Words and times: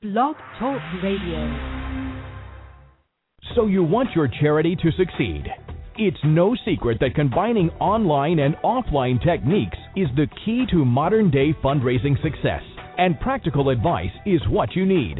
Blog 0.00 0.36
Talk 0.60 0.80
Radio. 1.02 1.90
So 3.56 3.66
you 3.66 3.82
want 3.82 4.10
your 4.14 4.28
charity 4.40 4.76
to 4.76 4.92
succeed. 4.92 5.46
It's 5.96 6.16
no 6.22 6.54
secret 6.64 6.98
that 7.00 7.16
combining 7.16 7.70
online 7.80 8.38
and 8.38 8.54
offline 8.62 9.20
techniques 9.24 9.76
is 9.96 10.06
the 10.14 10.28
key 10.44 10.66
to 10.70 10.84
modern 10.84 11.32
day 11.32 11.52
fundraising 11.64 12.14
success, 12.22 12.62
and 12.96 13.18
practical 13.18 13.70
advice 13.70 14.12
is 14.24 14.40
what 14.48 14.76
you 14.76 14.86
need. 14.86 15.16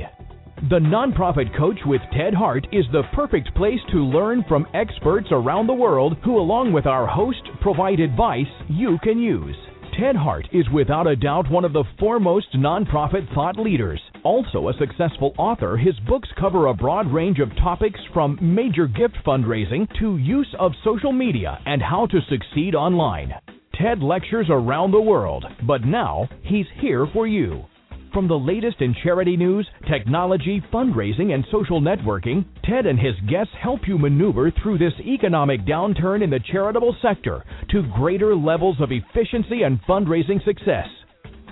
The 0.71 0.79
Nonprofit 0.79 1.59
Coach 1.59 1.81
with 1.85 2.01
Ted 2.17 2.33
Hart 2.33 2.65
is 2.71 2.85
the 2.93 3.03
perfect 3.15 3.53
place 3.57 3.81
to 3.91 4.05
learn 4.05 4.45
from 4.49 4.69
experts 4.75 5.27
around 5.33 5.67
the 5.67 5.75
world 5.75 6.19
who, 6.25 6.39
along 6.39 6.73
with 6.73 6.87
our 6.87 7.09
host, 7.09 7.43
provide 7.61 7.99
advice 7.99 8.47
you 8.69 8.97
can 9.03 9.19
use. 9.19 9.57
Ted 9.99 10.15
Hart 10.15 10.47
is 10.53 10.71
without 10.71 11.09
a 11.09 11.17
doubt 11.17 11.51
one 11.51 11.65
of 11.65 11.73
the 11.73 11.83
foremost 11.99 12.53
nonprofit 12.55 13.35
thought 13.35 13.59
leaders. 13.59 14.01
Also 14.23 14.69
a 14.69 14.75
successful 14.79 15.35
author, 15.39 15.77
his 15.77 15.99
books 16.07 16.29
cover 16.39 16.67
a 16.67 16.75
broad 16.75 17.13
range 17.13 17.41
of 17.41 17.51
topics 17.57 17.99
from 18.15 18.39
major 18.41 18.87
gift 18.87 19.17
fundraising 19.27 19.89
to 19.99 20.17
use 20.19 20.55
of 20.61 20.71
social 20.85 21.11
media 21.11 21.59
and 21.67 21.83
how 21.83 22.07
to 22.07 22.21
succeed 22.31 22.77
online. 22.77 23.35
Ted 23.75 24.01
lectures 24.01 24.47
around 24.51 24.93
the 24.93 25.01
world, 25.01 25.45
but 25.67 25.85
now 25.85 26.29
he's 26.43 26.67
here 26.81 27.09
for 27.13 27.27
you. 27.27 27.65
From 28.13 28.27
the 28.27 28.39
latest 28.39 28.81
in 28.81 28.95
charity 29.03 29.37
news, 29.37 29.69
technology, 29.89 30.63
fundraising, 30.73 31.35
and 31.35 31.45
social 31.51 31.81
networking, 31.81 32.45
Ted 32.65 32.87
and 32.87 32.99
his 32.99 33.15
guests 33.29 33.53
help 33.61 33.87
you 33.87 33.99
maneuver 33.99 34.51
through 34.51 34.79
this 34.79 34.95
economic 35.01 35.67
downturn 35.67 36.23
in 36.23 36.31
the 36.31 36.41
charitable 36.51 36.97
sector 37.03 37.45
to 37.71 37.83
greater 37.95 38.35
levels 38.35 38.77
of 38.81 38.91
efficiency 38.93 39.63
and 39.63 39.81
fundraising 39.83 40.43
success. 40.45 40.87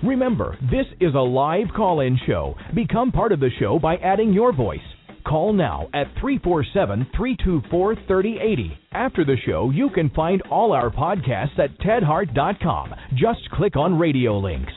Remember, 0.02 0.56
this 0.70 0.87
is 1.00 1.14
a 1.14 1.19
live 1.19 1.69
call 1.74 2.00
in 2.00 2.19
show. 2.27 2.55
Become 2.75 3.12
part 3.12 3.33
of 3.33 3.41
the 3.41 3.50
show 3.59 3.78
by 3.78 3.97
adding 3.97 4.33
your 4.33 4.52
voice. 4.52 4.80
Call 5.27 5.52
now 5.52 5.88
at 5.92 6.06
347 6.20 7.09
324 7.16 7.97
3080. 8.06 8.78
After 8.92 9.25
the 9.25 9.36
show, 9.44 9.70
you 9.70 9.91
can 9.91 10.09
find 10.11 10.41
all 10.50 10.72
our 10.72 10.91
podcasts 10.91 11.59
at 11.59 11.78
tedhart.com. 11.81 12.94
Just 13.14 13.50
click 13.50 13.77
on 13.77 13.98
radio 13.98 14.38
links. 14.38 14.72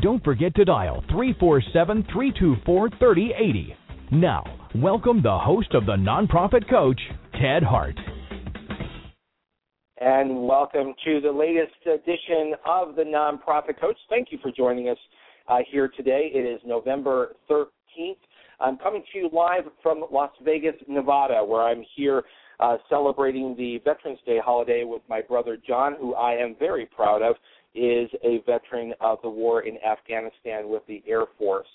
Don't 0.00 0.22
forget 0.22 0.54
to 0.54 0.64
dial 0.64 1.02
347 1.08 2.06
324 2.12 2.90
3080. 2.90 3.74
Now, 4.12 4.44
welcome 4.76 5.20
the 5.22 5.36
host 5.36 5.74
of 5.74 5.86
the 5.86 5.96
Nonprofit 5.96 6.70
Coach, 6.70 7.00
Ted 7.32 7.64
Hart. 7.64 7.98
And 10.00 10.46
welcome 10.46 10.94
to 11.04 11.20
the 11.20 11.32
latest 11.32 11.74
edition 11.84 12.54
of 12.64 12.94
the 12.94 13.02
Nonprofit 13.02 13.80
Coach. 13.80 13.96
Thank 14.08 14.28
you 14.30 14.38
for 14.40 14.52
joining 14.52 14.88
us 14.88 14.98
uh, 15.48 15.58
here 15.68 15.90
today. 15.96 16.30
It 16.32 16.46
is 16.46 16.60
November 16.64 17.34
13th. 17.50 17.66
I'm 18.60 18.78
coming 18.78 19.02
to 19.12 19.18
you 19.18 19.30
live 19.32 19.64
from 19.82 20.04
Las 20.12 20.30
Vegas, 20.44 20.76
Nevada, 20.86 21.44
where 21.44 21.62
I'm 21.62 21.82
here 21.96 22.22
uh, 22.60 22.76
celebrating 22.88 23.56
the 23.56 23.80
Veterans 23.84 24.18
Day 24.26 24.38
holiday 24.44 24.84
with 24.84 25.02
my 25.08 25.22
brother 25.22 25.56
John, 25.66 25.96
who 25.98 26.14
I 26.14 26.34
am 26.34 26.54
very 26.58 26.86
proud 26.86 27.22
of 27.22 27.34
is 27.74 28.10
a 28.22 28.42
veteran 28.46 28.94
of 29.00 29.18
the 29.22 29.28
war 29.28 29.62
in 29.62 29.76
Afghanistan 29.78 30.68
with 30.68 30.82
the 30.86 31.02
Air 31.06 31.24
Force. 31.38 31.66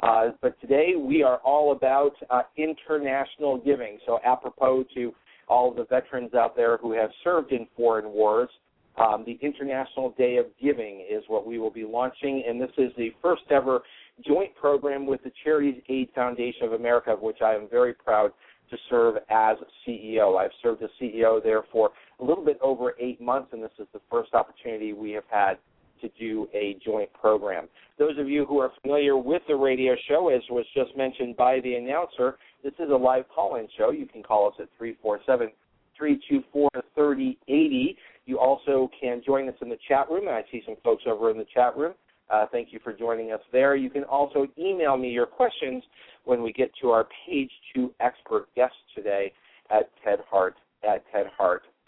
Uh, 0.00 0.28
but 0.40 0.60
today 0.60 0.94
we 0.96 1.22
are 1.22 1.38
all 1.38 1.72
about 1.72 2.12
uh, 2.30 2.42
international 2.56 3.58
giving. 3.58 3.98
So, 4.06 4.20
apropos 4.24 4.84
to 4.94 5.12
all 5.48 5.74
the 5.74 5.84
veterans 5.86 6.34
out 6.34 6.54
there 6.54 6.76
who 6.76 6.92
have 6.92 7.10
served 7.24 7.52
in 7.52 7.66
foreign 7.76 8.12
wars, 8.12 8.50
um, 8.96 9.24
the 9.24 9.38
International 9.42 10.14
Day 10.18 10.36
of 10.36 10.46
Giving 10.60 11.04
is 11.08 11.22
what 11.28 11.46
we 11.46 11.58
will 11.58 11.70
be 11.70 11.84
launching, 11.84 12.44
and 12.46 12.60
this 12.60 12.70
is 12.78 12.92
the 12.96 13.10
first 13.22 13.42
ever 13.50 13.80
joint 14.26 14.54
program 14.56 15.06
with 15.06 15.22
the 15.22 15.30
Charities 15.44 15.80
Aid 15.88 16.10
Foundation 16.14 16.64
of 16.64 16.72
America, 16.72 17.12
of 17.12 17.20
which 17.20 17.38
I 17.40 17.54
am 17.54 17.68
very 17.70 17.94
proud 17.94 18.32
to 18.70 18.76
serve 18.90 19.16
as 19.30 19.56
CEO. 19.86 20.38
I've 20.38 20.50
served 20.62 20.82
as 20.82 20.90
CEO 21.00 21.42
there 21.42 21.62
for 21.70 21.90
a 22.20 22.24
little 22.24 22.44
bit 22.44 22.58
over 22.62 22.94
eight 22.98 23.20
months, 23.20 23.50
and 23.52 23.62
this 23.62 23.70
is 23.78 23.86
the 23.92 24.00
first 24.10 24.34
opportunity 24.34 24.92
we 24.92 25.12
have 25.12 25.24
had 25.30 25.54
to 26.00 26.08
do 26.18 26.48
a 26.54 26.76
joint 26.84 27.12
program. 27.12 27.68
Those 27.98 28.18
of 28.18 28.28
you 28.28 28.44
who 28.46 28.58
are 28.60 28.70
familiar 28.82 29.16
with 29.16 29.42
the 29.48 29.56
radio 29.56 29.94
show, 30.08 30.28
as 30.28 30.42
was 30.50 30.64
just 30.74 30.96
mentioned 30.96 31.36
by 31.36 31.60
the 31.60 31.74
announcer, 31.74 32.38
this 32.62 32.74
is 32.78 32.90
a 32.90 32.96
live 32.96 33.24
call 33.34 33.56
in 33.56 33.66
show. 33.76 33.90
You 33.90 34.06
can 34.06 34.22
call 34.22 34.48
us 34.48 34.54
at 34.60 34.68
347 34.78 35.50
324 35.96 36.70
3080. 36.94 37.96
You 38.26 38.38
also 38.38 38.90
can 39.00 39.22
join 39.24 39.48
us 39.48 39.54
in 39.60 39.68
the 39.68 39.78
chat 39.88 40.08
room, 40.10 40.28
and 40.28 40.36
I 40.36 40.44
see 40.52 40.62
some 40.64 40.76
folks 40.84 41.04
over 41.06 41.30
in 41.30 41.38
the 41.38 41.46
chat 41.52 41.76
room. 41.76 41.94
Uh, 42.30 42.46
thank 42.52 42.72
you 42.72 42.78
for 42.84 42.92
joining 42.92 43.32
us 43.32 43.40
there. 43.52 43.74
You 43.74 43.90
can 43.90 44.04
also 44.04 44.46
email 44.58 44.96
me 44.96 45.08
your 45.08 45.26
questions 45.26 45.82
when 46.24 46.42
we 46.42 46.52
get 46.52 46.70
to 46.82 46.90
our 46.90 47.08
page 47.26 47.50
two 47.74 47.92
expert 48.00 48.48
guest 48.54 48.74
today 48.94 49.32
at 49.70 49.90
tedhart 50.06 50.52
at 50.84 51.02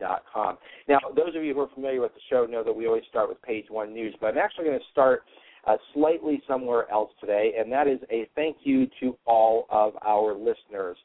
tedhart.com. 0.00 0.58
Now, 0.88 0.98
those 1.16 1.34
of 1.36 1.44
you 1.44 1.54
who 1.54 1.60
are 1.60 1.68
familiar 1.74 2.00
with 2.00 2.12
the 2.14 2.20
show 2.28 2.46
know 2.46 2.64
that 2.64 2.72
we 2.72 2.86
always 2.86 3.04
start 3.08 3.28
with 3.28 3.40
page 3.42 3.66
one 3.68 3.92
news, 3.92 4.14
but 4.20 4.28
I'm 4.28 4.38
actually 4.38 4.64
going 4.64 4.78
to 4.78 4.84
start 4.92 5.22
uh, 5.66 5.76
slightly 5.94 6.42
somewhere 6.48 6.90
else 6.90 7.10
today, 7.20 7.52
and 7.58 7.70
that 7.72 7.86
is 7.86 7.98
a 8.10 8.28
thank 8.34 8.58
you 8.62 8.86
to 9.00 9.16
all 9.26 9.66
of 9.70 9.92
our 10.06 10.34
listeners. 10.34 10.96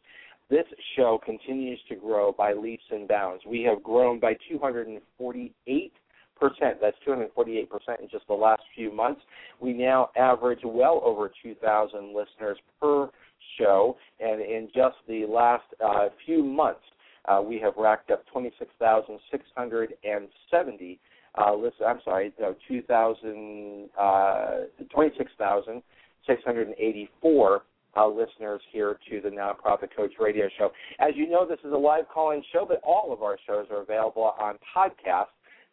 This 0.50 0.66
show 0.96 1.20
continues 1.26 1.80
to 1.90 1.96
grow 1.96 2.32
by 2.32 2.54
leaps 2.54 2.84
and 2.92 3.08
bounds. 3.08 3.44
We 3.48 3.64
have 3.64 3.82
grown 3.82 4.20
by 4.20 4.36
248 4.50 5.94
percent. 6.40 6.78
That's 6.82 6.98
248 7.04 7.70
percent 7.70 8.00
in 8.02 8.10
just 8.10 8.28
the 8.28 8.34
last 8.34 8.62
few 8.76 8.94
months. 8.94 9.22
We 9.60 9.74
now 9.74 10.10
average 10.16 10.60
well 10.64 11.02
over 11.04 11.32
2,000 11.42 12.08
listeners 12.16 12.58
per 12.80 13.10
show, 13.58 13.98
and 14.20 14.42
in 14.42 14.68
just 14.76 14.98
the 15.08 15.26
last 15.28 15.64
uh, 15.84 16.10
few 16.26 16.44
months, 16.44 16.82
uh, 17.28 17.42
we 17.42 17.60
have 17.60 17.74
racked 17.78 18.12
up 18.12 18.24
26,670. 18.32 21.00
Uh, 21.38 21.54
list, 21.54 21.76
I'm 21.86 22.00
sorry, 22.06 22.32
no, 22.40 22.56
2,000, 22.68 23.90
uh, 24.00 24.52
26,684 24.94 27.62
uh, 27.98 28.08
listeners 28.08 28.62
here 28.72 28.98
to 29.10 29.20
the 29.22 29.30
Nonprofit 29.30 29.94
Coach 29.96 30.14
Radio 30.20 30.50
Show. 30.58 30.72
As 31.00 31.14
you 31.16 31.30
know, 31.30 31.46
this 31.46 31.60
is 31.66 31.74
a 31.74 31.78
live 31.78 32.08
call-in 32.14 32.42
show, 32.54 32.66
but 32.68 32.82
all 32.84 33.12
of 33.12 33.22
our 33.22 33.38
shows 33.46 33.68
are 33.70 33.82
available 33.82 34.34
on 34.40 34.58
podcast 34.76 35.28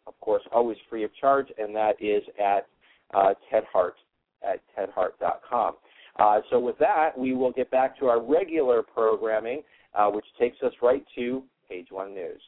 of 0.07 0.19
course, 0.19 0.43
always 0.51 0.77
free 0.89 1.03
of 1.03 1.15
charge, 1.15 1.47
and 1.57 1.75
that 1.75 2.01
is 2.01 2.23
at 2.39 2.67
uh, 3.13 3.33
Ted 3.49 3.63
Hart 3.71 3.95
at 4.43 4.59
tedhart.com. 4.77 5.75
Uh, 6.19 6.41
so 6.49 6.59
with 6.59 6.77
that, 6.79 7.17
we 7.17 7.33
will 7.33 7.51
get 7.51 7.71
back 7.71 7.97
to 7.99 8.07
our 8.07 8.21
regular 8.21 8.83
programming, 8.83 9.61
uh, 9.95 10.09
which 10.09 10.25
takes 10.39 10.57
us 10.63 10.73
right 10.81 11.05
to 11.15 11.43
Page 11.69 11.87
One 11.91 12.13
News. 12.13 12.41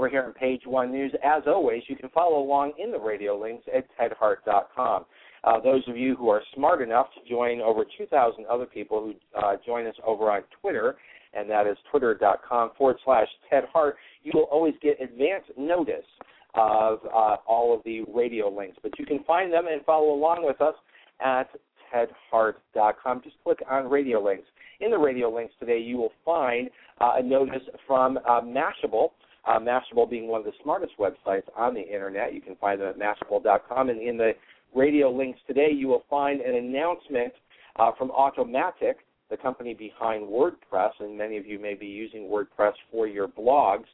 over 0.00 0.08
here 0.08 0.22
on 0.22 0.32
Page 0.32 0.62
One 0.64 0.90
News. 0.90 1.12
As 1.22 1.42
always, 1.46 1.82
you 1.86 1.94
can 1.94 2.08
follow 2.08 2.42
along 2.42 2.72
in 2.82 2.90
the 2.90 2.98
radio 2.98 3.38
links 3.38 3.66
at 3.74 3.84
tedhart.com. 3.98 5.04
Uh, 5.44 5.60
those 5.60 5.82
of 5.88 5.96
you 5.96 6.16
who 6.16 6.30
are 6.30 6.42
smart 6.54 6.80
enough 6.80 7.08
to 7.14 7.28
join 7.28 7.60
over 7.60 7.84
2,000 7.98 8.46
other 8.46 8.64
people 8.64 9.00
who 9.00 9.38
uh, 9.38 9.56
join 9.66 9.86
us 9.86 9.94
over 10.06 10.30
on 10.30 10.42
Twitter, 10.60 10.96
and 11.34 11.50
that 11.50 11.66
is 11.66 11.76
twitter.com 11.90 12.70
forward 12.78 12.96
slash 13.04 13.28
Ted 13.50 13.64
Hart, 13.70 13.96
you 14.22 14.32
will 14.34 14.44
always 14.44 14.74
get 14.82 15.00
advance 15.00 15.44
notice 15.56 16.04
of 16.54 16.98
uh, 17.06 17.36
all 17.46 17.74
of 17.74 17.82
the 17.84 18.02
radio 18.12 18.48
links. 18.48 18.76
But 18.82 18.98
you 18.98 19.06
can 19.06 19.22
find 19.24 19.52
them 19.52 19.66
and 19.70 19.84
follow 19.84 20.12
along 20.12 20.44
with 20.44 20.60
us 20.60 20.74
at 21.24 21.48
tedhart.com. 21.94 23.22
Just 23.22 23.36
click 23.44 23.58
on 23.70 23.88
radio 23.88 24.22
links. 24.22 24.46
In 24.80 24.90
the 24.90 24.98
radio 24.98 25.32
links 25.32 25.54
today, 25.60 25.78
you 25.78 25.96
will 25.96 26.12
find 26.24 26.70
uh, 27.00 27.12
a 27.18 27.22
notice 27.22 27.62
from 27.86 28.18
uh, 28.18 28.40
Mashable 28.40 29.10
uh, 29.46 29.58
Mashable 29.58 30.08
being 30.08 30.28
one 30.28 30.40
of 30.40 30.46
the 30.46 30.52
smartest 30.62 30.92
websites 30.98 31.44
on 31.56 31.74
the 31.74 31.80
internet. 31.80 32.34
You 32.34 32.40
can 32.40 32.56
find 32.56 32.80
them 32.80 32.88
at 32.88 32.98
mashable.com. 32.98 33.88
And 33.88 34.00
in 34.00 34.16
the 34.16 34.32
radio 34.74 35.10
links 35.10 35.40
today, 35.46 35.70
you 35.72 35.88
will 35.88 36.04
find 36.10 36.40
an 36.40 36.54
announcement 36.54 37.32
uh, 37.76 37.90
from 37.96 38.10
Automattic, 38.10 38.94
the 39.30 39.36
company 39.36 39.74
behind 39.74 40.26
WordPress, 40.26 40.90
and 41.00 41.16
many 41.16 41.36
of 41.36 41.46
you 41.46 41.58
may 41.58 41.74
be 41.74 41.86
using 41.86 42.22
WordPress 42.22 42.72
for 42.90 43.06
your 43.06 43.28
blogs. 43.28 43.84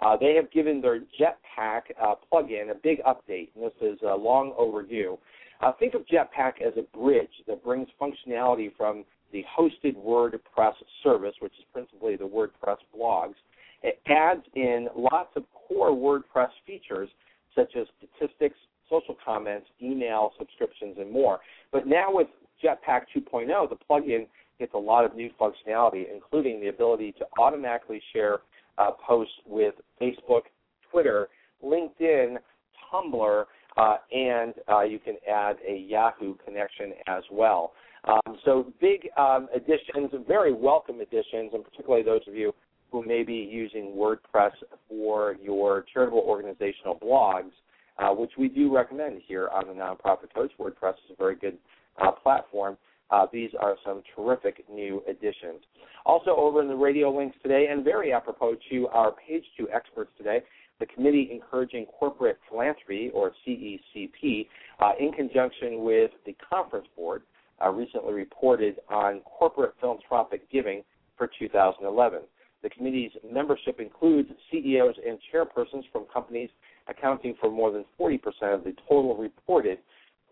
Uh, 0.00 0.16
they 0.16 0.34
have 0.34 0.50
given 0.50 0.80
their 0.80 1.00
Jetpack 1.00 1.82
uh, 2.02 2.14
plugin 2.32 2.70
a 2.70 2.74
big 2.74 3.02
update, 3.04 3.50
and 3.54 3.64
this 3.64 3.72
is 3.80 3.98
uh, 4.04 4.16
long 4.16 4.52
overdue. 4.58 5.18
Uh, 5.60 5.72
think 5.78 5.94
of 5.94 6.02
Jetpack 6.06 6.60
as 6.60 6.74
a 6.76 6.98
bridge 6.98 7.30
that 7.46 7.62
brings 7.64 7.88
functionality 8.00 8.70
from 8.76 9.04
the 9.32 9.44
hosted 9.58 9.96
WordPress 9.96 10.74
service, 11.02 11.34
which 11.40 11.52
is 11.58 11.64
principally 11.72 12.16
the 12.16 12.24
WordPress 12.24 12.76
blogs, 12.96 13.34
it 13.82 14.00
adds 14.06 14.42
in 14.54 14.88
lots 14.96 15.30
of 15.36 15.44
core 15.52 15.90
WordPress 15.90 16.48
features 16.66 17.10
such 17.54 17.76
as 17.76 17.86
statistics, 17.98 18.56
social 18.88 19.16
comments, 19.22 19.66
email 19.82 20.32
subscriptions, 20.38 20.96
and 20.98 21.10
more. 21.10 21.40
But 21.70 21.86
now 21.86 22.06
with 22.08 22.28
Jetpack 22.62 23.02
2.0, 23.14 23.68
the 23.68 23.76
plugin 23.88 24.26
gets 24.58 24.72
a 24.74 24.78
lot 24.78 25.04
of 25.04 25.14
new 25.14 25.30
functionality, 25.38 26.04
including 26.12 26.60
the 26.60 26.68
ability 26.68 27.12
to 27.18 27.26
automatically 27.38 28.00
share 28.12 28.38
uh, 28.78 28.90
posts 29.06 29.34
with 29.46 29.74
Facebook, 30.00 30.42
Twitter, 30.90 31.28
LinkedIn, 31.62 32.36
Tumblr, 32.92 33.44
uh, 33.76 33.96
and 34.12 34.54
uh, 34.70 34.82
you 34.82 34.98
can 34.98 35.16
add 35.30 35.56
a 35.66 35.76
Yahoo 35.76 36.34
connection 36.44 36.92
as 37.08 37.22
well. 37.30 37.72
Um, 38.04 38.38
so 38.44 38.72
big 38.80 39.08
um, 39.16 39.48
additions, 39.54 40.10
very 40.28 40.52
welcome 40.52 41.00
additions, 41.00 41.52
and 41.54 41.64
particularly 41.64 42.04
those 42.04 42.20
of 42.28 42.34
you 42.34 42.54
who 42.92 43.04
may 43.04 43.24
be 43.24 43.34
using 43.34 43.94
WordPress 43.96 44.52
for 44.88 45.36
your 45.42 45.84
charitable 45.92 46.20
organizational 46.20 46.96
blogs, 46.96 47.50
uh, 47.98 48.10
which 48.10 48.30
we 48.38 48.48
do 48.48 48.74
recommend 48.74 49.20
here 49.26 49.48
on 49.48 49.66
the 49.66 49.72
Nonprofit 49.72 50.32
Coach. 50.34 50.52
WordPress 50.60 50.92
is 50.92 51.10
a 51.12 51.16
very 51.16 51.34
good 51.34 51.56
uh, 52.00 52.12
platform. 52.12 52.76
Uh, 53.10 53.26
these 53.32 53.50
are 53.60 53.76
some 53.84 54.02
terrific 54.14 54.64
new 54.70 55.02
additions. 55.08 55.60
Also, 56.06 56.34
over 56.36 56.60
in 56.60 56.68
the 56.68 56.74
radio 56.74 57.14
links 57.14 57.36
today, 57.42 57.68
and 57.70 57.84
very 57.84 58.12
apropos 58.12 58.56
to 58.70 58.88
our 58.88 59.12
page 59.12 59.44
two 59.56 59.68
experts 59.70 60.10
today, 60.16 60.40
the 60.80 60.86
Committee 60.86 61.28
Encouraging 61.32 61.86
Corporate 61.86 62.38
Philanthropy, 62.48 63.10
or 63.14 63.32
CECP, 63.46 64.48
uh, 64.80 64.92
in 64.98 65.12
conjunction 65.12 65.84
with 65.84 66.10
the 66.26 66.34
Conference 66.50 66.86
Board, 66.96 67.22
uh, 67.64 67.70
recently 67.70 68.12
reported 68.12 68.80
on 68.88 69.20
corporate 69.20 69.74
philanthropic 69.80 70.50
giving 70.50 70.82
for 71.16 71.30
2011. 71.38 72.20
The 72.62 72.70
committee's 72.70 73.12
membership 73.30 73.78
includes 73.78 74.30
CEOs 74.50 74.94
and 75.06 75.18
chairpersons 75.32 75.84
from 75.92 76.06
companies 76.12 76.48
accounting 76.88 77.34
for 77.40 77.50
more 77.50 77.70
than 77.70 77.84
40% 78.00 78.18
of 78.54 78.64
the 78.64 78.74
total 78.88 79.16
reported 79.16 79.78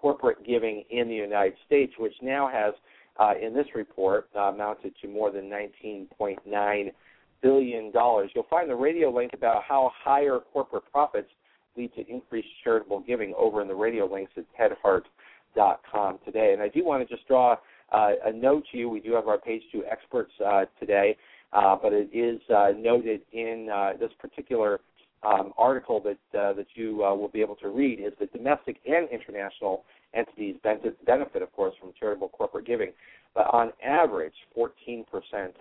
corporate 0.02 0.44
giving 0.44 0.82
in 0.90 1.06
the 1.06 1.14
United 1.14 1.54
States, 1.64 1.92
which 1.96 2.12
now 2.20 2.50
has, 2.52 2.74
uh, 3.20 3.34
in 3.40 3.54
this 3.54 3.68
report, 3.76 4.28
uh, 4.36 4.40
amounted 4.40 4.92
to 5.00 5.08
more 5.08 5.30
than 5.30 5.48
19.9 5.48 6.92
billion 7.40 7.92
dollars. 7.92 8.30
You'll 8.34 8.46
find 8.50 8.68
the 8.68 8.74
radio 8.74 9.10
link 9.10 9.32
about 9.32 9.62
how 9.62 9.92
higher 9.94 10.40
corporate 10.52 10.84
profits 10.90 11.28
lead 11.76 11.94
to 11.94 12.06
increased 12.10 12.48
charitable 12.64 13.00
giving 13.06 13.32
over 13.38 13.62
in 13.62 13.68
the 13.68 13.74
radio 13.74 14.12
links 14.12 14.32
at 14.36 14.44
tedhart.com 14.58 16.18
today. 16.24 16.52
And 16.52 16.60
I 16.60 16.68
do 16.68 16.84
want 16.84 17.06
to 17.06 17.14
just 17.14 17.26
draw 17.28 17.56
uh, 17.92 18.10
a 18.26 18.32
note 18.32 18.64
to 18.72 18.78
you. 18.78 18.88
We 18.88 19.00
do 19.00 19.12
have 19.14 19.28
our 19.28 19.38
page 19.38 19.62
two 19.70 19.84
experts 19.90 20.32
uh, 20.44 20.64
today, 20.80 21.16
uh, 21.52 21.76
but 21.80 21.92
it 21.92 22.10
is 22.12 22.40
uh, 22.54 22.72
noted 22.76 23.22
in 23.32 23.68
uh, 23.72 23.92
this 23.98 24.10
particular 24.20 24.80
um, 25.24 25.52
article 25.56 26.00
that 26.00 26.38
uh, 26.38 26.52
that 26.54 26.66
you 26.74 26.96
will 26.96 27.30
be 27.32 27.40
able 27.40 27.56
to 27.56 27.68
read 27.68 28.00
is 28.00 28.12
that 28.18 28.32
domestic 28.32 28.78
and 28.86 29.08
international 29.10 29.84
entities 30.14 30.56
benefit, 30.62 31.42
of 31.42 31.52
course, 31.52 31.74
from 31.80 31.92
charitable 31.98 32.28
corporate 32.28 32.66
giving. 32.66 32.92
But 33.34 33.46
on 33.52 33.72
average, 33.82 34.34
14% 34.56 35.04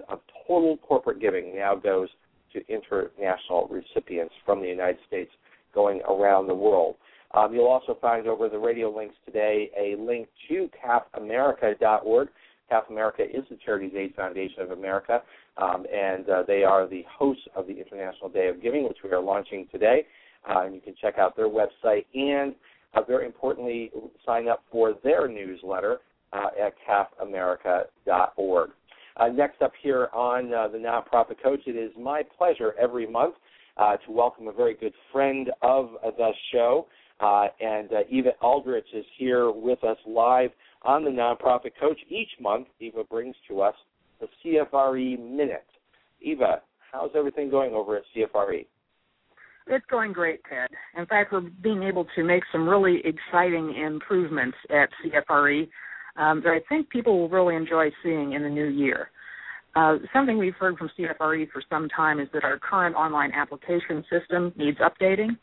of 0.09 0.19
total 0.47 0.77
corporate 0.77 1.21
giving 1.21 1.55
now 1.55 1.75
goes 1.75 2.09
to 2.53 2.61
international 2.67 3.69
recipients 3.69 4.33
from 4.45 4.61
the 4.61 4.67
United 4.67 4.97
States 5.07 5.31
going 5.73 6.01
around 6.01 6.47
the 6.47 6.55
world. 6.55 6.95
Um, 7.33 7.53
you'll 7.53 7.67
also 7.67 7.97
find 8.01 8.27
over 8.27 8.49
the 8.49 8.59
radio 8.59 8.93
links 8.93 9.15
today 9.25 9.71
a 9.79 9.95
link 10.01 10.27
to 10.49 10.69
CAFAmerica.org. 10.85 12.27
CAF 12.71 12.89
America 12.89 13.23
is 13.23 13.44
the 13.50 13.57
Charities 13.63 13.91
Aid 13.95 14.15
Foundation 14.15 14.62
of 14.62 14.71
America, 14.71 15.21
um, 15.57 15.85
and 15.94 16.29
uh, 16.29 16.44
they 16.47 16.63
are 16.63 16.88
the 16.88 17.03
hosts 17.09 17.44
of 17.56 17.68
the 17.68 17.73
International 17.73 18.29
Day 18.29 18.47
of 18.47 18.62
Giving, 18.62 18.83
which 18.83 19.00
we 19.03 19.12
are 19.12 19.21
launching 19.21 19.68
today. 19.71 20.06
Uh, 20.50 20.62
and 20.62 20.73
you 20.73 20.81
can 20.81 20.95
check 21.00 21.18
out 21.19 21.35
their 21.35 21.50
website 21.50 22.06
and, 22.15 22.56
uh, 22.94 23.01
very 23.01 23.25
importantly, 23.25 23.91
sign 24.25 24.47
up 24.47 24.63
for 24.71 24.95
their 25.03 25.27
newsletter 25.27 26.00
uh, 26.33 26.47
at 26.59 26.73
cafamerica.org. 26.88 28.69
Uh, 29.17 29.27
next 29.27 29.62
up 29.62 29.74
here 29.83 30.07
on 30.13 30.53
uh, 30.53 30.67
the 30.67 30.77
Nonprofit 30.77 31.41
Coach, 31.44 31.59
it 31.67 31.75
is 31.75 31.91
my 32.00 32.24
pleasure 32.38 32.74
every 32.79 33.06
month 33.06 33.35
to 34.06 34.12
welcome 34.12 34.47
a 34.47 34.51
very 34.51 34.75
good 34.75 34.94
friend 35.12 35.50
of 35.63 35.89
the 36.03 36.31
show. 36.51 36.88
And 37.19 37.89
Eva 38.09 38.31
Aldrich 38.41 38.85
is 38.94 39.06
here 39.17 39.51
with 39.51 39.83
us 39.83 39.97
live 40.07 40.51
on 40.83 41.03
the 41.03 41.09
Nonprofit 41.09 41.71
Coach. 41.79 41.99
Each 42.09 42.29
month, 42.39 42.67
Eva 42.79 43.03
brings 43.03 43.35
to 43.47 43.61
us 43.61 43.75
the 44.19 44.27
CFRE 44.43 45.19
Minute. 45.19 45.65
Eva, 46.21 46.61
how's 46.91 47.11
everything 47.15 47.49
going 47.49 47.73
over 47.73 47.97
at 47.97 48.03
CFRE? 48.15 48.65
It's 49.67 49.85
going 49.89 50.11
great, 50.11 50.41
Ted. 50.49 50.69
In 50.97 51.05
fact, 51.05 51.31
we're 51.31 51.41
being 51.41 51.83
able 51.83 52.05
to 52.15 52.23
make 52.23 52.43
some 52.51 52.67
really 52.67 53.01
exciting 53.05 53.75
improvements 53.75 54.57
at 54.69 54.89
CFRE 55.03 55.67
um, 56.17 56.41
that 56.43 56.49
I 56.49 56.59
think 56.67 56.89
people 56.89 57.19
will 57.19 57.29
really 57.29 57.55
enjoy 57.55 57.89
seeing 58.03 58.33
in 58.33 58.43
the 58.43 58.49
new 58.49 58.67
year. 58.67 59.09
Uh, 59.75 59.97
something 60.11 60.37
we've 60.37 60.55
heard 60.55 60.77
from 60.77 60.89
CFRE 60.99 61.49
for 61.51 61.63
some 61.69 61.87
time 61.89 62.19
is 62.19 62.27
that 62.33 62.43
our 62.43 62.59
current 62.59 62.95
online 62.95 63.31
application 63.31 64.03
system 64.11 64.51
needs 64.57 64.79
updating, 64.79 65.37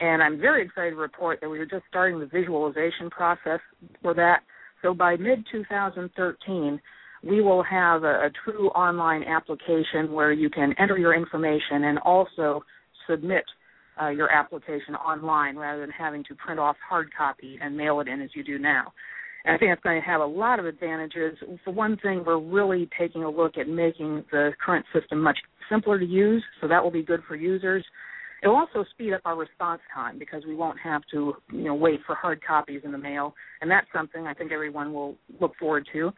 and 0.00 0.22
I'm 0.22 0.38
very 0.38 0.64
excited 0.64 0.90
to 0.90 0.96
report 0.96 1.40
that 1.40 1.48
we 1.48 1.58
are 1.58 1.66
just 1.66 1.84
starting 1.88 2.20
the 2.20 2.26
visualization 2.26 3.10
process 3.10 3.58
for 4.00 4.14
that. 4.14 4.42
So 4.82 4.92
by 4.92 5.16
mid 5.16 5.44
2013, 5.50 6.80
we 7.24 7.40
will 7.40 7.62
have 7.62 8.02
a, 8.02 8.26
a 8.26 8.30
true 8.44 8.68
online 8.70 9.22
application 9.22 10.12
where 10.12 10.32
you 10.32 10.50
can 10.50 10.74
enter 10.78 10.98
your 10.98 11.14
information 11.14 11.84
and 11.84 11.98
also 12.00 12.64
submit 13.08 13.44
uh, 14.00 14.08
your 14.08 14.30
application 14.30 14.94
online 14.94 15.56
rather 15.56 15.80
than 15.80 15.90
having 15.90 16.24
to 16.24 16.34
print 16.34 16.58
off 16.58 16.76
hard 16.88 17.10
copy 17.16 17.58
and 17.62 17.76
mail 17.76 18.00
it 18.00 18.08
in 18.08 18.20
as 18.20 18.30
you 18.34 18.42
do 18.42 18.58
now. 18.58 18.92
And 19.44 19.54
I 19.54 19.58
think 19.58 19.72
it's 19.72 19.82
going 19.82 20.00
to 20.00 20.06
have 20.06 20.20
a 20.20 20.26
lot 20.26 20.58
of 20.58 20.66
advantages. 20.66 21.36
For 21.64 21.72
one 21.72 21.96
thing, 21.98 22.22
we're 22.24 22.38
really 22.38 22.88
taking 22.98 23.24
a 23.24 23.30
look 23.30 23.58
at 23.58 23.68
making 23.68 24.24
the 24.30 24.52
current 24.64 24.86
system 24.94 25.20
much 25.20 25.38
simpler 25.68 25.98
to 25.98 26.06
use, 26.06 26.42
so 26.60 26.68
that 26.68 26.82
will 26.82 26.90
be 26.90 27.02
good 27.02 27.20
for 27.26 27.36
users. 27.36 27.84
It 28.42 28.48
will 28.48 28.56
also 28.56 28.84
speed 28.90 29.12
up 29.12 29.20
our 29.24 29.36
response 29.36 29.80
time 29.94 30.18
because 30.18 30.44
we 30.44 30.54
won't 30.56 30.78
have 30.80 31.02
to, 31.12 31.34
you 31.52 31.64
know, 31.64 31.74
wait 31.74 32.00
for 32.06 32.16
hard 32.16 32.44
copies 32.44 32.80
in 32.84 32.90
the 32.90 32.98
mail, 32.98 33.34
and 33.60 33.70
that's 33.70 33.86
something 33.94 34.26
I 34.26 34.34
think 34.34 34.50
everyone 34.50 34.92
will 34.92 35.16
look 35.40 35.52
forward 35.58 35.86
to. 35.92 36.12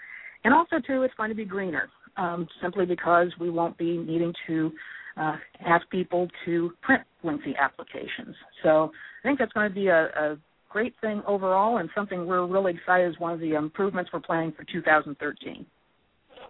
And 0.44 0.54
also, 0.54 0.76
too, 0.86 1.02
it's 1.02 1.14
going 1.14 1.28
to 1.28 1.34
be 1.34 1.44
greener, 1.44 1.90
um, 2.16 2.48
simply 2.62 2.86
because 2.86 3.28
we 3.38 3.50
won't 3.50 3.76
be 3.76 3.98
needing 3.98 4.32
to 4.46 4.72
uh, 5.16 5.36
ask 5.64 5.88
people 5.90 6.28
to 6.44 6.72
print 6.82 7.02
lengthy 7.22 7.54
applications. 7.60 8.34
So 8.62 8.90
I 9.22 9.28
think 9.28 9.38
that's 9.38 9.52
going 9.52 9.68
to 9.68 9.74
be 9.74 9.88
a, 9.88 10.04
a 10.06 10.38
great 10.70 10.94
thing 11.00 11.22
overall 11.26 11.78
and 11.78 11.88
something 11.94 12.26
we're 12.26 12.46
really 12.46 12.72
excited 12.72 13.08
is 13.08 13.18
one 13.20 13.32
of 13.32 13.40
the 13.40 13.54
improvements 13.54 14.10
we're 14.12 14.20
planning 14.20 14.52
for 14.52 14.64
2013. 14.72 15.64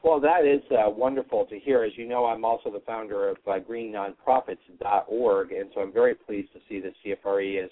Well, 0.05 0.21
that 0.21 0.45
is 0.45 0.61
uh, 0.71 0.91
wonderful 0.91 1.47
to 1.47 1.59
hear. 1.59 1.83
As 1.83 1.93
you 1.97 2.07
know, 2.07 2.27
I'm 2.27 2.45
also 2.45 2.71
the 2.71 2.83
founder 2.87 3.31
of 3.31 3.39
uh, 3.47 3.53
GreenNonprofits.org, 3.59 5.53
and 5.53 5.71
so 5.75 5.81
I'm 5.81 5.95
very 5.95 6.15
pleased 6.15 6.53
to 6.53 6.59
see 6.69 6.79
that 6.81 6.93
CFRE 7.03 7.65
is 7.65 7.71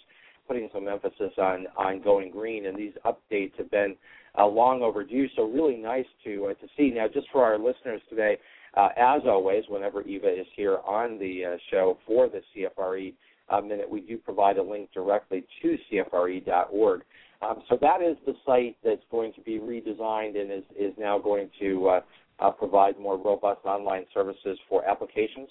putting 0.48 0.70
some 0.72 0.88
emphasis 0.88 1.32
on 1.36 1.66
on 1.76 2.00
going 2.00 2.30
green. 2.30 2.66
And 2.66 2.78
these 2.78 2.94
updates 3.04 3.54
have 3.58 3.70
been 3.70 3.96
uh, 4.38 4.46
long 4.46 4.80
overdue. 4.80 5.26
So 5.36 5.42
really 5.42 5.76
nice 5.76 6.06
to 6.24 6.46
uh, 6.46 6.54
to 6.54 6.66
see. 6.74 6.90
Now, 6.90 7.06
just 7.06 7.26
for 7.30 7.44
our 7.44 7.58
listeners 7.58 8.00
today, 8.08 8.38
uh, 8.78 8.88
as 8.96 9.20
always, 9.26 9.64
whenever 9.68 10.00
Eva 10.00 10.28
is 10.28 10.46
here 10.56 10.78
on 10.86 11.18
the 11.18 11.44
uh, 11.44 11.56
show 11.70 11.98
for 12.06 12.30
the 12.30 12.40
CFRE 12.56 13.12
uh, 13.50 13.60
minute, 13.60 13.90
we 13.90 14.00
do 14.00 14.16
provide 14.16 14.56
a 14.56 14.62
link 14.62 14.88
directly 14.94 15.44
to 15.60 15.76
CFRE.org. 15.92 17.02
Um, 17.42 17.62
so 17.68 17.76
that 17.80 18.00
is 18.00 18.16
the 18.24 18.34
site 18.46 18.76
that's 18.84 19.02
going 19.10 19.32
to 19.34 19.40
be 19.40 19.58
redesigned 19.58 20.40
and 20.40 20.50
is, 20.50 20.62
is 20.78 20.94
now 20.96 21.18
going 21.18 21.50
to 21.58 22.00
uh, 22.38 22.50
provide 22.50 22.98
more 22.98 23.16
robust 23.16 23.64
online 23.64 24.04
services 24.12 24.58
for 24.68 24.84
applications? 24.88 25.48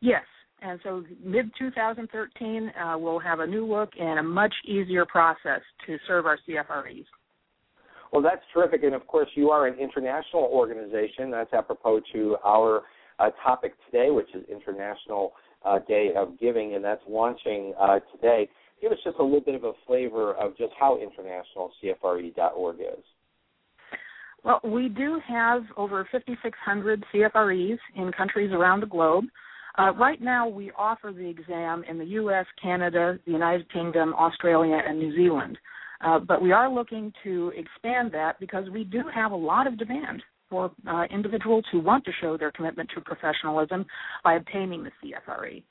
Yes. 0.00 0.24
And 0.62 0.78
so 0.84 1.02
mid 1.22 1.50
2013, 1.58 2.70
uh, 2.70 2.96
we'll 2.96 3.18
have 3.18 3.40
a 3.40 3.46
new 3.46 3.66
look 3.66 3.90
and 3.98 4.20
a 4.20 4.22
much 4.22 4.54
easier 4.64 5.04
process 5.04 5.60
to 5.86 5.96
serve 6.06 6.24
our 6.26 6.38
CFREs. 6.48 7.04
Well, 8.12 8.22
that's 8.22 8.42
terrific. 8.52 8.84
And 8.84 8.94
of 8.94 9.06
course, 9.06 9.28
you 9.34 9.50
are 9.50 9.66
an 9.66 9.78
international 9.78 10.42
organization. 10.42 11.30
That's 11.30 11.52
apropos 11.52 12.00
to 12.12 12.36
our 12.44 12.82
uh, 13.18 13.30
topic 13.42 13.72
today, 13.86 14.10
which 14.10 14.28
is 14.34 14.44
International 14.48 15.32
uh, 15.64 15.78
Day 15.88 16.10
of 16.16 16.38
Giving, 16.38 16.74
and 16.74 16.84
that's 16.84 17.02
launching 17.08 17.72
uh, 17.80 18.00
today. 18.14 18.48
Give 18.80 18.92
us 18.92 18.98
just 19.04 19.16
a 19.18 19.22
little 19.22 19.40
bit 19.40 19.54
of 19.54 19.64
a 19.64 19.72
flavor 19.86 20.34
of 20.34 20.56
just 20.56 20.72
how 20.78 20.98
international 21.00 21.70
CFRE.org 21.82 22.80
is. 22.80 23.04
Well, 24.44 24.60
we 24.64 24.88
do 24.88 25.20
have 25.28 25.62
over 25.76 26.06
5,600 26.10 27.04
CFREs 27.14 27.78
in 27.96 28.12
countries 28.12 28.50
around 28.52 28.80
the 28.80 28.86
globe. 28.86 29.24
Uh, 29.78 29.92
right 29.94 30.20
now, 30.20 30.48
we 30.48 30.70
offer 30.76 31.12
the 31.16 31.26
exam 31.26 31.84
in 31.88 31.98
the 31.98 32.04
U.S., 32.04 32.44
Canada, 32.60 33.18
the 33.24 33.32
United 33.32 33.72
Kingdom, 33.72 34.14
Australia, 34.14 34.80
and 34.86 34.98
New 34.98 35.14
Zealand. 35.14 35.56
Uh, 36.04 36.18
but 36.18 36.42
we 36.42 36.50
are 36.52 36.68
looking 36.68 37.12
to 37.22 37.52
expand 37.56 38.10
that 38.12 38.38
because 38.40 38.68
we 38.70 38.84
do 38.84 39.02
have 39.14 39.32
a 39.32 39.36
lot 39.36 39.66
of 39.66 39.78
demand 39.78 40.22
for 40.50 40.70
uh, 40.86 41.04
individuals 41.04 41.64
who 41.70 41.80
want 41.80 42.04
to 42.04 42.10
show 42.20 42.36
their 42.36 42.50
commitment 42.50 42.90
to 42.94 43.00
professionalism 43.00 43.86
by 44.24 44.34
obtaining 44.34 44.82
the 44.82 44.90
CFRE. 45.02 45.62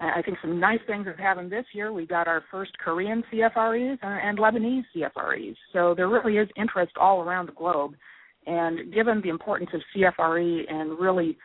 I 0.00 0.22
think 0.22 0.38
some 0.40 0.58
nice 0.58 0.80
things 0.86 1.06
have 1.06 1.18
happened 1.18 1.52
this 1.52 1.66
year. 1.74 1.92
We 1.92 2.06
got 2.06 2.26
our 2.26 2.42
first 2.50 2.72
Korean 2.78 3.22
CFREs 3.32 3.98
and 4.02 4.38
Lebanese 4.38 4.84
CFREs. 4.96 5.56
So 5.72 5.94
there 5.94 6.08
really 6.08 6.38
is 6.38 6.48
interest 6.56 6.92
all 6.98 7.20
around 7.22 7.46
the 7.46 7.52
globe, 7.52 7.94
And 8.46 8.92
given 8.92 9.20
the 9.20 9.28
importance 9.28 9.70
of 9.74 9.82
CFRE 9.94 10.72
and 10.72 10.98
really 10.98 11.36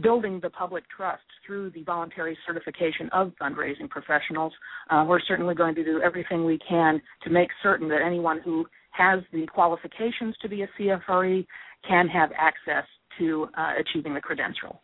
building 0.00 0.40
the 0.40 0.50
public 0.50 0.84
trust 0.94 1.22
through 1.46 1.70
the 1.70 1.82
voluntary 1.82 2.36
certification 2.46 3.08
of 3.12 3.32
fundraising 3.40 3.88
professionals, 3.88 4.52
uh, 4.90 5.04
we're 5.06 5.20
certainly 5.20 5.54
going 5.54 5.74
to 5.74 5.84
do 5.84 6.00
everything 6.00 6.44
we 6.44 6.58
can 6.68 7.00
to 7.22 7.30
make 7.30 7.48
certain 7.62 7.88
that 7.88 8.00
anyone 8.04 8.40
who 8.44 8.64
has 8.90 9.20
the 9.32 9.46
qualifications 9.46 10.36
to 10.40 10.48
be 10.48 10.62
a 10.62 10.68
CFRE 10.78 11.44
can 11.86 12.08
have 12.08 12.30
access 12.38 12.86
to 13.18 13.48
uh, 13.56 13.72
achieving 13.78 14.14
the 14.14 14.20
credential. 14.20 14.80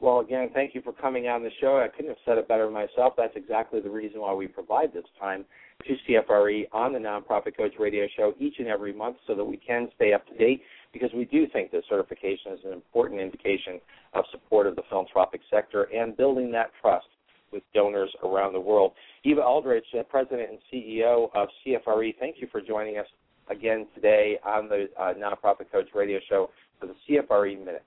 Well, 0.00 0.20
again, 0.20 0.50
thank 0.54 0.76
you 0.76 0.82
for 0.82 0.92
coming 0.92 1.26
on 1.26 1.42
the 1.42 1.50
show. 1.60 1.78
I 1.78 1.88
couldn't 1.88 2.10
have 2.10 2.18
said 2.24 2.38
it 2.38 2.46
better 2.46 2.70
myself. 2.70 3.14
That's 3.16 3.34
exactly 3.34 3.80
the 3.80 3.90
reason 3.90 4.20
why 4.20 4.32
we 4.32 4.46
provide 4.46 4.92
this 4.92 5.04
time 5.18 5.44
to 5.86 5.94
CFRE 6.08 6.66
on 6.72 6.92
the 6.92 7.00
Nonprofit 7.00 7.56
Coach 7.56 7.72
Radio 7.80 8.06
Show 8.16 8.32
each 8.38 8.54
and 8.60 8.68
every 8.68 8.92
month 8.92 9.16
so 9.26 9.34
that 9.34 9.44
we 9.44 9.56
can 9.56 9.88
stay 9.96 10.12
up 10.12 10.24
to 10.28 10.34
date 10.36 10.62
because 10.92 11.10
we 11.14 11.24
do 11.24 11.48
think 11.52 11.72
that 11.72 11.82
certification 11.88 12.52
is 12.52 12.60
an 12.64 12.72
important 12.72 13.20
indication 13.20 13.80
of 14.14 14.24
support 14.30 14.68
of 14.68 14.76
the 14.76 14.82
philanthropic 14.88 15.40
sector 15.50 15.88
and 15.94 16.16
building 16.16 16.52
that 16.52 16.70
trust 16.80 17.06
with 17.52 17.64
donors 17.74 18.14
around 18.22 18.52
the 18.52 18.60
world. 18.60 18.92
Eva 19.24 19.42
Aldrich, 19.42 19.86
President 20.08 20.48
and 20.50 20.58
CEO 20.72 21.28
of 21.34 21.48
CFRE, 21.66 22.14
thank 22.20 22.36
you 22.38 22.46
for 22.52 22.60
joining 22.60 22.98
us 22.98 23.06
again 23.50 23.86
today 23.96 24.38
on 24.44 24.68
the 24.68 24.88
uh, 24.98 25.14
Nonprofit 25.14 25.72
Coach 25.72 25.88
Radio 25.94 26.20
Show 26.28 26.50
for 26.78 26.86
the 26.86 26.94
CFRE 27.08 27.58
Minute. 27.58 27.84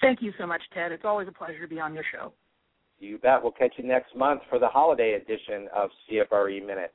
Thank 0.00 0.20
you 0.22 0.32
so 0.38 0.46
much, 0.46 0.62
Ted. 0.74 0.92
It's 0.92 1.04
always 1.04 1.28
a 1.28 1.32
pleasure 1.32 1.60
to 1.60 1.68
be 1.68 1.80
on 1.80 1.94
your 1.94 2.04
show. 2.12 2.32
You 2.98 3.18
bet. 3.18 3.42
We'll 3.42 3.52
catch 3.52 3.74
you 3.76 3.84
next 3.84 4.14
month 4.16 4.42
for 4.48 4.58
the 4.58 4.68
holiday 4.68 5.14
edition 5.14 5.68
of 5.74 5.90
CFRE 6.10 6.64
Minute. 6.66 6.92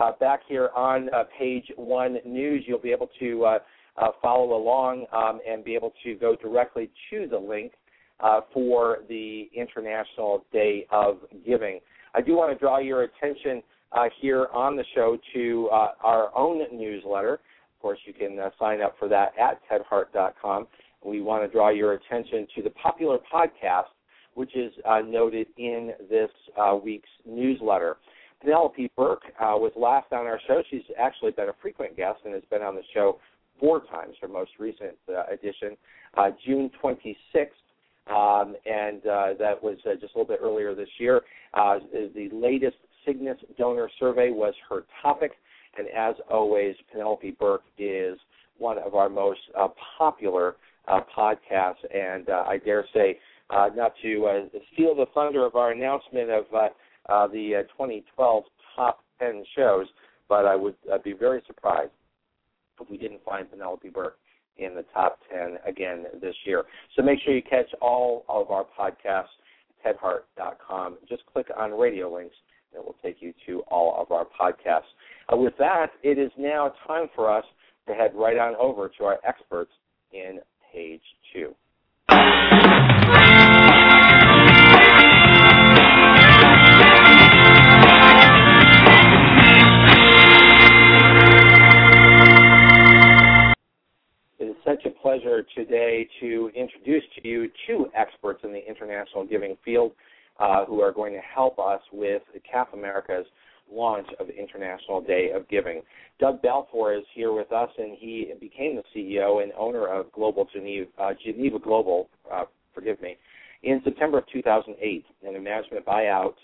Uh, 0.00 0.12
back 0.20 0.40
here 0.46 0.70
on 0.76 1.12
uh, 1.12 1.24
page 1.38 1.64
one 1.76 2.18
news, 2.24 2.64
you'll 2.66 2.78
be 2.78 2.92
able 2.92 3.10
to 3.18 3.44
uh, 3.44 3.58
uh 3.96 4.10
follow 4.22 4.56
along 4.56 5.06
um, 5.12 5.40
and 5.48 5.64
be 5.64 5.74
able 5.74 5.92
to 6.04 6.14
go 6.14 6.36
directly 6.36 6.90
to 7.10 7.26
the 7.28 7.38
link 7.38 7.72
uh, 8.20 8.40
for 8.52 8.98
the 9.08 9.48
International 9.54 10.44
Day 10.52 10.86
of 10.90 11.18
Giving. 11.46 11.80
I 12.14 12.20
do 12.20 12.36
want 12.36 12.52
to 12.52 12.58
draw 12.58 12.78
your 12.78 13.02
attention 13.02 13.62
uh, 13.92 14.04
here 14.20 14.48
on 14.52 14.76
the 14.76 14.84
show 14.94 15.18
to 15.34 15.68
our 15.70 16.36
own 16.36 16.60
newsletter. 16.72 17.34
Of 17.34 17.82
course, 17.82 17.98
you 18.06 18.12
can 18.12 18.38
sign 18.58 18.82
up 18.82 18.96
for 18.98 19.08
that 19.08 19.32
at 19.38 19.60
tedhart.com. 19.70 20.66
We 21.04 21.20
want 21.20 21.44
to 21.44 21.48
draw 21.48 21.70
your 21.70 21.92
attention 21.92 22.46
to 22.56 22.62
the 22.62 22.70
popular 22.70 23.18
podcast 23.32 23.84
which 24.38 24.54
is 24.54 24.72
uh, 24.88 25.00
noted 25.00 25.48
in 25.56 25.90
this 26.08 26.30
uh, 26.56 26.76
week's 26.76 27.08
newsletter. 27.26 27.96
Penelope 28.40 28.88
Burk 28.96 29.22
uh, 29.40 29.58
was 29.58 29.72
last 29.76 30.12
on 30.12 30.26
our 30.26 30.38
show. 30.46 30.62
She's 30.70 30.82
actually 30.96 31.32
been 31.32 31.48
a 31.48 31.56
frequent 31.60 31.96
guest 31.96 32.20
and 32.24 32.32
has 32.34 32.44
been 32.48 32.62
on 32.62 32.76
the 32.76 32.82
show 32.94 33.18
four 33.58 33.80
times, 33.86 34.14
her 34.20 34.28
most 34.28 34.52
recent 34.60 34.94
uh, 35.08 35.24
edition, 35.32 35.76
uh, 36.16 36.30
June 36.46 36.70
26th. 36.80 37.48
Um, 38.06 38.54
and 38.64 39.04
uh, 39.08 39.34
that 39.40 39.60
was 39.60 39.76
just 39.84 40.14
a 40.14 40.18
little 40.18 40.24
bit 40.24 40.38
earlier 40.40 40.72
this 40.72 40.88
year. 41.00 41.22
the 41.52 42.28
latest 42.32 42.76
Cygnus 43.04 43.38
donor 43.58 43.90
survey 43.98 44.30
was 44.30 44.54
her 44.70 44.84
topic, 45.02 45.32
and 45.76 45.88
as 45.88 46.14
always, 46.30 46.76
Penelope 46.92 47.32
Burk 47.40 47.62
is 47.76 48.16
one 48.56 48.78
of 48.78 48.94
our 48.94 49.08
most 49.08 49.40
popular 49.98 50.54
podcasts, 51.16 51.84
and 51.94 52.28
I 52.30 52.58
dare 52.64 52.84
say 52.94 53.18
uh, 53.50 53.68
not 53.74 53.92
to 54.02 54.26
uh, 54.26 54.58
steal 54.72 54.94
the 54.94 55.06
thunder 55.14 55.44
of 55.44 55.54
our 55.54 55.72
announcement 55.72 56.30
of 56.30 56.44
uh, 56.54 56.68
uh, 57.08 57.26
the 57.28 57.56
uh, 57.56 57.62
2012 57.72 58.44
top 58.76 59.00
10 59.20 59.44
shows, 59.56 59.86
but 60.28 60.44
I 60.44 60.54
would 60.54 60.74
uh, 60.92 60.98
be 60.98 61.12
very 61.12 61.42
surprised 61.46 61.90
if 62.80 62.88
we 62.90 62.98
didn't 62.98 63.24
find 63.24 63.50
Penelope 63.50 63.88
Burk 63.88 64.18
in 64.58 64.74
the 64.74 64.84
top 64.92 65.18
10 65.32 65.56
again 65.66 66.04
this 66.20 66.34
year. 66.44 66.64
So 66.96 67.02
make 67.02 67.18
sure 67.24 67.34
you 67.34 67.42
catch 67.42 67.72
all 67.80 68.24
of 68.28 68.50
our 68.50 68.66
podcasts 68.78 69.26
at 69.84 69.98
tedhart.com. 70.00 70.98
Just 71.08 71.22
click 71.32 71.46
on 71.56 71.72
radio 71.72 72.12
links, 72.12 72.34
and 72.72 72.82
it 72.82 72.84
will 72.84 72.96
take 73.02 73.16
you 73.20 73.32
to 73.46 73.60
all 73.68 74.00
of 74.00 74.12
our 74.12 74.26
podcasts. 74.38 74.90
Uh, 75.32 75.36
with 75.36 75.54
that, 75.58 75.88
it 76.02 76.18
is 76.18 76.30
now 76.36 76.74
time 76.86 77.06
for 77.14 77.34
us 77.34 77.44
to 77.86 77.94
head 77.94 78.10
right 78.14 78.36
on 78.36 78.54
over 78.56 78.90
to 78.98 79.04
our 79.04 79.18
experts 79.26 79.72
in 80.12 80.40
page 80.72 81.02
two. 81.32 81.54
such 94.64 94.84
a 94.84 94.90
pleasure 95.00 95.42
today 95.56 96.06
to 96.20 96.50
introduce 96.54 97.02
to 97.16 97.26
you 97.26 97.48
two 97.66 97.86
experts 97.96 98.40
in 98.44 98.52
the 98.52 98.68
international 98.68 99.24
giving 99.24 99.56
field 99.64 99.92
uh, 100.38 100.66
who 100.66 100.82
are 100.82 100.92
going 100.92 101.14
to 101.14 101.20
help 101.20 101.58
us 101.58 101.80
with 101.90 102.22
CAF 102.52 102.66
America's 102.74 103.24
launch 103.72 104.08
of 104.18 104.28
International 104.30 105.00
Day 105.00 105.30
of 105.34 105.48
Giving. 105.48 105.82
Doug 106.18 106.42
Balfour 106.42 106.94
is 106.94 107.04
here 107.14 107.32
with 107.32 107.52
us, 107.52 107.70
and 107.78 107.96
he 107.98 108.32
became 108.40 108.76
the 108.76 108.82
CEO 108.94 109.42
and 109.42 109.52
owner 109.56 109.86
of 109.86 110.10
Global 110.12 110.46
Geneva, 110.52 110.88
uh, 110.98 111.12
Geneva 111.24 111.58
Global, 111.58 112.08
uh, 112.32 112.44
forgive 112.74 113.00
me, 113.00 113.16
in 113.62 113.80
September 113.84 114.18
of 114.18 114.24
2008 114.32 115.04
in 115.22 115.36
a 115.36 115.40
management 115.40 115.84
buyout 115.84 116.34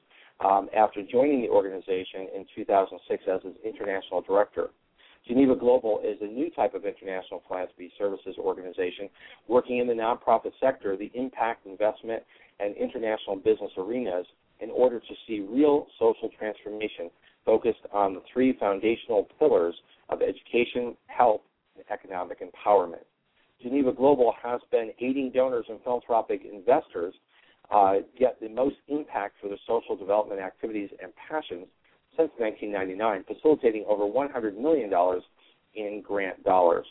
um, 0.45 0.69
after 0.77 1.03
joining 1.03 1.43
the 1.43 1.49
organization 1.49 2.29
in 2.35 2.45
2006 2.55 3.23
as 3.33 3.41
its 3.45 3.59
international 3.65 4.21
director. 4.21 4.71
Geneva 5.27 5.57
Global 5.57 6.01
is 6.05 6.19
a 6.21 6.27
new 6.27 6.51
type 6.51 6.75
of 6.75 6.85
international 6.85 7.43
philanthropy 7.49 7.91
services 7.97 8.37
organization 8.39 9.09
working 9.49 9.79
in 9.79 9.87
the 9.87 9.95
nonprofit 9.95 10.53
sector, 10.61 10.97
the 10.97 11.11
impact 11.15 11.67
investment, 11.67 12.23
and 12.61 12.77
international 12.77 13.37
business 13.37 13.71
arenas 13.79 14.27
in 14.61 14.71
order 14.71 15.01
to 15.01 15.15
see 15.27 15.41
real 15.41 15.87
social 15.99 16.29
transformation 16.39 17.11
focused 17.45 17.81
on 17.93 18.15
the 18.15 18.23
three 18.33 18.57
foundational 18.59 19.29
pillars 19.39 19.75
of 20.09 20.21
education, 20.23 20.97
health, 21.07 21.43
and 21.77 21.85
economic 21.91 22.41
empowerment. 22.41 23.05
Geneva 23.63 23.93
Global 23.93 24.35
has 24.43 24.61
been 24.71 24.91
aiding 25.01 25.31
donors 25.31 25.67
and 25.69 25.81
philanthropic 25.83 26.43
investors 26.51 27.15
uh, 27.71 27.97
get 28.19 28.39
the 28.41 28.49
most 28.49 28.77
impact 28.89 29.37
for 29.41 29.49
their 29.49 29.59
social 29.67 29.97
development 29.97 30.41
activities 30.41 30.91
and 31.03 31.13
passions 31.17 31.67
since 32.17 32.31
1999, 32.39 33.25
facilitating 33.25 33.85
over 33.89 34.05
$100 34.05 34.57
million 34.57 34.93
in 35.75 36.03
grant 36.03 36.43
dollars. 36.45 36.87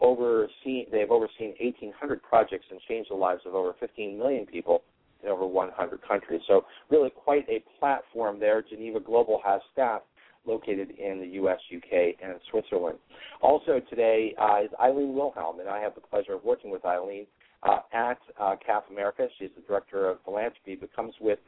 Overseen, 0.00 0.86
they 0.92 1.00
have 1.00 1.10
overseen 1.10 1.54
1,800 1.60 2.22
projects 2.22 2.66
and 2.70 2.80
changed 2.88 3.10
the 3.10 3.14
lives 3.14 3.40
of 3.46 3.54
over 3.54 3.74
15 3.80 4.18
million 4.18 4.46
people 4.46 4.82
over 5.26 5.46
100 5.46 6.00
countries. 6.06 6.40
So, 6.46 6.64
really, 6.90 7.10
quite 7.10 7.48
a 7.48 7.62
platform 7.78 8.38
there. 8.38 8.62
Geneva 8.62 9.00
Global 9.00 9.40
has 9.44 9.60
staff 9.72 10.02
located 10.46 10.90
in 10.98 11.20
the 11.20 11.26
U.S., 11.34 11.58
U.K., 11.68 12.16
and 12.22 12.34
Switzerland. 12.50 12.98
Also 13.42 13.80
today 13.90 14.34
uh, 14.40 14.64
is 14.64 14.70
Eileen 14.80 15.14
Wilhelm, 15.14 15.60
and 15.60 15.68
I 15.68 15.80
have 15.80 15.94
the 15.94 16.00
pleasure 16.00 16.34
of 16.34 16.42
working 16.42 16.70
with 16.70 16.84
Eileen 16.84 17.26
uh, 17.62 17.80
at 17.92 18.18
uh, 18.40 18.56
CAF 18.66 18.82
America. 18.90 19.28
She's 19.38 19.50
the 19.54 19.62
director 19.62 20.08
of 20.08 20.18
philanthropy, 20.24 20.76
but 20.76 20.94
comes 20.94 21.14
with 21.20 21.38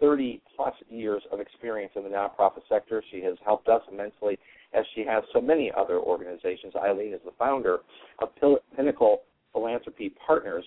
30 0.00 0.42
plus 0.54 0.74
years 0.88 1.22
of 1.32 1.40
experience 1.40 1.92
in 1.96 2.02
the 2.02 2.08
nonprofit 2.08 2.62
sector. 2.68 3.02
She 3.10 3.22
has 3.22 3.36
helped 3.44 3.68
us 3.68 3.82
immensely, 3.90 4.38
as 4.74 4.84
she 4.94 5.04
has 5.04 5.22
so 5.32 5.40
many 5.40 5.72
other 5.76 5.98
organizations. 5.98 6.74
Eileen 6.76 7.12
is 7.12 7.20
the 7.24 7.32
founder 7.38 7.78
of 8.20 8.28
Pinnacle 8.76 9.22
Philanthropy 9.52 10.12
Partners, 10.26 10.64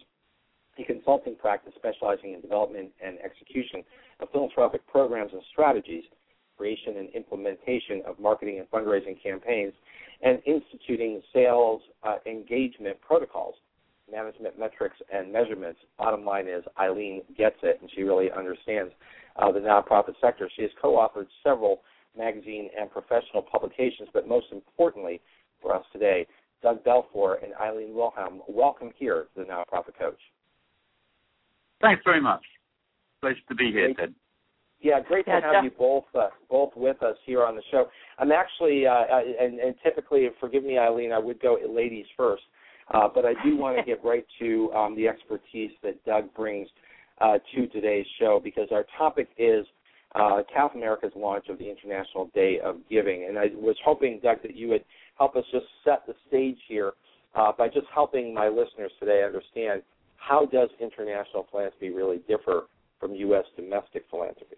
a 0.80 0.84
consulting 0.86 1.36
practice 1.36 1.74
specializing 1.76 2.34
in 2.34 2.42
development 2.42 2.90
and 3.06 3.18
execution 3.20 3.84
of 4.20 4.30
philanthropic 4.32 4.86
programs 4.88 5.32
and 5.34 5.42
strategies, 5.52 6.04
creation 6.58 6.98
and 6.98 7.10
implementation 7.10 8.02
of 8.06 8.20
marketing 8.20 8.60
and 8.60 8.70
fundraising 8.72 9.22
campaigns, 9.22 9.74
and 10.22 10.40
instituting 10.46 11.22
sales 11.34 11.82
uh, 12.04 12.18
engagement 12.26 13.00
protocols 13.02 13.56
management 14.12 14.58
metrics 14.60 14.98
and 15.14 15.32
measurements. 15.32 15.80
Bottom 15.98 16.26
line 16.26 16.48
is 16.48 16.64
Eileen 16.80 17.22
gets 17.38 17.58
it, 17.64 17.78
and 17.82 17.90
she 17.96 18.04
really 18.04 18.32
understands 18.32 18.92
uh, 19.36 19.52
the 19.52 19.60
nonprofit 19.60 20.16
sector. 20.20 20.50
She 20.56 20.64
has 20.64 20.72
co-authored 20.82 21.28
several 21.44 21.82
magazine 22.18 22.70
and 22.78 22.90
professional 22.90 23.44
publications, 23.44 24.10
but 24.14 24.28
most 24.28 24.48
importantly 24.52 25.22
for 25.62 25.76
us 25.76 25.86
today, 25.94 26.26
Doug 26.62 26.84
Balfour 26.84 27.40
and 27.44 27.54
Eileen 27.62 27.94
Wilhelm. 27.94 28.42
Welcome 28.48 28.92
here 28.98 29.28
to 29.36 29.42
the 29.42 29.46
Nonprofit 29.46 29.98
Coach. 29.98 30.20
Thanks 31.82 32.02
very 32.06 32.22
much. 32.22 32.42
Pleasure 33.22 33.38
to 33.48 33.56
be 33.56 33.72
here, 33.72 33.94
Ted. 33.94 34.14
Yeah, 34.82 35.02
great 35.06 35.26
to 35.26 35.32
have 35.32 35.64
you 35.64 35.72
both 35.78 36.06
uh, 36.16 36.30
both 36.50 36.72
with 36.76 37.04
us 37.04 37.18
here 37.26 37.44
on 37.44 37.56
the 37.56 37.62
show. 37.70 37.88
I'm 38.18 38.32
actually, 38.32 38.88
uh, 38.88 38.92
uh, 38.92 39.22
and, 39.42 39.60
and 39.60 39.76
typically, 39.84 40.30
forgive 40.40 40.64
me, 40.64 40.78
Eileen, 40.78 41.12
I 41.12 41.20
would 41.20 41.42
go 41.42 41.58
ladies 41.70 42.06
first. 42.16 42.44
Uh, 42.92 43.08
but 43.14 43.26
I 43.26 43.34
do 43.44 43.58
want 43.58 43.78
to 43.78 43.84
get 43.86 44.04
right 44.04 44.26
to 44.40 44.72
um, 44.74 44.96
the 44.96 45.08
expertise 45.08 45.72
that 45.84 46.04
Doug 46.06 46.34
brings 46.34 46.68
uh, 47.22 47.38
to 47.56 47.68
today's 47.68 48.06
show 48.20 48.40
because 48.44 48.70
our 48.72 48.86
topic 48.98 49.30
is 49.38 49.66
uh, 50.16 50.42
CAF 50.56 50.76
America's 50.76 51.12
launch 51.16 51.46
of 51.50 51.60
the 51.60 51.70
International 51.70 52.32
Day 52.34 52.60
of 52.64 52.78
Giving. 52.90 53.26
And 53.28 53.38
I 53.38 53.48
was 53.56 53.76
hoping, 53.84 54.20
Doug, 54.24 54.42
that 54.42 54.56
you 54.56 54.70
would 54.70 54.84
help 55.18 55.36
us 55.36 55.44
just 55.52 55.66
set 55.84 56.08
the 56.08 56.16
stage 56.28 56.58
here 56.68 56.94
uh, 57.36 57.52
by 57.56 57.68
just 57.68 57.86
helping 57.94 58.34
my 58.34 58.48
listeners 58.48 58.92
today 59.00 59.24
understand 59.24 59.84
how 60.20 60.46
does 60.46 60.70
international 60.80 61.48
philanthropy 61.50 61.90
really 61.90 62.20
differ 62.28 62.68
from 63.00 63.14
U.S. 63.16 63.46
domestic 63.56 64.06
philanthropy? 64.10 64.58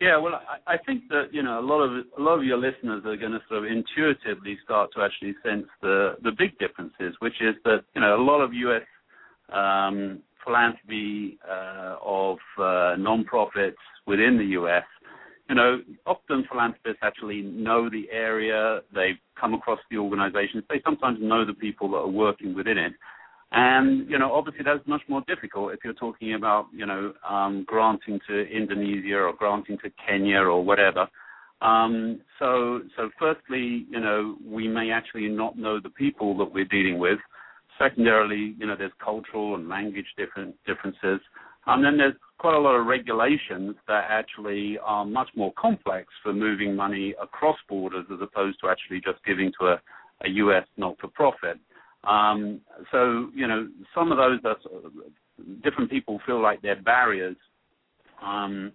Yeah, 0.00 0.16
well, 0.16 0.34
I, 0.34 0.74
I 0.74 0.76
think 0.78 1.08
that 1.08 1.28
you 1.30 1.42
know 1.42 1.60
a 1.60 1.66
lot 1.66 1.82
of 1.82 2.04
a 2.18 2.22
lot 2.22 2.38
of 2.38 2.44
your 2.44 2.56
listeners 2.56 3.02
are 3.04 3.16
going 3.16 3.32
to 3.32 3.40
sort 3.48 3.64
of 3.64 3.70
intuitively 3.70 4.58
start 4.64 4.90
to 4.96 5.02
actually 5.02 5.34
sense 5.44 5.66
the 5.82 6.16
the 6.22 6.32
big 6.38 6.58
differences, 6.58 7.14
which 7.20 7.34
is 7.40 7.54
that 7.64 7.84
you 7.94 8.00
know 8.00 8.16
a 8.16 8.22
lot 8.22 8.40
of 8.40 8.54
U.S. 8.54 8.82
Um, 9.52 10.22
philanthropy 10.44 11.38
uh, 11.46 11.96
of 12.02 12.38
uh, 12.58 12.94
non-profits 12.98 13.76
within 14.06 14.38
the 14.38 14.44
U.S. 14.60 14.84
You 15.48 15.56
know, 15.56 15.80
often 16.06 16.44
philanthropists 16.50 17.00
actually 17.02 17.42
know 17.42 17.90
the 17.90 18.04
area, 18.12 18.80
they've 18.94 19.18
come 19.38 19.52
across 19.52 19.80
the 19.90 19.98
organizations, 19.98 20.62
they 20.68 20.80
sometimes 20.84 21.18
know 21.20 21.44
the 21.44 21.54
people 21.54 21.90
that 21.90 21.96
are 21.96 22.08
working 22.08 22.54
within 22.54 22.78
it. 22.78 22.92
And 23.52 24.08
you 24.08 24.18
know, 24.18 24.32
obviously, 24.32 24.64
that's 24.64 24.86
much 24.86 25.02
more 25.08 25.22
difficult 25.26 25.72
if 25.72 25.80
you're 25.82 25.92
talking 25.94 26.34
about 26.34 26.66
you 26.72 26.86
know 26.86 27.12
um, 27.28 27.64
granting 27.66 28.20
to 28.28 28.46
Indonesia 28.48 29.16
or 29.16 29.32
granting 29.32 29.78
to 29.78 29.90
Kenya 30.06 30.38
or 30.38 30.64
whatever. 30.64 31.08
Um, 31.62 32.20
so, 32.38 32.80
so 32.96 33.10
firstly, 33.18 33.86
you 33.90 34.00
know, 34.00 34.36
we 34.44 34.66
may 34.66 34.90
actually 34.90 35.28
not 35.28 35.58
know 35.58 35.78
the 35.78 35.90
people 35.90 36.36
that 36.38 36.52
we're 36.52 36.64
dealing 36.64 36.98
with. 36.98 37.18
Secondarily, 37.78 38.54
you 38.58 38.66
know, 38.66 38.76
there's 38.76 38.92
cultural 39.02 39.54
and 39.56 39.68
language 39.68 40.06
different 40.16 40.54
differences. 40.66 41.20
And 41.66 41.84
then 41.84 41.98
there's 41.98 42.14
quite 42.38 42.54
a 42.54 42.58
lot 42.58 42.76
of 42.76 42.86
regulations 42.86 43.76
that 43.86 44.06
actually 44.08 44.78
are 44.82 45.04
much 45.04 45.28
more 45.36 45.52
complex 45.58 46.08
for 46.22 46.32
moving 46.32 46.74
money 46.74 47.14
across 47.22 47.56
borders 47.68 48.06
as 48.12 48.18
opposed 48.22 48.58
to 48.60 48.68
actually 48.68 49.00
just 49.00 49.22
giving 49.26 49.52
to 49.60 49.66
a, 49.66 49.80
a 50.24 50.28
U.S. 50.30 50.64
not-for-profit. 50.78 51.58
Um, 52.04 52.60
so, 52.90 53.28
you 53.34 53.46
know, 53.46 53.68
some 53.94 54.10
of 54.10 54.18
those 54.18 54.40
are 54.44 54.56
different 55.62 55.90
people 55.90 56.20
feel 56.26 56.40
like 56.40 56.62
they're 56.62 56.80
barriers. 56.80 57.36
Um, 58.22 58.72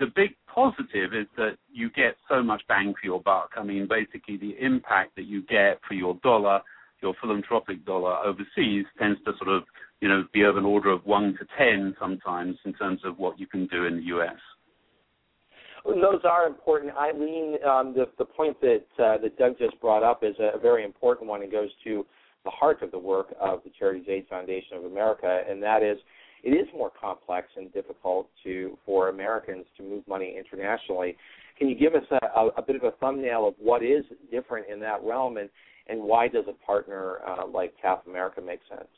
the 0.00 0.06
big 0.16 0.30
positive 0.52 1.14
is 1.14 1.26
that 1.36 1.56
you 1.72 1.90
get 1.90 2.16
so 2.28 2.42
much 2.42 2.62
bang 2.68 2.92
for 2.92 3.06
your 3.06 3.20
buck. 3.20 3.50
I 3.56 3.62
mean, 3.62 3.86
basically, 3.88 4.36
the 4.36 4.54
impact 4.60 5.16
that 5.16 5.26
you 5.26 5.42
get 5.42 5.80
for 5.86 5.94
your 5.94 6.18
dollar, 6.22 6.60
your 7.02 7.14
philanthropic 7.20 7.84
dollar 7.84 8.16
overseas, 8.16 8.86
tends 8.98 9.20
to 9.24 9.32
sort 9.38 9.54
of, 9.54 9.64
you 10.00 10.08
know, 10.08 10.24
be 10.32 10.42
of 10.42 10.56
an 10.56 10.64
order 10.64 10.90
of 10.90 11.04
one 11.04 11.36
to 11.38 11.46
ten 11.58 11.94
sometimes 12.00 12.56
in 12.64 12.72
terms 12.74 13.00
of 13.04 13.18
what 13.18 13.38
you 13.38 13.46
can 13.46 13.66
do 13.66 13.84
in 13.84 13.96
the 13.96 14.02
U.S. 14.04 14.36
Those 15.84 16.20
are 16.24 16.46
important. 16.46 16.92
Eileen, 16.96 17.56
um, 17.64 17.92
the, 17.94 18.06
the 18.18 18.24
point 18.24 18.60
that 18.60 18.84
uh, 18.98 19.18
that 19.18 19.36
Doug 19.38 19.58
just 19.58 19.80
brought 19.80 20.02
up 20.02 20.22
is 20.22 20.34
a 20.38 20.58
very 20.58 20.84
important 20.84 21.28
one. 21.28 21.42
It 21.42 21.50
goes 21.50 21.70
to 21.84 22.06
the 22.44 22.50
heart 22.50 22.82
of 22.82 22.90
the 22.90 22.98
work 22.98 23.34
of 23.40 23.60
the 23.64 23.70
Charities 23.78 24.06
Aid 24.08 24.26
Foundation 24.28 24.76
of 24.76 24.84
America, 24.84 25.42
and 25.48 25.62
that 25.62 25.82
is 25.82 25.98
it 26.42 26.50
is 26.50 26.66
more 26.76 26.90
complex 26.90 27.48
and 27.56 27.72
difficult 27.72 28.28
to 28.42 28.76
for 28.84 29.08
Americans 29.08 29.64
to 29.76 29.82
move 29.82 30.06
money 30.08 30.36
internationally. 30.36 31.16
Can 31.58 31.68
you 31.68 31.76
give 31.76 31.94
us 31.94 32.02
a, 32.10 32.26
a, 32.40 32.48
a 32.58 32.62
bit 32.62 32.76
of 32.76 32.82
a 32.82 32.90
thumbnail 32.92 33.46
of 33.46 33.54
what 33.58 33.82
is 33.82 34.04
different 34.30 34.66
in 34.68 34.80
that 34.80 35.02
realm, 35.04 35.36
and, 35.36 35.48
and 35.86 36.02
why 36.02 36.26
does 36.26 36.44
a 36.48 36.66
partner 36.66 37.18
uh, 37.26 37.46
like 37.46 37.74
CAF 37.84 38.06
America 38.08 38.40
make 38.40 38.60
sense? 38.68 38.88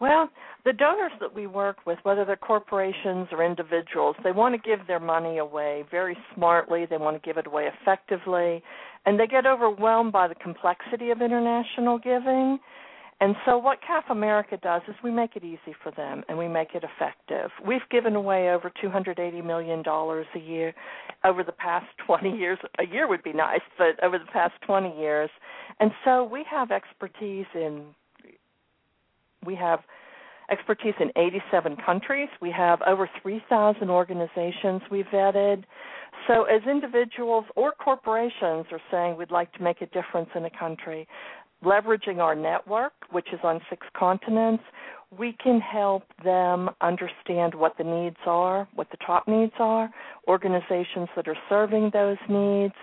Well, 0.00 0.28
the 0.64 0.72
donors 0.72 1.12
that 1.20 1.34
we 1.34 1.46
work 1.46 1.78
with, 1.86 1.98
whether 2.02 2.24
they're 2.24 2.36
corporations 2.36 3.28
or 3.32 3.44
individuals, 3.44 4.16
they 4.22 4.32
want 4.32 4.54
to 4.54 4.68
give 4.68 4.86
their 4.86 5.00
money 5.00 5.38
away 5.38 5.84
very 5.90 6.16
smartly. 6.34 6.86
They 6.86 6.96
want 6.96 7.20
to 7.20 7.26
give 7.26 7.36
it 7.36 7.46
away 7.46 7.68
effectively. 7.80 8.62
And 9.06 9.18
they 9.18 9.26
get 9.26 9.46
overwhelmed 9.46 10.12
by 10.12 10.28
the 10.28 10.34
complexity 10.34 11.10
of 11.10 11.22
international 11.22 11.98
giving. 11.98 12.58
And 13.20 13.34
so, 13.44 13.58
what 13.58 13.78
CAF 13.82 14.04
America 14.10 14.56
does 14.62 14.82
is 14.86 14.94
we 15.02 15.10
make 15.10 15.34
it 15.34 15.42
easy 15.42 15.74
for 15.82 15.90
them 15.90 16.22
and 16.28 16.38
we 16.38 16.46
make 16.46 16.74
it 16.74 16.84
effective. 16.84 17.50
We've 17.66 17.80
given 17.90 18.14
away 18.14 18.50
over 18.50 18.70
$280 18.82 19.44
million 19.44 19.82
a 19.84 20.38
year 20.38 20.72
over 21.24 21.42
the 21.42 21.52
past 21.52 21.86
20 22.06 22.30
years. 22.30 22.58
A 22.78 22.86
year 22.86 23.08
would 23.08 23.24
be 23.24 23.32
nice, 23.32 23.60
but 23.76 24.02
over 24.04 24.18
the 24.18 24.30
past 24.32 24.54
20 24.66 24.96
years. 24.96 25.30
And 25.80 25.90
so, 26.04 26.22
we 26.22 26.44
have 26.48 26.70
expertise 26.70 27.46
in 27.54 27.86
we 29.44 29.54
have 29.56 29.80
expertise 30.50 30.94
in 31.00 31.10
87 31.16 31.76
countries. 31.84 32.28
We 32.40 32.50
have 32.50 32.80
over 32.86 33.08
3,000 33.22 33.90
organizations 33.90 34.82
we've 34.90 35.06
vetted. 35.06 35.64
So, 36.26 36.44
as 36.44 36.62
individuals 36.68 37.44
or 37.54 37.72
corporations 37.72 38.66
are 38.72 38.80
saying 38.90 39.16
we'd 39.16 39.30
like 39.30 39.52
to 39.54 39.62
make 39.62 39.82
a 39.82 39.86
difference 39.86 40.30
in 40.34 40.44
a 40.44 40.50
country, 40.50 41.06
leveraging 41.64 42.18
our 42.18 42.34
network, 42.34 42.92
which 43.10 43.28
is 43.32 43.40
on 43.42 43.60
six 43.68 43.86
continents, 43.96 44.62
we 45.16 45.36
can 45.42 45.60
help 45.60 46.04
them 46.22 46.68
understand 46.80 47.54
what 47.54 47.76
the 47.78 47.84
needs 47.84 48.16
are, 48.26 48.68
what 48.74 48.90
the 48.90 48.98
top 49.04 49.26
needs 49.26 49.54
are, 49.58 49.90
organizations 50.26 51.08
that 51.16 51.26
are 51.26 51.36
serving 51.48 51.90
those 51.92 52.18
needs, 52.28 52.74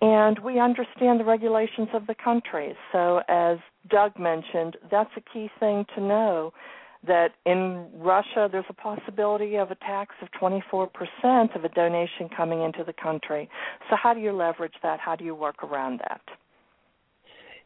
and 0.00 0.38
we 0.40 0.60
understand 0.60 1.18
the 1.18 1.24
regulations 1.24 1.88
of 1.92 2.06
the 2.06 2.14
country. 2.14 2.74
So, 2.92 3.20
as 3.28 3.58
Doug 3.88 4.18
mentioned, 4.18 4.76
that's 4.90 5.10
a 5.16 5.20
key 5.32 5.50
thing 5.58 5.84
to 5.96 6.00
know 6.00 6.52
that 7.06 7.32
in 7.46 7.88
Russia 7.94 8.48
there's 8.50 8.64
a 8.68 8.74
possibility 8.74 9.56
of 9.56 9.70
a 9.70 9.76
tax 9.76 10.14
of 10.20 10.28
24% 10.40 11.56
of 11.56 11.64
a 11.64 11.68
donation 11.70 12.28
coming 12.36 12.62
into 12.62 12.84
the 12.84 12.92
country. 12.92 13.48
So, 13.90 13.96
how 14.00 14.14
do 14.14 14.20
you 14.20 14.32
leverage 14.32 14.74
that? 14.82 15.00
How 15.00 15.16
do 15.16 15.24
you 15.24 15.34
work 15.34 15.64
around 15.64 16.00
that? 16.08 16.20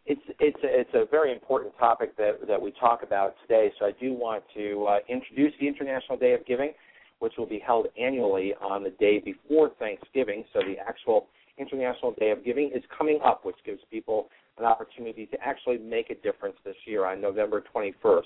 It's 0.04 0.20
it's 0.40 0.58
a, 0.64 0.80
it's 0.80 0.90
a 0.94 1.04
very 1.10 1.32
important 1.32 1.74
topic 1.78 2.16
that 2.16 2.46
that 2.48 2.60
we 2.60 2.72
talk 2.72 3.02
about 3.02 3.36
today. 3.42 3.70
So 3.78 3.86
I 3.86 3.92
do 4.00 4.12
want 4.12 4.42
to 4.54 4.86
uh, 4.86 4.98
introduce 5.08 5.52
the 5.60 5.68
International 5.68 6.18
Day 6.18 6.32
of 6.32 6.44
Giving, 6.44 6.72
which 7.20 7.34
will 7.38 7.46
be 7.46 7.60
held 7.64 7.86
annually 8.00 8.52
on 8.60 8.82
the 8.82 8.90
day 8.90 9.20
before 9.20 9.70
Thanksgiving. 9.78 10.44
So 10.52 10.58
the 10.58 10.74
actual 10.84 11.28
International 11.58 12.14
Day 12.18 12.30
of 12.30 12.42
Giving 12.44 12.70
is 12.74 12.82
coming 12.96 13.20
up, 13.24 13.44
which 13.44 13.56
gives 13.64 13.80
people 13.90 14.28
an 14.58 14.64
opportunity 14.64 15.26
to 15.26 15.36
actually 15.42 15.78
make 15.78 16.10
a 16.10 16.14
difference 16.16 16.56
this 16.64 16.74
year 16.86 17.06
on 17.06 17.20
November 17.20 17.62
21st. 17.74 18.22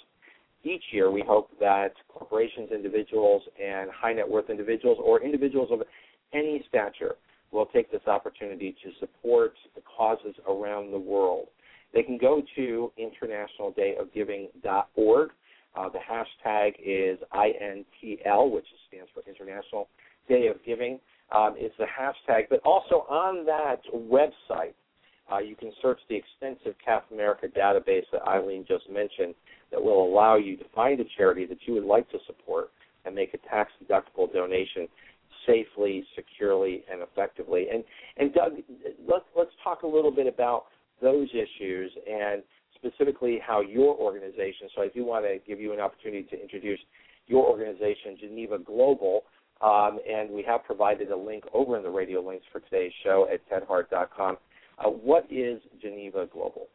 Each 0.64 0.82
year, 0.92 1.10
we 1.10 1.22
hope 1.26 1.50
that 1.60 1.92
corporations, 2.08 2.70
individuals, 2.72 3.42
and 3.62 3.90
high 3.90 4.12
net 4.12 4.28
worth 4.28 4.50
individuals, 4.50 4.98
or 5.02 5.22
individuals 5.22 5.70
of 5.70 5.82
any 6.32 6.64
stature, 6.68 7.14
will 7.52 7.66
take 7.66 7.92
this 7.92 8.00
opportunity 8.06 8.74
to 8.82 8.90
support 8.98 9.54
the 9.74 9.82
causes 9.82 10.34
around 10.48 10.90
the 10.90 10.98
world. 10.98 11.48
They 11.94 12.02
can 12.02 12.18
go 12.18 12.42
to 12.56 12.92
internationaldayofgiving.org. 12.98 15.30
Uh, 15.76 15.88
the 15.90 15.98
hashtag 15.98 16.74
is 16.84 17.20
INTL, 17.32 18.50
which 18.50 18.66
stands 18.88 19.08
for 19.14 19.22
International 19.28 19.88
Day 20.28 20.48
of 20.48 20.56
Giving 20.64 20.98
um, 21.34 21.54
is 21.60 21.72
the 21.78 21.84
hashtag. 21.84 22.44
But 22.48 22.60
also 22.64 23.06
on 23.08 23.44
that 23.46 23.80
website, 23.94 24.74
uh, 25.30 25.38
you 25.38 25.56
can 25.56 25.72
search 25.82 25.98
the 26.08 26.16
extensive 26.16 26.74
CAF 26.86 27.02
America 27.12 27.46
database 27.48 28.04
that 28.12 28.22
Eileen 28.22 28.64
just 28.66 28.88
mentioned 28.88 29.34
that 29.72 29.82
will 29.82 30.06
allow 30.06 30.36
you 30.36 30.56
to 30.56 30.64
find 30.74 31.00
a 31.00 31.04
charity 31.16 31.46
that 31.46 31.58
you 31.66 31.74
would 31.74 31.84
like 31.84 32.08
to 32.10 32.18
support 32.26 32.70
and 33.04 33.14
make 33.14 33.34
a 33.34 33.38
tax 33.48 33.72
deductible 33.82 34.32
donation 34.32 34.86
safely, 35.46 36.04
securely, 36.14 36.84
and 36.90 37.02
effectively. 37.02 37.66
And 37.72 37.84
and 38.16 38.32
Doug, 38.32 38.52
let's 39.08 39.24
let's 39.36 39.50
talk 39.62 39.82
a 39.82 39.86
little 39.86 40.10
bit 40.10 40.26
about 40.26 40.64
those 41.00 41.28
issues 41.30 41.92
and 42.10 42.42
specifically 42.74 43.40
how 43.44 43.60
your 43.60 43.96
organization. 43.96 44.68
So 44.74 44.82
I 44.82 44.88
do 44.88 45.04
want 45.04 45.24
to 45.24 45.38
give 45.46 45.60
you 45.60 45.72
an 45.72 45.80
opportunity 45.80 46.24
to 46.24 46.40
introduce 46.40 46.80
your 47.26 47.46
organization, 47.46 48.16
Geneva 48.20 48.58
Global, 48.58 49.22
um, 49.60 49.98
and 50.08 50.30
we 50.30 50.42
have 50.42 50.64
provided 50.64 51.10
a 51.10 51.16
link 51.16 51.44
over 51.52 51.76
in 51.76 51.82
the 51.82 51.90
radio 51.90 52.20
links 52.20 52.44
for 52.52 52.60
today's 52.60 52.92
show 53.02 53.28
at 53.32 53.40
tedhart.com. 53.50 54.36
Uh, 54.78 54.90
what 54.90 55.26
is 55.30 55.60
Geneva 55.80 56.28
Global? 56.32 56.68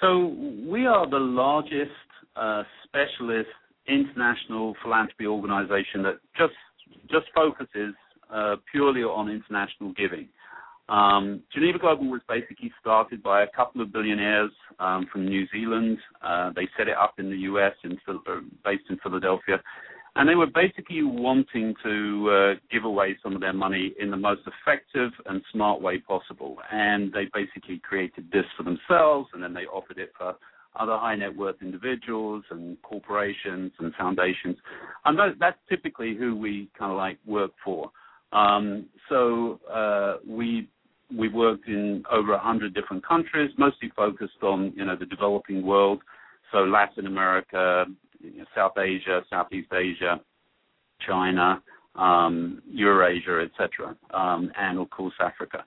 So 0.00 0.34
we 0.68 0.86
are 0.86 1.08
the 1.08 1.18
largest 1.18 1.90
uh, 2.36 2.62
specialist 2.84 3.48
international 3.86 4.74
philanthropy 4.82 5.26
organization 5.26 6.02
that 6.02 6.18
just 6.36 6.54
just 7.10 7.26
focuses 7.34 7.94
uh, 8.32 8.56
purely 8.70 9.02
on 9.02 9.30
international 9.30 9.92
giving. 9.92 10.28
Um, 10.88 11.42
Geneva 11.52 11.78
Global 11.78 12.10
was 12.10 12.20
basically 12.28 12.72
started 12.80 13.22
by 13.22 13.42
a 13.42 13.46
couple 13.54 13.80
of 13.80 13.92
billionaires 13.92 14.50
um, 14.78 15.06
from 15.10 15.26
New 15.26 15.46
Zealand. 15.52 15.98
Uh, 16.22 16.50
they 16.54 16.68
set 16.76 16.88
it 16.88 16.96
up 16.96 17.14
in 17.18 17.30
the 17.30 17.38
U.S. 17.38 17.72
In, 17.84 17.98
uh, 18.08 18.40
based 18.64 18.84
in 18.90 18.98
Philadelphia, 18.98 19.62
and 20.16 20.28
they 20.28 20.34
were 20.34 20.46
basically 20.46 21.02
wanting 21.02 21.74
to 21.82 22.30
uh, 22.30 22.54
give 22.70 22.84
away 22.84 23.16
some 23.22 23.34
of 23.34 23.40
their 23.40 23.52
money 23.52 23.94
in 23.98 24.10
the 24.10 24.16
most 24.16 24.42
effective 24.46 25.10
and 25.26 25.42
smart 25.52 25.80
way 25.80 25.98
possible. 25.98 26.56
And 26.70 27.12
they 27.12 27.24
basically 27.34 27.80
created 27.80 28.30
this 28.32 28.44
for 28.56 28.62
themselves, 28.62 29.28
and 29.32 29.42
then 29.42 29.52
they 29.52 29.66
offered 29.66 29.98
it 29.98 30.12
for 30.16 30.36
other 30.76 30.96
high 30.96 31.16
net 31.16 31.36
worth 31.36 31.56
individuals 31.62 32.44
and 32.50 32.80
corporations 32.82 33.72
and 33.78 33.92
foundations. 33.94 34.56
And 35.04 35.18
that's 35.40 35.58
typically 35.68 36.16
who 36.16 36.36
we 36.36 36.68
kind 36.78 36.92
of 36.92 36.98
like 36.98 37.18
work 37.26 37.50
for. 37.64 37.90
Um, 38.32 38.86
so 39.08 39.60
uh, 39.72 40.16
we 40.26 40.68
we've 41.16 41.34
worked 41.34 41.68
in 41.68 42.02
over 42.10 42.32
100 42.32 42.74
different 42.74 43.06
countries, 43.06 43.50
mostly 43.58 43.90
focused 43.94 44.42
on 44.42 44.72
you 44.76 44.84
know 44.84 44.96
the 44.96 45.06
developing 45.06 45.64
world, 45.64 46.02
so 46.52 46.58
Latin 46.58 47.06
America, 47.06 47.84
you 48.32 48.38
know, 48.38 48.44
South 48.54 48.78
Asia, 48.78 49.22
Southeast 49.30 49.72
Asia, 49.72 50.20
China, 51.06 51.62
um, 51.96 52.62
Eurasia, 52.70 53.46
etc., 53.46 53.96
um, 54.12 54.50
and 54.56 54.78
of 54.78 54.90
course 54.90 55.14
Africa. 55.20 55.64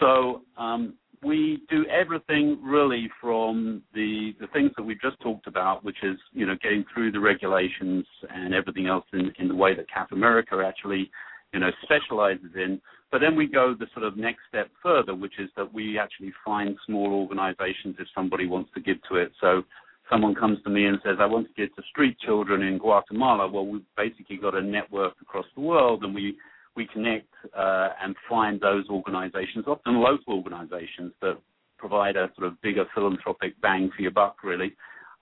So 0.00 0.42
um, 0.56 0.94
we 1.22 1.62
do 1.68 1.84
everything 1.86 2.58
really 2.62 3.10
from 3.20 3.82
the 3.94 4.32
the 4.40 4.46
things 4.48 4.70
that 4.76 4.82
we've 4.82 5.00
just 5.00 5.20
talked 5.20 5.46
about, 5.46 5.84
which 5.84 5.98
is 6.02 6.16
you 6.32 6.46
know 6.46 6.54
getting 6.62 6.84
through 6.92 7.12
the 7.12 7.20
regulations 7.20 8.06
and 8.30 8.54
everything 8.54 8.86
else 8.86 9.04
in, 9.12 9.32
in 9.38 9.48
the 9.48 9.54
way 9.54 9.74
that 9.74 9.86
CAF 9.90 10.12
America 10.12 10.62
actually 10.66 11.10
you 11.52 11.60
know 11.60 11.70
specializes 11.82 12.50
in. 12.54 12.80
But 13.12 13.20
then 13.20 13.36
we 13.36 13.46
go 13.46 13.74
the 13.78 13.86
sort 13.92 14.06
of 14.06 14.16
next 14.16 14.40
step 14.48 14.70
further, 14.82 15.14
which 15.14 15.34
is 15.38 15.50
that 15.56 15.72
we 15.72 15.98
actually 15.98 16.32
find 16.44 16.76
small 16.86 17.12
organizations 17.12 17.96
if 17.98 18.06
somebody 18.14 18.46
wants 18.46 18.70
to 18.74 18.80
give 18.80 18.98
to 19.08 19.16
it. 19.16 19.32
So 19.40 19.62
someone 20.10 20.34
comes 20.34 20.58
to 20.64 20.70
me 20.70 20.86
and 20.86 20.98
says, 21.04 21.16
I 21.20 21.26
want 21.26 21.46
to 21.46 21.54
give 21.54 21.74
to 21.76 21.82
street 21.90 22.18
children 22.18 22.62
in 22.62 22.78
Guatemala. 22.78 23.48
Well, 23.48 23.66
we've 23.66 23.82
basically 23.96 24.36
got 24.36 24.54
a 24.54 24.62
network 24.62 25.14
across 25.22 25.46
the 25.54 25.62
world, 25.62 26.02
and 26.02 26.14
we 26.14 26.36
we 26.76 26.86
connect 26.92 27.28
uh, 27.56 27.88
and 28.02 28.14
find 28.28 28.60
those 28.60 28.88
organizations, 28.88 29.64
often 29.66 30.00
local 30.00 30.34
organizations 30.34 31.12
that 31.20 31.36
provide 31.78 32.16
a 32.16 32.30
sort 32.36 32.46
of 32.46 32.60
bigger 32.62 32.84
philanthropic 32.94 33.60
bang 33.60 33.90
for 33.94 34.02
your 34.02 34.12
buck, 34.12 34.36
really. 34.44 34.72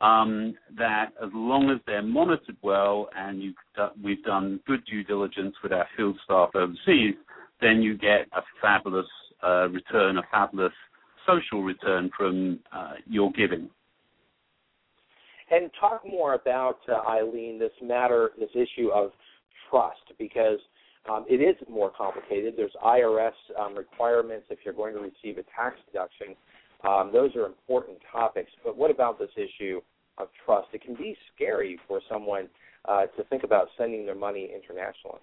Um, 0.00 0.54
that 0.76 1.12
as 1.22 1.30
long 1.34 1.70
as 1.70 1.80
they're 1.86 2.02
monitored 2.02 2.56
well 2.62 3.08
and 3.16 3.42
you 3.42 3.54
we've 4.02 4.22
done 4.22 4.60
good 4.66 4.84
due 4.84 5.02
diligence 5.02 5.56
with 5.62 5.72
our 5.72 5.88
field 5.96 6.16
staff 6.24 6.50
overseas, 6.54 7.14
then 7.60 7.82
you 7.82 7.96
get 7.96 8.28
a 8.32 8.42
fabulous 8.62 9.08
uh, 9.42 9.68
return, 9.68 10.18
a 10.18 10.22
fabulous 10.30 10.72
social 11.26 11.62
return 11.62 12.10
from 12.16 12.60
uh, 12.72 12.92
your 13.08 13.32
giving. 13.32 13.68
And 15.50 15.70
talk 15.80 16.02
more 16.06 16.34
about 16.34 16.78
uh, 16.88 17.08
Eileen 17.08 17.58
this 17.58 17.72
matter, 17.82 18.30
this 18.38 18.50
issue 18.54 18.90
of 18.90 19.10
trust, 19.70 20.12
because 20.18 20.58
um, 21.10 21.24
it 21.28 21.36
is 21.36 21.56
more 21.68 21.90
complicated. 21.96 22.54
There's 22.56 22.72
IRS 22.84 23.32
um, 23.58 23.74
requirements 23.74 24.46
if 24.50 24.58
you're 24.64 24.74
going 24.74 24.94
to 24.94 25.00
receive 25.00 25.38
a 25.38 25.44
tax 25.56 25.76
deduction. 25.86 26.34
Um, 26.86 27.10
those 27.12 27.34
are 27.34 27.46
important 27.46 27.98
topics. 28.12 28.50
But 28.64 28.76
what 28.76 28.90
about 28.90 29.18
this 29.18 29.30
issue 29.36 29.80
of 30.18 30.28
trust? 30.44 30.68
It 30.72 30.82
can 30.82 30.94
be 30.94 31.16
scary 31.34 31.78
for 31.88 32.00
someone 32.10 32.48
uh, 32.86 33.06
to 33.16 33.24
think 33.24 33.42
about 33.42 33.68
sending 33.76 34.04
their 34.04 34.14
money 34.14 34.50
internationally. 34.54 35.20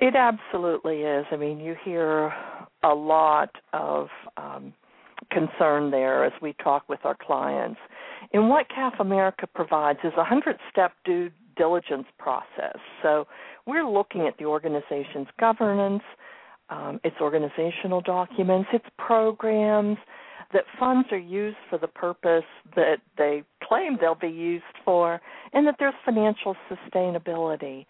It 0.00 0.16
absolutely 0.16 1.02
is. 1.02 1.24
I 1.30 1.36
mean, 1.36 1.60
you 1.60 1.76
hear 1.84 2.32
a 2.82 2.94
lot 2.94 3.50
of 3.72 4.08
um, 4.36 4.74
concern 5.30 5.90
there 5.90 6.24
as 6.24 6.32
we 6.42 6.54
talk 6.62 6.88
with 6.88 7.00
our 7.04 7.16
clients. 7.20 7.78
And 8.34 8.50
what 8.50 8.66
CAF 8.68 8.98
America 8.98 9.46
provides 9.46 10.00
is 10.02 10.12
a 10.18 10.24
hundred 10.24 10.58
step 10.68 10.92
due 11.04 11.30
diligence 11.56 12.06
process. 12.18 12.76
So 13.00 13.28
we're 13.64 13.88
looking 13.88 14.22
at 14.22 14.36
the 14.38 14.44
organization's 14.44 15.28
governance, 15.38 16.02
um, 16.68 16.98
its 17.04 17.14
organizational 17.20 18.00
documents, 18.00 18.68
its 18.72 18.86
programs, 18.98 19.98
that 20.52 20.64
funds 20.80 21.08
are 21.12 21.18
used 21.18 21.56
for 21.70 21.78
the 21.78 21.86
purpose 21.86 22.44
that 22.74 22.96
they 23.16 23.44
claim 23.62 23.98
they'll 24.00 24.16
be 24.16 24.26
used 24.26 24.64
for, 24.84 25.20
and 25.52 25.64
that 25.68 25.76
there's 25.78 25.94
financial 26.04 26.56
sustainability. 26.68 27.86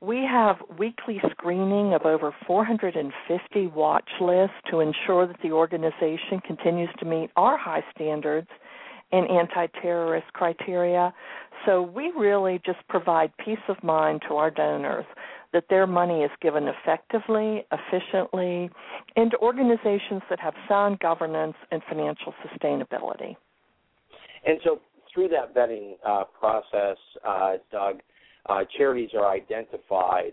We 0.00 0.26
have 0.28 0.56
weekly 0.76 1.20
screening 1.30 1.94
of 1.94 2.02
over 2.02 2.34
450 2.48 3.66
watch 3.68 4.10
lists 4.20 4.56
to 4.72 4.80
ensure 4.80 5.28
that 5.28 5.40
the 5.40 5.52
organization 5.52 6.40
continues 6.44 6.90
to 6.98 7.04
meet 7.04 7.30
our 7.36 7.56
high 7.56 7.84
standards 7.94 8.48
and 9.14 9.30
anti 9.30 9.66
terrorist 9.80 10.26
criteria. 10.32 11.14
So 11.64 11.82
we 11.82 12.12
really 12.16 12.60
just 12.66 12.78
provide 12.88 13.32
peace 13.42 13.64
of 13.68 13.82
mind 13.82 14.22
to 14.28 14.34
our 14.34 14.50
donors 14.50 15.06
that 15.52 15.64
their 15.70 15.86
money 15.86 16.22
is 16.22 16.30
given 16.42 16.64
effectively, 16.68 17.64
efficiently, 17.70 18.68
and 19.14 19.30
to 19.30 19.38
organizations 19.38 20.20
that 20.28 20.40
have 20.40 20.54
sound 20.68 20.98
governance 20.98 21.54
and 21.70 21.80
financial 21.88 22.34
sustainability. 22.44 23.36
And 24.44 24.58
so, 24.64 24.80
through 25.14 25.28
that 25.28 25.54
vetting 25.54 25.92
uh, 26.04 26.24
process, 26.38 26.96
uh, 27.24 27.52
Doug, 27.70 28.00
uh, 28.46 28.64
charities 28.76 29.10
are 29.16 29.30
identified 29.30 30.32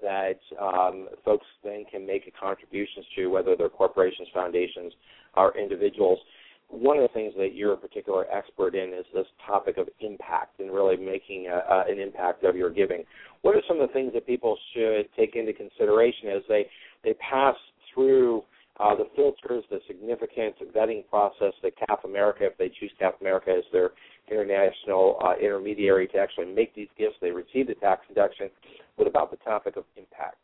that 0.00 0.38
um, 0.62 1.08
folks 1.24 1.46
then 1.64 1.84
can 1.90 2.06
make 2.06 2.32
contributions 2.40 3.04
to, 3.16 3.26
whether 3.26 3.56
they're 3.56 3.68
corporations, 3.68 4.28
foundations, 4.32 4.92
or 5.36 5.58
individuals 5.58 6.20
one 6.70 6.96
of 6.96 7.02
the 7.02 7.12
things 7.12 7.32
that 7.36 7.54
you're 7.54 7.72
a 7.72 7.76
particular 7.76 8.26
expert 8.32 8.74
in 8.74 8.92
is 8.92 9.04
this 9.12 9.26
topic 9.46 9.76
of 9.76 9.88
impact 10.00 10.60
and 10.60 10.72
really 10.72 10.96
making 10.96 11.48
a, 11.48 11.72
a, 11.72 11.84
an 11.90 11.98
impact 11.98 12.44
of 12.44 12.56
your 12.56 12.70
giving. 12.70 13.04
What 13.42 13.56
are 13.56 13.62
some 13.66 13.80
of 13.80 13.88
the 13.88 13.92
things 13.92 14.12
that 14.14 14.26
people 14.26 14.56
should 14.74 15.08
take 15.16 15.34
into 15.34 15.52
consideration 15.52 16.28
as 16.28 16.42
they 16.48 16.66
they 17.02 17.14
pass 17.14 17.56
through 17.92 18.42
uh, 18.78 18.94
the 18.94 19.06
filters, 19.14 19.64
the 19.70 19.80
significant 19.86 20.54
vetting 20.74 21.06
process 21.08 21.52
that 21.62 21.72
CAF 21.76 22.04
America, 22.04 22.46
if 22.46 22.56
they 22.56 22.68
choose 22.68 22.90
CAF 23.00 23.20
America 23.20 23.50
as 23.50 23.64
their 23.72 23.90
international 24.30 25.18
uh, 25.24 25.34
intermediary 25.42 26.06
to 26.08 26.18
actually 26.18 26.46
make 26.46 26.74
these 26.74 26.88
gifts, 26.96 27.16
they 27.20 27.30
receive 27.30 27.66
the 27.66 27.74
tax 27.74 28.02
deduction. 28.08 28.48
What 28.96 29.08
about 29.08 29.30
the 29.30 29.36
topic 29.38 29.76
of 29.76 29.84
impact? 29.96 30.36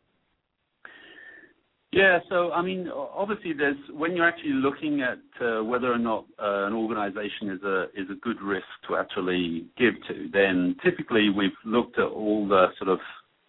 Yeah, 1.91 2.19
so 2.29 2.51
I 2.51 2.61
mean, 2.61 2.89
obviously, 2.89 3.53
when 3.93 4.15
you're 4.15 4.27
actually 4.27 4.51
looking 4.53 5.01
at 5.01 5.19
uh, 5.41 5.63
whether 5.63 5.91
or 5.91 5.97
not 5.97 6.25
uh, 6.37 6.65
an 6.65 6.73
organization 6.73 7.49
is 7.49 7.63
a 7.63 7.83
is 7.95 8.09
a 8.11 8.15
good 8.21 8.41
risk 8.41 8.65
to 8.87 8.97
actually 8.97 9.67
give 9.77 9.93
to, 10.09 10.27
then 10.33 10.75
typically 10.83 11.29
we've 11.29 11.51
looked 11.63 11.97
at 11.97 12.07
all 12.07 12.47
the 12.47 12.67
sort 12.77 12.89
of 12.89 12.99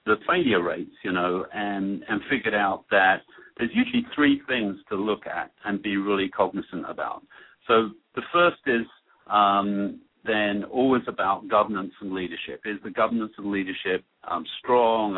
the 0.07 0.17
failure 0.27 0.63
rates, 0.63 0.95
you 1.03 1.13
know, 1.13 1.47
and 1.53 2.03
figured 2.31 2.55
out 2.55 2.85
that 2.91 3.23
there's 3.59 3.71
usually 3.75 4.07
three 4.15 4.41
things 4.49 4.77
to 4.89 4.95
look 4.95 5.27
at 5.27 5.51
and 5.65 5.83
be 5.83 5.97
really 5.97 6.29
cognizant 6.29 6.89
about. 6.89 7.23
So 7.67 7.91
the 8.15 8.23
first 8.33 8.61
is 8.67 8.87
um, 9.27 10.01
then 10.25 10.65
always 10.65 11.03
about 11.09 11.49
governance 11.49 11.93
and 12.01 12.13
leadership. 12.13 12.63
Is 12.65 12.79
the 12.85 12.91
governance 12.91 13.33
and 13.37 13.51
leadership 13.51 14.05
um, 14.27 14.45
strong? 14.61 15.17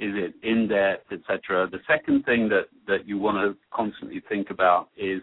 Is 0.00 0.14
it 0.14 0.34
in 0.42 0.66
depth, 0.66 1.12
etc. 1.12 1.68
The 1.70 1.80
second 1.86 2.24
thing 2.24 2.48
that 2.48 2.68
that 2.86 3.06
you 3.06 3.18
want 3.18 3.36
to 3.36 3.54
constantly 3.70 4.22
think 4.28 4.48
about 4.48 4.88
is 4.96 5.20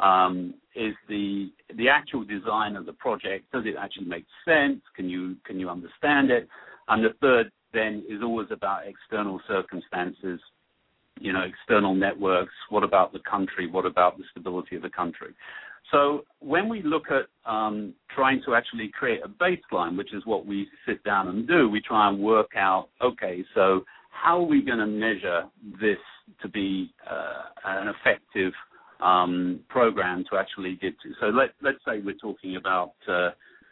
um, 0.00 0.54
is 0.74 0.94
the 1.08 1.52
the 1.76 1.88
actual 1.88 2.24
design 2.24 2.74
of 2.74 2.84
the 2.84 2.92
project. 2.94 3.50
Does 3.52 3.64
it 3.64 3.76
actually 3.78 4.06
make 4.06 4.26
sense? 4.44 4.80
Can 4.96 5.08
you 5.08 5.36
can 5.44 5.60
you 5.60 5.70
understand 5.70 6.30
it? 6.30 6.48
And 6.88 7.04
the 7.04 7.14
third 7.20 7.52
then 7.72 8.04
is 8.08 8.20
always 8.22 8.48
about 8.50 8.88
external 8.88 9.40
circumstances, 9.46 10.40
you 11.20 11.32
know, 11.32 11.42
external 11.42 11.94
networks. 11.94 12.54
What 12.70 12.82
about 12.82 13.12
the 13.12 13.20
country? 13.20 13.70
What 13.70 13.86
about 13.86 14.18
the 14.18 14.24
stability 14.32 14.74
of 14.74 14.82
the 14.82 14.90
country? 14.90 15.34
So 15.92 16.24
when 16.40 16.68
we 16.68 16.82
look 16.82 17.04
at 17.10 17.26
um, 17.50 17.94
trying 18.14 18.42
to 18.46 18.54
actually 18.54 18.88
create 18.88 19.20
a 19.24 19.28
baseline, 19.28 19.96
which 19.96 20.12
is 20.12 20.26
what 20.26 20.44
we 20.44 20.68
sit 20.86 21.02
down 21.04 21.28
and 21.28 21.46
do, 21.46 21.68
we 21.68 21.80
try 21.80 22.08
and 22.08 22.18
work 22.18 22.50
out, 22.56 22.88
okay, 23.00 23.44
so 23.54 23.84
how 24.22 24.38
are 24.38 24.46
we 24.46 24.62
going 24.62 24.78
to 24.78 24.86
measure 24.86 25.44
this 25.80 25.98
to 26.42 26.48
be 26.48 26.92
uh, 27.08 27.42
an 27.64 27.88
effective 27.88 28.52
um, 29.00 29.60
program 29.68 30.24
to 30.30 30.36
actually 30.36 30.78
get 30.80 30.94
to? 31.02 31.12
So 31.20 31.26
let, 31.26 31.50
let's 31.62 31.78
say 31.86 32.00
we're 32.04 32.14
talking 32.14 32.56
about 32.56 32.92
uh, 33.08 33.30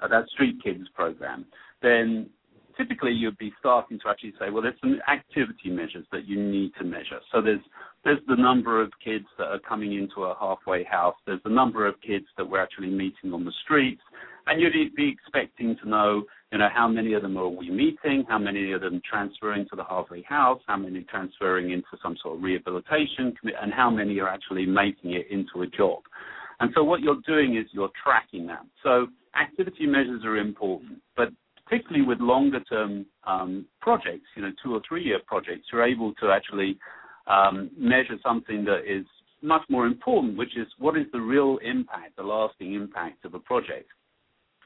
that 0.08 0.28
Street 0.34 0.56
Kids 0.62 0.84
program. 0.94 1.46
Then 1.82 2.30
typically 2.76 3.12
you'd 3.12 3.38
be 3.38 3.52
starting 3.58 3.98
to 4.00 4.08
actually 4.08 4.34
say, 4.38 4.50
well, 4.50 4.62
there's 4.62 4.78
some 4.80 4.98
activity 5.10 5.70
measures 5.70 6.06
that 6.12 6.26
you 6.26 6.42
need 6.42 6.72
to 6.78 6.84
measure. 6.84 7.20
So 7.32 7.40
there's 7.40 7.60
there's 8.04 8.20
the 8.28 8.36
number 8.36 8.80
of 8.80 8.92
kids 9.04 9.24
that 9.36 9.48
are 9.48 9.58
coming 9.58 9.94
into 9.94 10.24
a 10.24 10.36
halfway 10.38 10.84
house. 10.84 11.16
There's 11.26 11.42
the 11.42 11.50
number 11.50 11.86
of 11.86 11.94
kids 12.06 12.26
that 12.36 12.48
we're 12.48 12.62
actually 12.62 12.90
meeting 12.90 13.32
on 13.32 13.44
the 13.44 13.52
streets, 13.64 14.02
and 14.46 14.60
you'd 14.60 14.94
be 14.94 15.08
expecting 15.08 15.76
to 15.82 15.88
know, 15.88 16.22
you 16.52 16.58
know, 16.58 16.68
how 16.72 16.86
many 16.86 17.14
of 17.14 17.22
them 17.22 17.36
are 17.36 17.48
we 17.48 17.70
meeting, 17.70 18.24
how 18.28 18.38
many 18.38 18.72
of 18.72 18.80
them 18.80 19.00
transferring 19.08 19.66
to 19.68 19.76
the 19.76 19.84
halfway 19.84 20.22
house, 20.22 20.60
how 20.66 20.76
many 20.76 21.02
transferring 21.02 21.72
into 21.72 21.88
some 22.02 22.16
sort 22.22 22.36
of 22.36 22.42
rehabilitation, 22.42 23.34
and 23.60 23.72
how 23.72 23.90
many 23.90 24.18
are 24.20 24.28
actually 24.28 24.64
making 24.64 25.12
it 25.12 25.26
into 25.30 25.62
a 25.62 25.66
job. 25.66 26.02
And 26.60 26.70
so 26.74 26.84
what 26.84 27.00
you're 27.00 27.20
doing 27.26 27.56
is 27.56 27.66
you're 27.72 27.90
tracking 28.02 28.46
that. 28.46 28.64
So 28.82 29.08
activity 29.40 29.86
measures 29.86 30.24
are 30.24 30.36
important, 30.36 31.00
but 31.16 31.28
particularly 31.64 32.06
with 32.06 32.20
longer 32.20 32.60
term 32.60 33.06
um, 33.24 33.66
projects, 33.80 34.26
you 34.36 34.42
know, 34.42 34.52
two 34.62 34.74
or 34.74 34.80
three 34.88 35.02
year 35.04 35.18
projects, 35.26 35.66
you're 35.72 35.84
able 35.84 36.14
to 36.14 36.30
actually 36.30 36.78
um, 37.26 37.70
measure 37.76 38.16
something 38.22 38.64
that 38.64 38.82
is 38.86 39.04
much 39.42 39.62
more 39.68 39.86
important, 39.86 40.38
which 40.38 40.56
is 40.56 40.66
what 40.78 40.96
is 40.96 41.06
the 41.12 41.20
real 41.20 41.58
impact, 41.58 42.16
the 42.16 42.22
lasting 42.22 42.74
impact 42.74 43.24
of 43.24 43.34
a 43.34 43.38
project. 43.40 43.88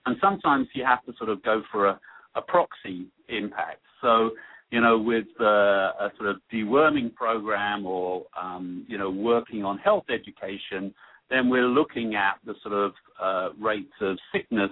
And 0.07 0.17
sometimes 0.21 0.69
you 0.75 0.85
have 0.85 1.05
to 1.05 1.13
sort 1.19 1.31
of 1.31 1.43
go 1.43 1.63
for 1.71 1.89
a, 1.89 2.01
a 2.35 2.43
proxy 2.43 3.07
impact. 3.29 3.81
So 4.01 4.31
you 4.71 4.81
know, 4.81 4.99
with 4.99 5.27
uh, 5.41 5.45
a 5.45 6.13
sort 6.17 6.31
of 6.31 6.37
deworming 6.53 7.15
program 7.15 7.85
or, 7.87 8.25
um, 8.41 8.85
you 8.89 8.97
know, 8.97 9.11
working 9.11 9.65
on 9.65 9.79
health 9.79 10.05
education, 10.09 10.95
then 11.29 11.49
we're 11.49 11.67
looking 11.67 12.15
at 12.15 12.39
the 12.47 12.55
sort 12.63 12.75
of 12.75 12.93
uh, 13.21 13.49
rates 13.61 13.93
of 14.01 14.17
sickness 14.33 14.71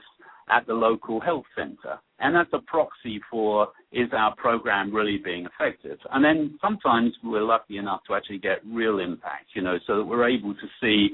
at 0.50 0.66
the 0.66 0.72
local 0.72 1.20
health 1.20 1.44
center. 1.56 1.98
And 2.20 2.34
that's 2.34 2.50
a 2.52 2.60
proxy 2.60 3.20
for 3.30 3.68
is 3.92 4.08
our 4.12 4.34
program 4.36 4.94
really 4.94 5.18
being 5.18 5.46
effective? 5.46 5.98
And 6.12 6.24
then 6.24 6.58
sometimes 6.60 7.14
we're 7.22 7.42
lucky 7.42 7.78
enough 7.78 8.00
to 8.06 8.14
actually 8.14 8.38
get 8.38 8.58
real 8.66 9.00
impact, 9.00 9.46
you 9.54 9.62
know, 9.62 9.78
so 9.86 9.98
that 9.98 10.04
we're 10.04 10.28
able 10.28 10.54
to 10.54 10.66
see 10.80 11.10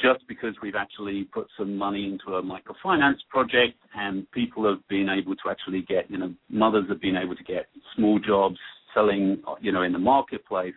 just 0.00 0.26
because 0.28 0.54
we've 0.62 0.76
actually 0.76 1.24
put 1.24 1.48
some 1.58 1.76
money 1.76 2.06
into 2.06 2.36
a 2.36 2.42
microfinance 2.42 3.18
project 3.28 3.76
and 3.94 4.30
people 4.32 4.68
have 4.68 4.86
been 4.88 5.08
able 5.08 5.34
to 5.34 5.50
actually 5.50 5.82
get, 5.82 6.10
you 6.10 6.18
know, 6.18 6.32
mothers 6.48 6.84
have 6.88 7.00
been 7.00 7.16
able 7.16 7.34
to 7.34 7.44
get 7.44 7.66
small 7.96 8.18
jobs 8.18 8.58
selling, 8.94 9.42
you 9.60 9.72
know, 9.72 9.82
in 9.82 9.92
the 9.92 9.98
marketplace, 9.98 10.74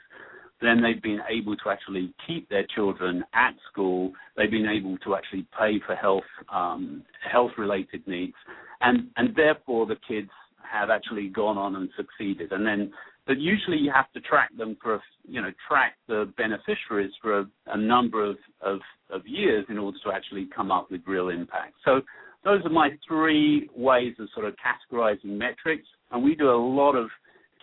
then 0.61 0.81
they've 0.81 1.01
been 1.01 1.21
able 1.29 1.55
to 1.57 1.69
actually 1.69 2.13
keep 2.27 2.47
their 2.49 2.65
children 2.75 3.23
at 3.33 3.53
school. 3.71 4.11
They've 4.37 4.51
been 4.51 4.67
able 4.67 4.97
to 4.99 5.15
actually 5.15 5.45
pay 5.57 5.79
for 5.85 5.95
health, 5.95 6.23
um, 6.51 7.03
health 7.29 7.51
related 7.57 8.07
needs. 8.07 8.35
And, 8.81 9.07
and 9.17 9.35
therefore 9.35 9.85
the 9.85 9.97
kids 10.07 10.29
have 10.71 10.89
actually 10.89 11.29
gone 11.29 11.57
on 11.57 11.75
and 11.75 11.89
succeeded. 11.97 12.51
And 12.51 12.65
then 12.65 12.91
but 13.27 13.39
usually 13.39 13.77
you 13.77 13.91
have 13.93 14.11
to 14.13 14.21
track 14.21 14.49
them 14.57 14.77
for, 14.81 14.95
a, 14.95 15.01
you 15.27 15.41
know, 15.41 15.51
track 15.67 15.95
the 16.07 16.31
beneficiaries 16.37 17.11
for 17.21 17.39
a, 17.39 17.45
a 17.67 17.77
number 17.77 18.23
of, 18.23 18.37
of, 18.61 18.79
of 19.09 19.21
years 19.25 19.65
in 19.69 19.77
order 19.77 19.97
to 20.03 20.11
actually 20.11 20.47
come 20.55 20.71
up 20.71 20.89
with 20.89 21.01
real 21.05 21.29
impact. 21.29 21.73
So 21.85 22.01
those 22.43 22.65
are 22.65 22.69
my 22.69 22.89
three 23.07 23.69
ways 23.75 24.15
of 24.19 24.27
sort 24.33 24.47
of 24.47 24.55
categorizing 24.55 25.37
metrics, 25.37 25.87
and 26.11 26.23
we 26.23 26.35
do 26.35 26.49
a 26.49 26.57
lot 26.57 26.95
of 26.95 27.09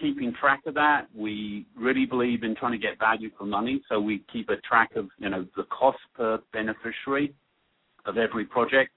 keeping 0.01 0.33
track 0.40 0.61
of 0.66 0.75
that. 0.75 1.07
We 1.14 1.66
really 1.77 2.07
believe 2.07 2.44
in 2.44 2.55
trying 2.55 2.73
to 2.73 2.79
get 2.79 2.99
value 2.99 3.31
for 3.37 3.44
money, 3.44 3.83
so 3.88 4.01
we 4.01 4.25
keep 4.33 4.49
a 4.51 4.57
track 4.59 4.90
of, 4.94 5.09
you 5.18 5.29
know, 5.29 5.44
the 5.57 5.64
cost 5.64 5.99
per 6.14 6.38
beneficiary 6.53 7.35
of 8.07 8.16
every 8.16 8.44
project, 8.44 8.92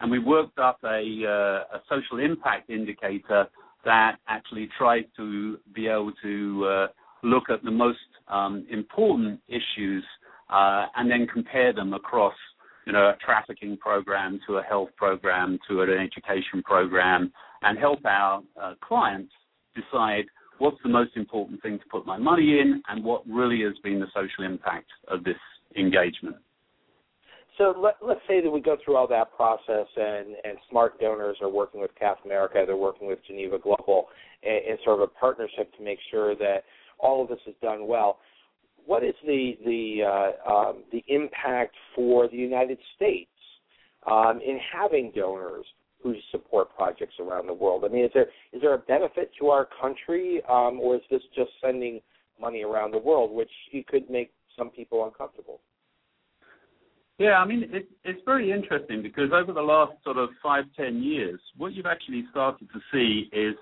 and 0.00 0.10
we 0.10 0.20
worked 0.20 0.58
up 0.58 0.78
a, 0.84 1.24
uh, 1.26 1.76
a 1.76 1.82
social 1.88 2.18
impact 2.24 2.70
indicator 2.70 3.46
that 3.84 4.16
actually 4.28 4.68
tries 4.78 5.04
to 5.16 5.58
be 5.74 5.86
able 5.86 6.12
to 6.22 6.66
uh, 6.66 6.86
look 7.22 7.44
at 7.50 7.62
the 7.62 7.70
most 7.70 7.98
um, 8.28 8.66
important 8.70 9.40
issues 9.48 10.04
uh, 10.50 10.86
and 10.96 11.10
then 11.10 11.26
compare 11.26 11.72
them 11.72 11.92
across, 11.94 12.34
you 12.86 12.92
know, 12.92 13.08
a 13.08 13.16
trafficking 13.24 13.76
program 13.76 14.40
to 14.46 14.58
a 14.58 14.62
health 14.62 14.90
program 14.96 15.58
to 15.68 15.82
an 15.82 15.90
education 15.90 16.62
program, 16.64 17.32
and 17.62 17.78
help 17.78 18.04
our 18.04 18.42
uh, 18.60 18.74
clients 18.86 19.32
decide 19.74 20.24
what's 20.58 20.76
the 20.82 20.88
most 20.88 21.16
important 21.16 21.60
thing 21.62 21.78
to 21.78 21.84
put 21.90 22.06
my 22.06 22.18
money 22.18 22.60
in 22.60 22.82
and 22.88 23.02
what 23.02 23.22
really 23.26 23.62
has 23.62 23.74
been 23.82 23.98
the 23.98 24.06
social 24.14 24.44
impact 24.44 24.86
of 25.08 25.24
this 25.24 25.36
engagement. 25.76 26.36
So 27.58 27.72
let, 27.78 27.94
us 28.10 28.20
say 28.26 28.40
that 28.40 28.50
we 28.50 28.60
go 28.60 28.76
through 28.84 28.96
all 28.96 29.06
that 29.08 29.34
process, 29.36 29.86
and, 29.96 30.34
and 30.44 30.58
smart 30.68 30.98
donors 30.98 31.36
are 31.40 31.48
working 31.48 31.80
with 31.80 31.92
CAF 32.00 32.16
America, 32.24 32.64
they're 32.66 32.76
working 32.76 33.06
with 33.06 33.20
Geneva 33.26 33.58
Global, 33.58 34.06
in, 34.42 34.58
in 34.70 34.76
sort 34.84 35.00
of 35.00 35.08
a 35.08 35.18
partnership 35.18 35.72
to 35.76 35.84
make 35.84 35.98
sure 36.10 36.34
that 36.36 36.64
all 36.98 37.22
of 37.22 37.28
this 37.28 37.38
is 37.46 37.54
done 37.62 37.86
well. 37.86 38.18
What 38.86 39.02
is 39.04 39.14
the 39.24 39.56
the 39.64 40.02
uh, 40.04 40.52
um, 40.52 40.84
the 40.92 41.02
impact 41.08 41.74
for 41.94 42.28
the 42.28 42.36
United 42.36 42.78
States 42.96 43.30
um, 44.06 44.40
in 44.44 44.58
having 44.72 45.10
donors 45.14 45.64
who 46.02 46.14
support 46.30 46.74
projects 46.76 47.14
around 47.18 47.46
the 47.46 47.54
world? 47.54 47.84
I 47.84 47.88
mean, 47.88 48.04
is 48.04 48.10
there 48.12 48.26
is 48.52 48.60
there 48.60 48.74
a 48.74 48.78
benefit 48.78 49.30
to 49.40 49.48
our 49.48 49.68
country, 49.80 50.42
um, 50.50 50.80
or 50.80 50.96
is 50.96 51.02
this 51.10 51.22
just 51.34 51.50
sending 51.62 52.00
money 52.38 52.62
around 52.62 52.90
the 52.90 52.98
world, 52.98 53.30
which 53.30 53.50
could 53.88 54.10
make 54.10 54.32
some 54.58 54.70
people 54.70 55.04
uncomfortable? 55.04 55.60
Yeah, 57.18 57.34
I 57.34 57.46
mean, 57.46 57.64
it, 57.72 57.88
it's 58.04 58.20
very 58.24 58.50
interesting 58.50 59.00
because 59.02 59.30
over 59.32 59.52
the 59.52 59.62
last 59.62 59.92
sort 60.02 60.16
of 60.16 60.30
five, 60.42 60.64
ten 60.76 61.02
years, 61.02 61.40
what 61.56 61.72
you've 61.72 61.86
actually 61.86 62.24
started 62.30 62.68
to 62.72 62.80
see 62.92 63.28
is, 63.32 63.54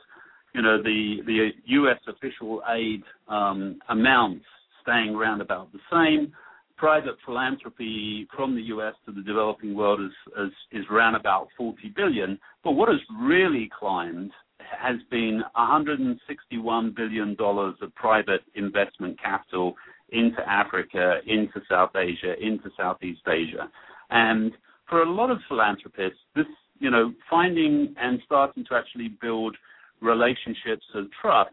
you 0.54 0.62
know, 0.62 0.82
the 0.82 1.18
the 1.26 1.50
U.S. 1.64 1.98
official 2.08 2.62
aid 2.74 3.02
um, 3.28 3.78
amounts 3.90 4.46
staying 4.80 5.14
around 5.14 5.42
about 5.42 5.70
the 5.72 5.80
same. 5.90 6.32
Private 6.78 7.16
philanthropy 7.24 8.26
from 8.34 8.56
the 8.56 8.62
U.S. 8.62 8.94
to 9.06 9.12
the 9.12 9.22
developing 9.22 9.74
world 9.74 10.00
is, 10.00 10.10
is, 10.46 10.80
is 10.80 10.84
around 10.90 11.14
about 11.14 11.48
40 11.56 11.92
billion. 11.94 12.38
But 12.64 12.72
what 12.72 12.88
has 12.88 12.98
really 13.20 13.70
climbed 13.78 14.32
has 14.58 14.96
been 15.10 15.42
161 15.54 16.94
billion 16.96 17.34
dollars 17.34 17.74
of 17.82 17.94
private 17.94 18.40
investment 18.54 19.20
capital 19.20 19.74
into 20.12 20.40
Africa, 20.48 21.20
into 21.26 21.60
South 21.68 21.90
Asia, 21.96 22.34
into 22.40 22.70
Southeast 22.76 23.22
Asia. 23.26 23.70
And 24.10 24.52
for 24.88 25.02
a 25.02 25.10
lot 25.10 25.30
of 25.30 25.38
philanthropists, 25.48 26.20
this, 26.36 26.46
you 26.78 26.90
know, 26.90 27.12
finding 27.28 27.94
and 27.98 28.20
starting 28.24 28.64
to 28.68 28.74
actually 28.74 29.08
build 29.20 29.56
relationships 30.00 30.84
of 30.94 31.06
trust 31.20 31.50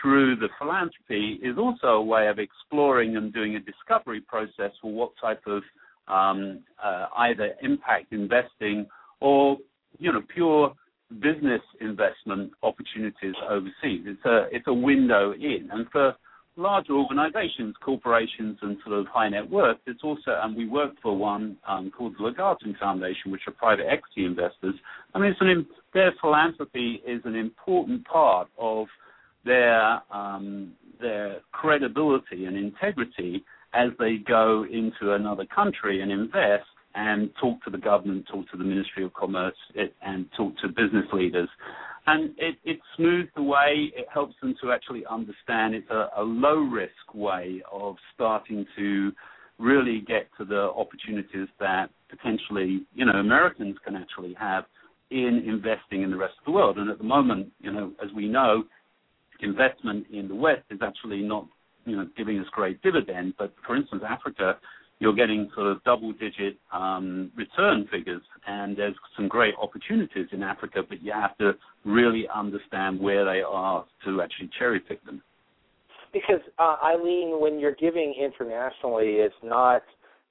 through 0.00 0.36
the 0.36 0.48
philanthropy 0.58 1.40
is 1.42 1.56
also 1.58 1.88
a 1.88 2.02
way 2.02 2.28
of 2.28 2.38
exploring 2.38 3.16
and 3.16 3.32
doing 3.32 3.56
a 3.56 3.60
discovery 3.60 4.20
process 4.20 4.72
for 4.82 4.92
what 4.92 5.12
type 5.20 5.40
of 5.46 5.62
um, 6.08 6.60
uh, 6.82 7.06
either 7.18 7.54
impact 7.62 8.12
investing 8.12 8.86
or 9.20 9.56
you 9.98 10.12
know 10.12 10.20
pure 10.32 10.72
business 11.20 11.62
investment 11.80 12.52
opportunities 12.62 13.34
overseas. 13.48 14.02
It's 14.04 14.24
a 14.24 14.46
it's 14.52 14.66
a 14.66 14.74
window 14.74 15.32
in, 15.32 15.68
and 15.72 15.86
for 15.90 16.14
larger 16.56 16.94
organizations, 16.94 17.74
corporations, 17.84 18.58
and 18.62 18.78
sort 18.84 18.98
of 18.98 19.06
high 19.06 19.28
net 19.28 19.48
worth. 19.48 19.78
It's 19.86 20.02
also, 20.02 20.38
and 20.42 20.56
we 20.56 20.66
work 20.66 20.92
for 21.02 21.16
one 21.16 21.56
um, 21.68 21.90
called 21.90 22.14
the 22.18 22.24
Legatum 22.24 22.78
Foundation, 22.78 23.30
which 23.30 23.42
are 23.46 23.52
private 23.52 23.86
equity 23.90 24.24
investors. 24.24 24.74
I 25.14 25.18
mean, 25.18 25.34
an, 25.40 25.66
their 25.92 26.14
philanthropy 26.20 27.02
is 27.06 27.20
an 27.24 27.36
important 27.36 28.04
part 28.06 28.48
of 28.58 28.86
their 29.44 30.00
um, 30.10 30.72
their 31.00 31.40
credibility 31.52 32.46
and 32.46 32.56
integrity 32.56 33.44
as 33.74 33.90
they 33.98 34.16
go 34.16 34.64
into 34.64 35.12
another 35.12 35.44
country 35.54 36.00
and 36.00 36.10
invest 36.10 36.64
and 36.94 37.30
talk 37.38 37.62
to 37.62 37.70
the 37.70 37.78
government, 37.78 38.26
talk 38.32 38.50
to 38.50 38.56
the 38.56 38.64
Ministry 38.64 39.04
of 39.04 39.12
Commerce, 39.12 39.54
it, 39.74 39.94
and 40.02 40.26
talk 40.36 40.56
to 40.62 40.68
business 40.68 41.04
leaders 41.12 41.48
and 42.06 42.30
it, 42.38 42.56
it 42.64 42.78
smooths 42.96 43.30
the 43.34 43.42
way. 43.42 43.92
It 43.96 44.06
helps 44.12 44.34
them 44.40 44.54
to 44.62 44.72
actually 44.72 45.04
understand. 45.10 45.74
It's 45.74 45.90
a, 45.90 46.08
a 46.16 46.22
low 46.22 46.58
risk 46.58 47.14
way 47.14 47.62
of 47.70 47.96
starting 48.14 48.64
to 48.76 49.12
really 49.58 50.04
get 50.06 50.28
to 50.38 50.44
the 50.44 50.70
opportunities 50.76 51.48
that 51.58 51.86
potentially 52.10 52.86
you 52.94 53.04
know 53.04 53.12
Americans 53.12 53.76
can 53.84 53.96
actually 53.96 54.34
have 54.38 54.64
in 55.10 55.42
investing 55.46 56.02
in 56.02 56.10
the 56.10 56.16
rest 56.16 56.34
of 56.38 56.44
the 56.44 56.52
world. 56.52 56.78
And 56.78 56.90
at 56.90 56.98
the 56.98 57.04
moment, 57.04 57.52
you 57.60 57.72
know, 57.72 57.92
as 58.02 58.10
we 58.14 58.28
know, 58.28 58.64
investment 59.40 60.06
in 60.12 60.28
the 60.28 60.34
West 60.34 60.62
is 60.70 60.78
actually 60.82 61.22
not 61.22 61.46
you 61.84 61.96
know 61.96 62.08
giving 62.16 62.38
us 62.38 62.46
great 62.52 62.80
dividend. 62.82 63.34
But 63.38 63.52
for 63.66 63.76
instance, 63.76 64.02
Africa 64.08 64.58
you're 64.98 65.14
getting 65.14 65.50
sort 65.54 65.66
of 65.66 65.84
double-digit 65.84 66.56
um, 66.72 67.30
return 67.36 67.86
figures, 67.90 68.22
and 68.46 68.76
there's 68.76 68.94
some 69.14 69.28
great 69.28 69.54
opportunities 69.60 70.26
in 70.32 70.42
Africa, 70.42 70.82
but 70.88 71.02
you 71.02 71.12
have 71.12 71.36
to 71.38 71.52
really 71.84 72.26
understand 72.34 72.98
where 72.98 73.24
they 73.24 73.42
are 73.42 73.84
to 74.04 74.22
actually 74.22 74.48
cherry-pick 74.58 75.04
them. 75.04 75.22
Because 76.12 76.40
uh, 76.58 76.76
Eileen, 76.82 77.40
when 77.40 77.58
you're 77.58 77.74
giving 77.74 78.14
internationally, 78.18 79.16
it's 79.16 79.34
not 79.44 79.82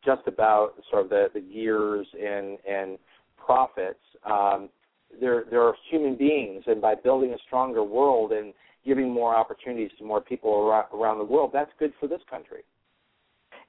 just 0.04 0.22
about 0.26 0.74
sort 0.90 1.04
of 1.04 1.10
the, 1.10 1.42
years 1.42 2.08
and 2.20 2.98
profits. 3.38 4.00
Um, 4.26 4.70
there 5.20 5.46
are 5.62 5.76
human 5.92 6.16
beings, 6.16 6.64
and 6.66 6.82
by 6.82 6.96
building 6.96 7.32
a 7.34 7.38
stronger 7.46 7.84
world 7.84 8.32
and 8.32 8.54
giving 8.86 9.12
more 9.12 9.36
opportunities 9.36 9.92
to 10.00 10.04
more 10.04 10.22
people 10.22 10.52
around 10.94 11.20
the 11.20 11.26
world, 11.26 11.52
that's 11.54 11.72
good 11.80 11.94
for 12.00 12.08
this 12.08 12.22
country. 12.30 12.64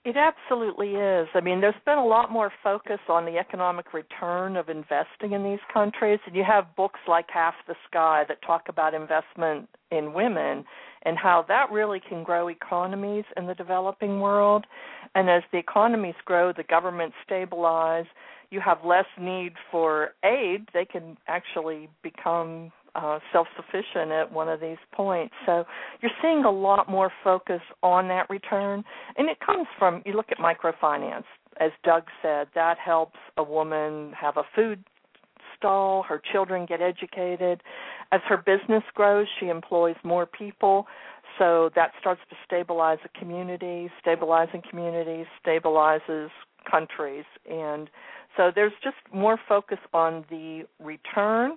It 0.06 0.16
absolutely 0.16 0.90
is. 0.90 1.26
I 1.34 1.40
mean, 1.40 1.60
there's 1.60 1.74
been 1.84 1.98
a 1.98 2.06
lot 2.06 2.30
more 2.30 2.52
focus 2.62 3.00
on 3.08 3.24
the 3.24 3.38
economic 3.38 3.92
return 3.92 4.56
of 4.56 4.68
investing 4.68 5.32
in 5.32 5.42
these 5.42 5.58
countries, 5.74 6.20
and 6.26 6.36
you 6.36 6.44
have 6.44 6.76
books 6.76 7.00
like 7.08 7.26
Half 7.28 7.54
the 7.66 7.74
Sky 7.90 8.22
that 8.28 8.40
talk 8.46 8.68
about 8.68 8.94
investment 8.94 9.68
in 9.90 10.12
women 10.12 10.64
and 11.02 11.18
how 11.18 11.44
that 11.48 11.72
really 11.72 12.00
can 12.08 12.22
grow 12.22 12.46
economies 12.46 13.24
in 13.36 13.48
the 13.48 13.54
developing 13.54 14.20
world. 14.20 14.64
And 15.16 15.28
as 15.28 15.42
the 15.50 15.58
economies 15.58 16.14
grow, 16.24 16.52
the 16.52 16.62
governments 16.62 17.16
stabilize, 17.24 18.06
you 18.50 18.60
have 18.60 18.78
less 18.84 19.06
need 19.20 19.54
for 19.72 20.10
aid, 20.24 20.68
they 20.72 20.84
can 20.84 21.16
actually 21.26 21.88
become 22.04 22.70
uh, 22.96 23.18
self-sufficient 23.32 24.10
at 24.10 24.32
one 24.32 24.48
of 24.48 24.60
these 24.60 24.78
points. 24.92 25.34
So 25.44 25.64
you're 26.00 26.10
seeing 26.22 26.44
a 26.44 26.50
lot 26.50 26.88
more 26.90 27.12
focus 27.22 27.60
on 27.82 28.08
that 28.08 28.28
return, 28.30 28.82
and 29.16 29.28
it 29.28 29.38
comes 29.44 29.66
from 29.78 30.02
you 30.06 30.14
look 30.14 30.26
at 30.30 30.38
microfinance. 30.38 31.24
As 31.60 31.70
Doug 31.84 32.04
said, 32.22 32.48
that 32.54 32.78
helps 32.78 33.18
a 33.36 33.42
woman 33.42 34.12
have 34.18 34.36
a 34.36 34.42
food 34.54 34.82
stall, 35.56 36.02
her 36.02 36.20
children 36.32 36.66
get 36.66 36.80
educated. 36.80 37.62
As 38.12 38.20
her 38.28 38.36
business 38.36 38.82
grows, 38.94 39.26
she 39.40 39.48
employs 39.48 39.96
more 40.04 40.26
people. 40.26 40.86
So 41.38 41.70
that 41.74 41.92
starts 42.00 42.20
to 42.30 42.36
stabilize 42.44 42.98
a 43.04 43.18
community, 43.18 43.90
stabilizing 44.00 44.62
communities, 44.68 45.26
stabilizes 45.44 46.28
countries. 46.70 47.24
And 47.50 47.88
so 48.36 48.50
there's 48.54 48.72
just 48.82 48.96
more 49.12 49.38
focus 49.48 49.78
on 49.92 50.24
the 50.30 50.64
return 50.82 51.56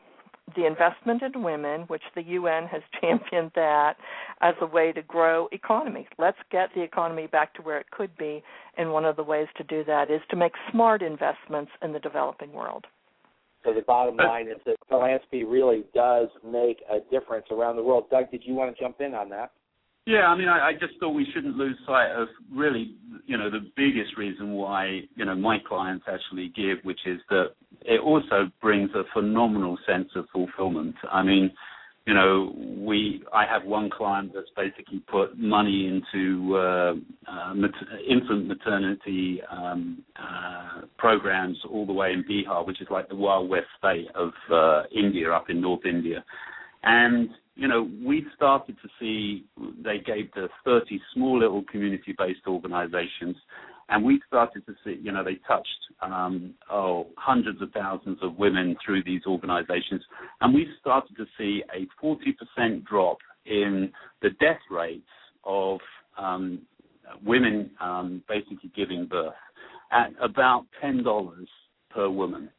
the 0.55 0.65
investment 0.65 1.21
in 1.21 1.43
women, 1.43 1.81
which 1.81 2.03
the 2.15 2.23
UN 2.23 2.67
has 2.67 2.81
championed 3.01 3.51
that 3.55 3.95
as 4.41 4.55
a 4.61 4.65
way 4.65 4.91
to 4.91 5.01
grow 5.01 5.47
economy. 5.51 6.07
Let's 6.17 6.37
get 6.51 6.69
the 6.75 6.81
economy 6.81 7.27
back 7.27 7.53
to 7.55 7.61
where 7.61 7.79
it 7.79 7.91
could 7.91 8.15
be, 8.17 8.43
and 8.77 8.91
one 8.91 9.05
of 9.05 9.15
the 9.15 9.23
ways 9.23 9.47
to 9.57 9.63
do 9.63 9.83
that 9.85 10.09
is 10.09 10.21
to 10.29 10.35
make 10.35 10.53
smart 10.71 11.01
investments 11.01 11.71
in 11.81 11.93
the 11.93 11.99
developing 11.99 12.53
world. 12.53 12.85
So 13.65 13.73
the 13.73 13.81
bottom 13.81 14.15
line 14.15 14.47
is 14.47 14.57
that 14.65 14.77
philanthropy 14.87 15.43
really 15.43 15.83
does 15.93 16.29
make 16.45 16.81
a 16.89 16.99
difference 17.11 17.45
around 17.51 17.75
the 17.75 17.83
world. 17.83 18.05
Doug, 18.09 18.31
did 18.31 18.41
you 18.45 18.53
want 18.53 18.75
to 18.75 18.81
jump 18.81 19.01
in 19.01 19.13
on 19.13 19.27
that? 19.29 19.51
Yeah, 20.05 20.27
I 20.27 20.35
mean, 20.35 20.47
I, 20.47 20.69
I 20.69 20.73
just 20.73 20.99
thought 20.99 21.09
we 21.11 21.27
shouldn't 21.33 21.55
lose 21.55 21.77
sight 21.85 22.11
of 22.11 22.29
really, 22.51 22.95
you 23.27 23.37
know, 23.37 23.51
the 23.51 23.69
biggest 23.75 24.17
reason 24.17 24.53
why, 24.53 25.01
you 25.15 25.25
know, 25.25 25.35
my 25.35 25.57
clients 25.67 26.05
actually 26.11 26.51
give, 26.55 26.77
which 26.83 27.01
is 27.05 27.19
that 27.29 27.53
it 27.81 28.01
also 28.01 28.49
brings 28.61 28.89
a 28.95 29.03
phenomenal 29.13 29.77
sense 29.87 30.09
of 30.15 30.25
fulfillment. 30.33 30.95
I 31.11 31.21
mean, 31.21 31.51
you 32.07 32.15
know, 32.15 32.55
we 32.57 33.21
I 33.31 33.45
have 33.45 33.65
one 33.65 33.91
client 33.91 34.31
that's 34.33 34.49
basically 34.55 34.99
put 35.11 35.37
money 35.37 35.85
into 35.85 36.55
uh, 36.55 36.93
uh, 37.31 37.53
infant 38.09 38.47
maternity 38.47 39.41
um, 39.51 40.03
uh, 40.17 40.81
programs 40.97 41.57
all 41.69 41.85
the 41.85 41.93
way 41.93 42.13
in 42.13 42.23
Bihar, 42.23 42.65
which 42.65 42.81
is 42.81 42.87
like 42.89 43.09
the 43.09 43.15
Wild 43.15 43.47
West 43.47 43.67
state 43.77 44.07
of 44.15 44.31
uh, 44.51 44.83
India, 44.91 45.31
up 45.31 45.51
in 45.51 45.61
North 45.61 45.85
India, 45.85 46.23
and 46.81 47.29
you 47.59 47.67
know, 47.67 47.89
we 48.05 48.25
started 48.35 48.77
to 48.81 48.89
see 48.99 49.45
they 49.83 49.97
gave 49.97 50.31
to 50.33 50.47
30 50.63 51.01
small 51.13 51.39
little 51.39 51.63
community-based 51.69 52.47
organizations, 52.47 53.35
and 53.89 54.05
we 54.05 54.21
started 54.27 54.65
to 54.65 54.73
see, 54.83 54.97
you 55.01 55.11
know, 55.11 55.25
they 55.25 55.37
touched 55.45 55.67
um, 56.01 56.53
oh 56.71 57.07
hundreds 57.17 57.61
of 57.61 57.69
thousands 57.71 58.17
of 58.21 58.37
women 58.37 58.77
through 58.85 59.03
these 59.03 59.23
organizations, 59.27 60.01
and 60.39 60.53
we 60.53 60.67
started 60.79 61.17
to 61.17 61.25
see 61.37 61.61
a 61.75 61.85
40% 62.03 62.85
drop 62.85 63.17
in 63.45 63.91
the 64.21 64.29
death 64.39 64.61
rates 64.71 65.03
of 65.43 65.79
um, 66.17 66.61
women 67.25 67.71
um, 67.81 68.23
basically 68.29 68.71
giving 68.73 69.05
birth 69.05 69.33
at 69.91 70.11
about 70.21 70.65
ten 70.79 71.03
dollars 71.03 71.49
per 71.89 72.09
woman, 72.09 72.49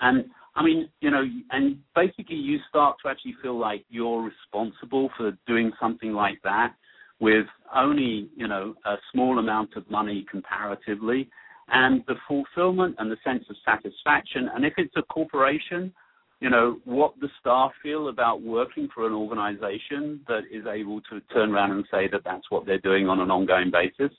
and 0.00 0.26
I 0.56 0.62
mean, 0.62 0.88
you 1.00 1.10
know, 1.10 1.22
and 1.50 1.78
basically 1.94 2.36
you 2.36 2.58
start 2.68 2.96
to 3.04 3.10
actually 3.10 3.36
feel 3.42 3.58
like 3.58 3.84
you're 3.90 4.22
responsible 4.22 5.10
for 5.16 5.36
doing 5.46 5.70
something 5.78 6.12
like 6.12 6.40
that 6.44 6.74
with 7.20 7.46
only, 7.74 8.30
you 8.36 8.48
know, 8.48 8.74
a 8.86 8.96
small 9.12 9.38
amount 9.38 9.76
of 9.76 9.88
money 9.90 10.24
comparatively 10.30 11.28
and 11.68 12.02
the 12.06 12.14
fulfillment 12.26 12.94
and 12.98 13.10
the 13.10 13.16
sense 13.22 13.44
of 13.50 13.56
satisfaction. 13.64 14.48
And 14.54 14.64
if 14.64 14.74
it's 14.78 14.94
a 14.96 15.02
corporation, 15.02 15.92
you 16.40 16.48
know, 16.48 16.78
what 16.84 17.14
the 17.20 17.28
staff 17.40 17.72
feel 17.82 18.08
about 18.08 18.42
working 18.42 18.88
for 18.94 19.06
an 19.06 19.12
organization 19.12 20.20
that 20.28 20.42
is 20.50 20.64
able 20.66 21.00
to 21.02 21.20
turn 21.32 21.52
around 21.52 21.72
and 21.72 21.84
say 21.90 22.08
that 22.12 22.22
that's 22.24 22.50
what 22.50 22.64
they're 22.64 22.78
doing 22.78 23.08
on 23.08 23.20
an 23.20 23.30
ongoing 23.30 23.70
basis. 23.70 24.14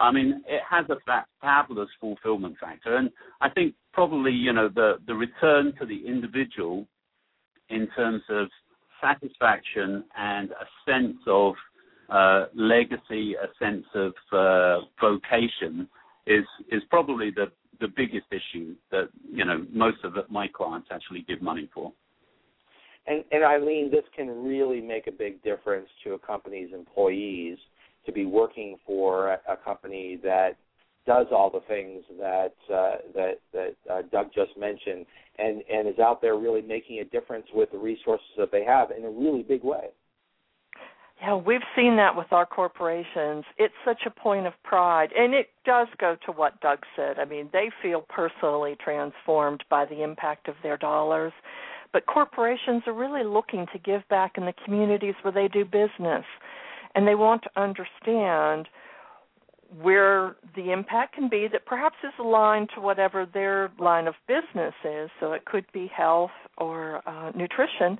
I 0.00 0.12
mean, 0.12 0.42
it 0.46 0.62
has 0.68 0.86
a 0.90 1.24
fabulous 1.40 1.88
fulfillment 2.00 2.56
factor, 2.60 2.96
and 2.96 3.10
I 3.40 3.48
think 3.50 3.74
probably 3.92 4.32
you 4.32 4.52
know 4.52 4.68
the 4.68 4.98
the 5.06 5.14
return 5.14 5.72
to 5.80 5.86
the 5.86 6.06
individual 6.06 6.86
in 7.68 7.88
terms 7.96 8.22
of 8.28 8.48
satisfaction 9.00 10.04
and 10.16 10.50
a 10.50 10.90
sense 10.90 11.16
of 11.26 11.54
uh, 12.10 12.46
legacy, 12.54 13.34
a 13.34 13.48
sense 13.58 13.84
of 13.94 14.12
uh, 14.32 14.84
vocation 15.00 15.88
is 16.26 16.44
is 16.70 16.82
probably 16.90 17.30
the 17.30 17.46
the 17.80 17.88
biggest 17.88 18.26
issue 18.30 18.74
that 18.90 19.08
you 19.30 19.44
know 19.44 19.66
most 19.72 19.98
of 20.04 20.14
my 20.30 20.46
clients 20.48 20.88
actually 20.90 21.24
give 21.28 21.42
money 21.42 21.68
for. 21.74 21.92
And, 23.06 23.24
and 23.32 23.42
Eileen, 23.42 23.90
this 23.90 24.04
can 24.14 24.44
really 24.44 24.82
make 24.82 25.06
a 25.06 25.12
big 25.12 25.42
difference 25.42 25.88
to 26.04 26.12
a 26.12 26.18
company's 26.18 26.74
employees 26.74 27.56
to 28.08 28.12
be 28.12 28.24
working 28.24 28.76
for 28.86 29.32
a, 29.32 29.40
a 29.52 29.56
company 29.56 30.18
that 30.24 30.56
does 31.06 31.26
all 31.30 31.50
the 31.50 31.60
things 31.68 32.02
that 32.18 32.54
uh, 32.72 32.96
that 33.14 33.34
that 33.52 33.76
uh, 33.90 34.02
Doug 34.10 34.28
just 34.34 34.56
mentioned, 34.58 35.06
and 35.38 35.62
and 35.70 35.86
is 35.86 35.98
out 35.98 36.20
there 36.20 36.36
really 36.36 36.62
making 36.62 37.00
a 37.00 37.04
difference 37.04 37.46
with 37.54 37.70
the 37.70 37.78
resources 37.78 38.26
that 38.36 38.50
they 38.50 38.64
have 38.64 38.90
in 38.90 39.04
a 39.04 39.10
really 39.10 39.42
big 39.42 39.62
way. 39.62 39.88
Yeah, 41.20 41.34
we've 41.34 41.60
seen 41.74 41.96
that 41.96 42.16
with 42.16 42.32
our 42.32 42.46
corporations. 42.46 43.44
It's 43.58 43.74
such 43.84 44.02
a 44.06 44.10
point 44.10 44.46
of 44.46 44.52
pride, 44.62 45.10
and 45.16 45.34
it 45.34 45.48
does 45.64 45.88
go 45.98 46.16
to 46.26 46.32
what 46.32 46.60
Doug 46.60 46.78
said. 46.94 47.18
I 47.18 47.24
mean, 47.24 47.50
they 47.52 47.70
feel 47.82 48.04
personally 48.08 48.76
transformed 48.82 49.64
by 49.68 49.84
the 49.84 50.02
impact 50.02 50.48
of 50.48 50.54
their 50.62 50.76
dollars. 50.76 51.32
But 51.92 52.06
corporations 52.06 52.82
are 52.86 52.92
really 52.92 53.24
looking 53.24 53.66
to 53.72 53.78
give 53.78 54.06
back 54.08 54.32
in 54.36 54.44
the 54.44 54.52
communities 54.64 55.14
where 55.22 55.32
they 55.32 55.48
do 55.48 55.64
business 55.64 56.24
and 56.94 57.06
they 57.06 57.14
want 57.14 57.42
to 57.42 57.60
understand 57.60 58.68
where 59.82 60.36
the 60.56 60.72
impact 60.72 61.14
can 61.14 61.28
be 61.28 61.46
that 61.52 61.66
perhaps 61.66 61.96
is 62.02 62.12
aligned 62.18 62.70
to 62.74 62.80
whatever 62.80 63.26
their 63.26 63.70
line 63.78 64.06
of 64.06 64.14
business 64.26 64.74
is. 64.84 65.10
So 65.20 65.32
it 65.32 65.44
could 65.44 65.66
be 65.72 65.90
health 65.94 66.30
or 66.56 67.02
uh, 67.06 67.32
nutrition, 67.34 67.98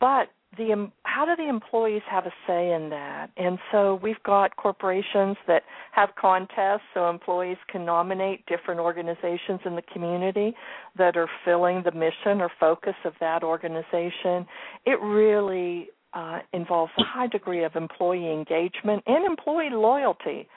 but 0.00 0.28
the 0.56 0.90
how 1.02 1.24
do 1.24 1.34
the 1.36 1.48
employees 1.48 2.02
have 2.08 2.26
a 2.26 2.32
say 2.46 2.72
in 2.72 2.90
that? 2.90 3.30
And 3.36 3.58
so 3.72 3.98
we've 4.02 4.22
got 4.24 4.56
corporations 4.56 5.36
that 5.46 5.62
have 5.92 6.10
contests, 6.20 6.82
so 6.92 7.08
employees 7.10 7.56
can 7.70 7.84
nominate 7.84 8.46
different 8.46 8.80
organizations 8.80 9.60
in 9.64 9.74
the 9.74 9.82
community 9.92 10.54
that 10.96 11.16
are 11.16 11.28
filling 11.44 11.82
the 11.84 11.92
mission 11.92 12.40
or 12.40 12.50
focus 12.58 12.94
of 13.04 13.14
that 13.20 13.42
organization. 13.42 14.46
It 14.86 15.00
really 15.00 15.88
uh, 16.14 16.38
involves 16.52 16.92
a 16.98 17.04
high 17.04 17.26
degree 17.26 17.64
of 17.64 17.74
employee 17.76 18.32
engagement 18.32 19.02
and 19.06 19.24
employee 19.24 19.70
loyalty. 19.70 20.48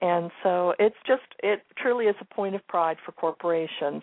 And 0.00 0.30
so 0.42 0.74
it's 0.78 0.96
just, 1.06 1.22
it 1.42 1.62
truly 1.76 2.06
is 2.06 2.16
a 2.20 2.34
point 2.34 2.54
of 2.54 2.66
pride 2.68 2.98
for 3.04 3.12
corporations. 3.12 4.02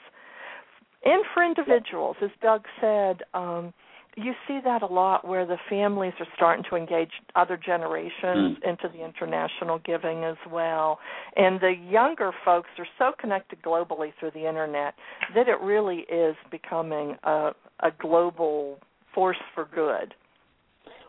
And 1.05 1.23
for 1.33 1.43
individuals, 1.43 2.17
as 2.21 2.31
Doug 2.41 2.63
said, 2.81 3.21
um, 3.33 3.73
you 4.17 4.33
see 4.47 4.59
that 4.63 4.81
a 4.81 4.85
lot 4.85 5.27
where 5.27 5.45
the 5.45 5.57
families 5.69 6.13
are 6.19 6.27
starting 6.35 6.63
to 6.69 6.75
engage 6.75 7.11
other 7.35 7.57
generations 7.57 8.57
mm. 8.57 8.69
into 8.69 8.87
the 8.91 9.03
international 9.03 9.79
giving 9.85 10.23
as 10.23 10.37
well. 10.49 10.99
And 11.35 11.59
the 11.59 11.75
younger 11.89 12.31
folks 12.43 12.69
are 12.79 12.87
so 12.97 13.11
connected 13.19 13.61
globally 13.61 14.13
through 14.19 14.31
the 14.31 14.47
internet 14.47 14.95
that 15.35 15.47
it 15.47 15.59
really 15.61 16.05
is 16.11 16.35
becoming 16.49 17.17
a, 17.23 17.51
a 17.81 17.91
global 17.99 18.79
force 19.13 19.37
for 19.53 19.67
good. 19.73 20.13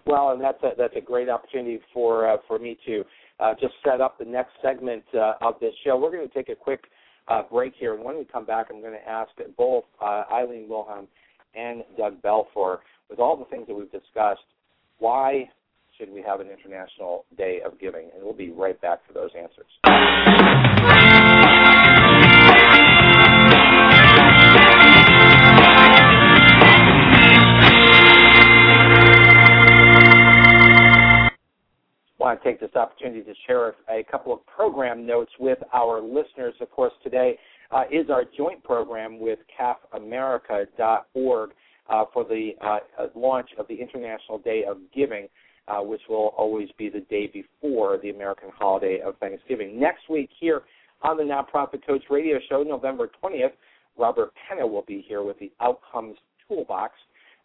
Well, 0.07 0.31
and 0.31 0.41
that's 0.41 0.63
a 0.63 0.71
that's 0.79 0.95
a 0.97 1.01
great 1.01 1.29
opportunity 1.29 1.81
for 1.93 2.29
uh, 2.29 2.37
for 2.47 2.59
me 2.59 2.79
to 2.87 3.05
uh, 3.41 3.55
just 3.61 3.75
set 3.85 4.01
up 4.01 4.19
the 4.19 4.25
next 4.25 4.53
segment 4.63 5.03
uh, 5.15 5.35
of 5.41 5.55
this 5.61 5.75
show. 5.85 5.97
We're 5.97 6.13
going 6.13 6.27
to 6.27 6.35
take 6.35 6.49
a 6.49 6.55
quick 6.55 6.85
uh, 7.29 7.43
break 7.51 7.75
here, 7.79 7.95
and 7.95 8.05
when 8.05 8.17
we 8.17 8.25
come 8.25 8.47
back, 8.47 8.69
I'm 8.71 8.81
going 8.81 8.95
to 8.95 9.09
ask 9.09 9.31
both 9.57 9.85
uh, 10.01 10.25
Eileen 10.33 10.69
Wilhelm 10.69 11.09
and 11.55 11.83
Doug 11.97 12.23
Balfour, 12.23 12.81
with 13.11 13.19
all 13.19 13.37
the 13.37 13.47
things 13.47 13.67
that 13.67 13.75
we've 13.75 13.91
discussed, 13.91 14.45
why 14.99 15.49
should 15.99 16.13
we 16.13 16.23
have 16.23 16.41
an 16.41 16.49
International 16.49 17.25
Day 17.37 17.61
of 17.65 17.81
Giving? 17.81 18.11
And 18.15 18.23
we'll 18.23 18.35
be 18.35 18.51
right 18.51 18.81
back 18.81 19.01
for 19.07 19.15
those 19.15 19.31
answers. 19.37 19.67
Want 32.27 32.43
to 32.43 32.49
take 32.49 32.59
this 32.59 32.75
opportunity 32.75 33.23
to 33.23 33.35
share 33.47 33.77
a, 33.89 34.03
couple 34.11 34.33
of 34.33 34.45
program 34.47 35.07
notes 35.07 35.31
with 35.39 35.59
our 35.73 36.01
listeners. 36.01 36.55
Of 36.61 36.73
course, 36.73 36.93
today 37.05 37.39
uh, 37.71 37.85
is 37.91 38.11
our 38.11 38.25
joint 38.37 38.65
program 38.65 39.21
with 39.21 39.39
CAFAmerica.org 39.57 41.51
uh, 41.89 42.05
for 42.13 42.25
the 42.25 42.51
uh, 42.61 42.79
launch 43.15 43.51
of 43.59 43.69
the 43.69 43.77
International 43.77 44.39
Day 44.39 44.65
of 44.69 44.79
Giving, 44.93 45.29
uh, 45.69 45.79
which 45.83 46.01
will 46.09 46.35
always 46.37 46.69
be 46.77 46.89
the 46.89 47.03
day 47.03 47.31
before 47.33 47.99
the 48.03 48.11
American 48.11 48.49
holiday 48.59 48.99
of 49.05 49.17
Thanksgiving. 49.19 49.79
Next 49.79 50.11
week, 50.11 50.31
here 50.41 50.63
on 51.03 51.17
the 51.17 51.23
Nonprofit 51.23 51.87
Coach 51.87 52.03
Radio 52.11 52.39
Show, 52.49 52.65
November 52.65 53.09
20th, 53.23 53.53
Robert 53.97 54.33
Penna 54.49 54.67
will 54.67 54.85
be 54.89 55.05
here 55.07 55.23
with 55.23 55.39
the 55.39 55.53
Outcomes 55.61 56.17
Toolbox. 56.49 56.95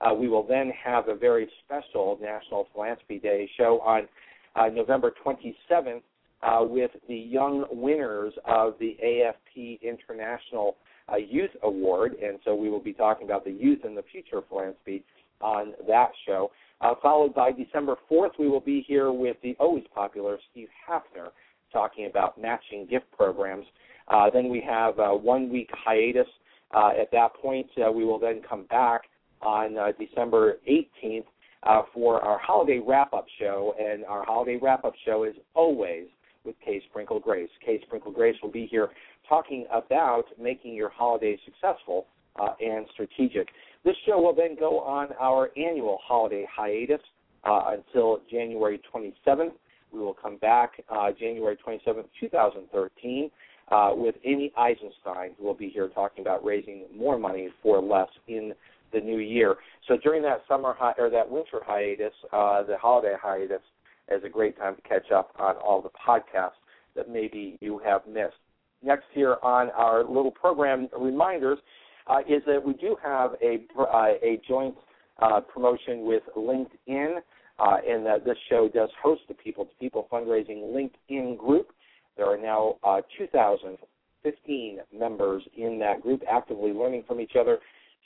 Uh, 0.01 0.11
we 0.15 0.27
will 0.27 0.45
then 0.47 0.71
have 0.83 1.07
a 1.07 1.13
very 1.13 1.47
special 1.63 2.17
National 2.19 2.67
Philanthropy 2.73 3.19
Day 3.19 3.47
show 3.55 3.79
on 3.85 4.07
uh, 4.55 4.67
November 4.67 5.13
27th 5.25 6.01
uh, 6.43 6.63
with 6.63 6.91
the 7.07 7.15
young 7.15 7.65
winners 7.71 8.33
of 8.45 8.73
the 8.79 8.97
AFP 9.03 9.81
International 9.81 10.75
uh, 11.11 11.17
Youth 11.17 11.51
Award, 11.63 12.15
and 12.23 12.39
so 12.45 12.55
we 12.55 12.69
will 12.69 12.81
be 12.81 12.93
talking 12.93 13.25
about 13.25 13.43
the 13.43 13.51
youth 13.51 13.79
and 13.83 13.97
the 13.97 14.03
future 14.11 14.37
of 14.39 14.47
philanthropy 14.47 15.03
on 15.41 15.73
that 15.87 16.11
show. 16.25 16.51
Uh, 16.81 16.93
followed 17.01 17.33
by 17.33 17.51
December 17.51 17.95
4th, 18.09 18.31
we 18.39 18.47
will 18.47 18.59
be 18.59 18.83
here 18.87 19.11
with 19.11 19.37
the 19.43 19.55
always 19.59 19.83
popular 19.93 20.37
Steve 20.51 20.69
Hafner 20.89 21.29
talking 21.71 22.07
about 22.07 22.41
matching 22.41 22.87
gift 22.89 23.05
programs. 23.15 23.65
Uh, 24.07 24.29
then 24.31 24.49
we 24.49 24.61
have 24.61 24.99
a 24.99 25.15
one 25.15 25.51
week 25.51 25.69
hiatus. 25.73 26.27
Uh, 26.73 26.91
at 26.99 27.11
that 27.11 27.33
point, 27.35 27.67
uh, 27.85 27.91
we 27.91 28.03
will 28.03 28.19
then 28.19 28.41
come 28.47 28.65
back 28.65 29.01
on 29.41 29.77
uh, 29.77 29.91
December 29.99 30.57
18th 30.69 31.25
uh, 31.63 31.83
for 31.93 32.21
our 32.21 32.39
holiday 32.39 32.79
wrap 32.85 33.13
up 33.13 33.25
show. 33.39 33.75
And 33.79 34.05
our 34.05 34.25
holiday 34.25 34.57
wrap 34.61 34.83
up 34.85 34.93
show 35.05 35.23
is 35.23 35.35
always 35.53 36.07
with 36.43 36.55
Kay 36.65 36.81
Sprinkle 36.89 37.19
Grace. 37.19 37.49
Kay 37.65 37.79
Sprinkle 37.85 38.11
Grace 38.11 38.35
will 38.41 38.51
be 38.51 38.65
here 38.65 38.89
talking 39.27 39.65
about 39.71 40.23
making 40.39 40.73
your 40.73 40.89
holiday 40.89 41.39
successful 41.45 42.07
uh, 42.39 42.53
and 42.59 42.85
strategic. 42.93 43.47
This 43.83 43.95
show 44.05 44.19
will 44.21 44.35
then 44.35 44.55
go 44.59 44.79
on 44.79 45.09
our 45.19 45.51
annual 45.57 45.99
holiday 46.03 46.47
hiatus 46.51 47.01
uh, 47.43 47.75
until 47.77 48.21
January 48.29 48.79
27th. 48.93 49.51
We 49.91 49.99
will 49.99 50.13
come 50.13 50.37
back 50.37 50.71
uh, 50.89 51.11
January 51.19 51.57
27th, 51.65 52.05
2013, 52.19 53.29
uh, 53.71 53.91
with 53.93 54.15
Amy 54.23 54.51
Eisenstein, 54.57 55.31
who 55.37 55.45
will 55.45 55.53
be 55.53 55.69
here 55.69 55.89
talking 55.89 56.21
about 56.21 56.43
raising 56.45 56.85
more 56.95 57.17
money 57.17 57.49
for 57.61 57.81
less 57.81 58.09
in 58.27 58.53
the 58.93 58.99
new 58.99 59.19
year. 59.19 59.55
So 59.87 59.97
during 59.97 60.21
that 60.23 60.41
summer 60.47 60.75
hi- 60.77 60.95
or 60.97 61.09
that 61.09 61.29
winter 61.29 61.61
hiatus, 61.65 62.13
uh, 62.31 62.63
the 62.63 62.77
holiday 62.77 63.15
hiatus, 63.21 63.61
is 64.09 64.23
a 64.23 64.29
great 64.29 64.57
time 64.57 64.75
to 64.75 64.81
catch 64.81 65.11
up 65.11 65.31
on 65.39 65.55
all 65.57 65.81
the 65.81 65.89
podcasts 65.89 66.59
that 66.95 67.09
maybe 67.09 67.57
you 67.61 67.79
have 67.79 68.05
missed. 68.07 68.35
Next 68.83 69.05
here 69.13 69.37
on 69.43 69.69
our 69.71 70.03
little 70.03 70.31
program 70.31 70.89
reminders 70.97 71.59
uh, 72.07 72.19
is 72.27 72.41
that 72.47 72.63
we 72.63 72.73
do 72.73 72.95
have 73.01 73.31
a 73.41 73.59
uh, 73.79 74.13
a 74.23 74.41
joint 74.47 74.75
uh, 75.21 75.39
promotion 75.39 76.05
with 76.05 76.23
LinkedIn, 76.35 77.17
uh, 77.59 77.77
and 77.87 78.05
that 78.05 78.25
this 78.25 78.37
show 78.49 78.67
does 78.67 78.89
host 79.01 79.21
the 79.27 79.35
People 79.35 79.65
to 79.65 79.71
People 79.79 80.07
fundraising 80.11 80.73
LinkedIn 80.73 81.37
group. 81.37 81.69
There 82.17 82.25
are 82.25 82.37
now 82.37 82.77
uh, 82.83 83.01
2,015 83.17 84.79
members 84.97 85.43
in 85.55 85.79
that 85.79 86.01
group, 86.01 86.23
actively 86.29 86.71
learning 86.71 87.03
from 87.07 87.19
each 87.19 87.33
other, 87.39 87.59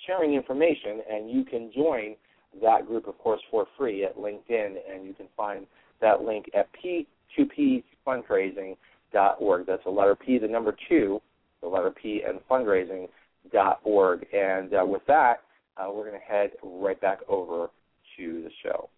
sharing 0.06 0.34
information, 0.34 1.02
and 1.10 1.30
you 1.30 1.44
can 1.44 1.72
join 1.76 2.16
that 2.62 2.88
group, 2.88 3.08
of 3.08 3.18
course, 3.18 3.42
for 3.52 3.66
free 3.78 4.04
at 4.04 4.18
LinkedIn, 4.18 4.76
and 4.90 5.06
you 5.06 5.14
can 5.14 5.28
find 5.36 5.66
that 6.02 6.22
link 6.22 6.50
at 6.54 6.70
p2pfundraising.org. 7.38 9.66
That's 9.66 9.84
the 9.84 9.90
letter 9.90 10.16
P, 10.16 10.38
the 10.38 10.48
number 10.48 10.76
two, 10.90 11.22
the 11.62 11.68
letter 11.68 11.92
P, 11.92 12.24
and 12.28 12.40
fundraising 12.50 13.08
org. 13.84 14.26
And 14.34 14.74
uh, 14.74 14.86
with 14.86 15.02
that, 15.08 15.42
uh, 15.78 15.90
we're 15.92 16.10
going 16.10 16.20
to 16.20 16.26
head 16.26 16.52
right 16.64 17.00
back 17.00 17.20
over 17.28 17.70
to 18.18 18.44
the 18.44 18.50
show. 18.64 18.90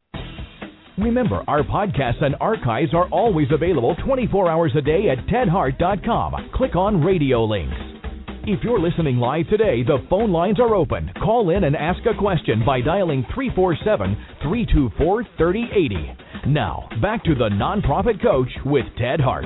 Remember, 0.97 1.43
our 1.47 1.61
podcasts 1.61 2.23
and 2.23 2.35
archives 2.41 2.93
are 2.93 3.07
always 3.09 3.47
available 3.51 3.95
24 4.03 4.49
hours 4.49 4.71
a 4.75 4.81
day 4.81 5.09
at 5.09 5.19
tedhart.com. 5.27 6.49
Click 6.55 6.75
on 6.75 7.03
radio 7.03 7.43
links. 7.43 7.96
If 8.49 8.63
you're 8.63 8.79
listening 8.79 9.17
live 9.17 9.49
today, 9.49 9.83
the 9.83 9.97
phone 10.09 10.31
lines 10.31 10.57
are 10.57 10.73
open. 10.73 11.11
Call 11.21 11.49
in 11.49 11.65
and 11.65 11.75
ask 11.75 11.99
a 12.05 12.17
question 12.17 12.63
by 12.65 12.79
dialing 12.79 13.25
347 13.35 14.15
324 14.41 15.23
3080. 15.37 16.49
Now, 16.49 16.87
back 17.01 17.25
to 17.25 17.35
the 17.35 17.49
Nonprofit 17.49 18.23
Coach 18.23 18.47
with 18.63 18.85
Ted 18.97 19.19
Hart. 19.19 19.43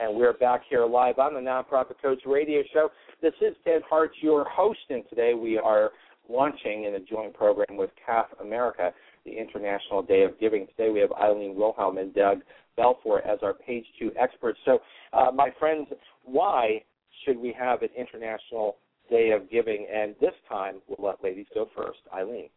And 0.00 0.16
we're 0.16 0.32
back 0.32 0.62
here 0.70 0.86
live 0.86 1.18
on 1.18 1.34
the 1.34 1.40
Nonprofit 1.40 2.00
Coach 2.00 2.22
radio 2.24 2.62
show. 2.72 2.88
This 3.20 3.34
is 3.42 3.54
Ted 3.62 3.82
Hart, 3.86 4.12
your 4.22 4.48
host, 4.48 4.80
and 4.88 5.04
today 5.10 5.34
we 5.34 5.58
are 5.58 5.90
launching 6.30 6.84
in 6.84 6.94
a 6.94 7.00
joint 7.00 7.34
program 7.34 7.76
with 7.76 7.90
CAF 8.08 8.24
America, 8.40 8.90
the 9.26 9.32
International 9.32 10.00
Day 10.00 10.22
of 10.22 10.40
Giving. 10.40 10.66
Today 10.68 10.88
we 10.88 11.00
have 11.00 11.12
Eileen 11.12 11.54
Wilhelm 11.56 11.98
and 11.98 12.14
Doug 12.14 12.38
Balfour 12.78 13.20
as 13.26 13.40
our 13.42 13.52
page 13.52 13.84
two 13.98 14.12
experts. 14.18 14.58
So, 14.64 14.78
uh, 15.12 15.30
my 15.34 15.50
friends, 15.58 15.88
why 16.24 16.80
should 17.24 17.38
we 17.38 17.54
have 17.58 17.82
an 17.82 17.90
International 17.96 18.76
Day 19.10 19.30
of 19.30 19.50
Giving? 19.50 19.86
And 19.92 20.14
this 20.20 20.34
time 20.48 20.76
we'll 20.86 21.08
let 21.08 21.22
ladies 21.22 21.46
go 21.54 21.68
first. 21.76 21.98
Eileen. 22.14 22.48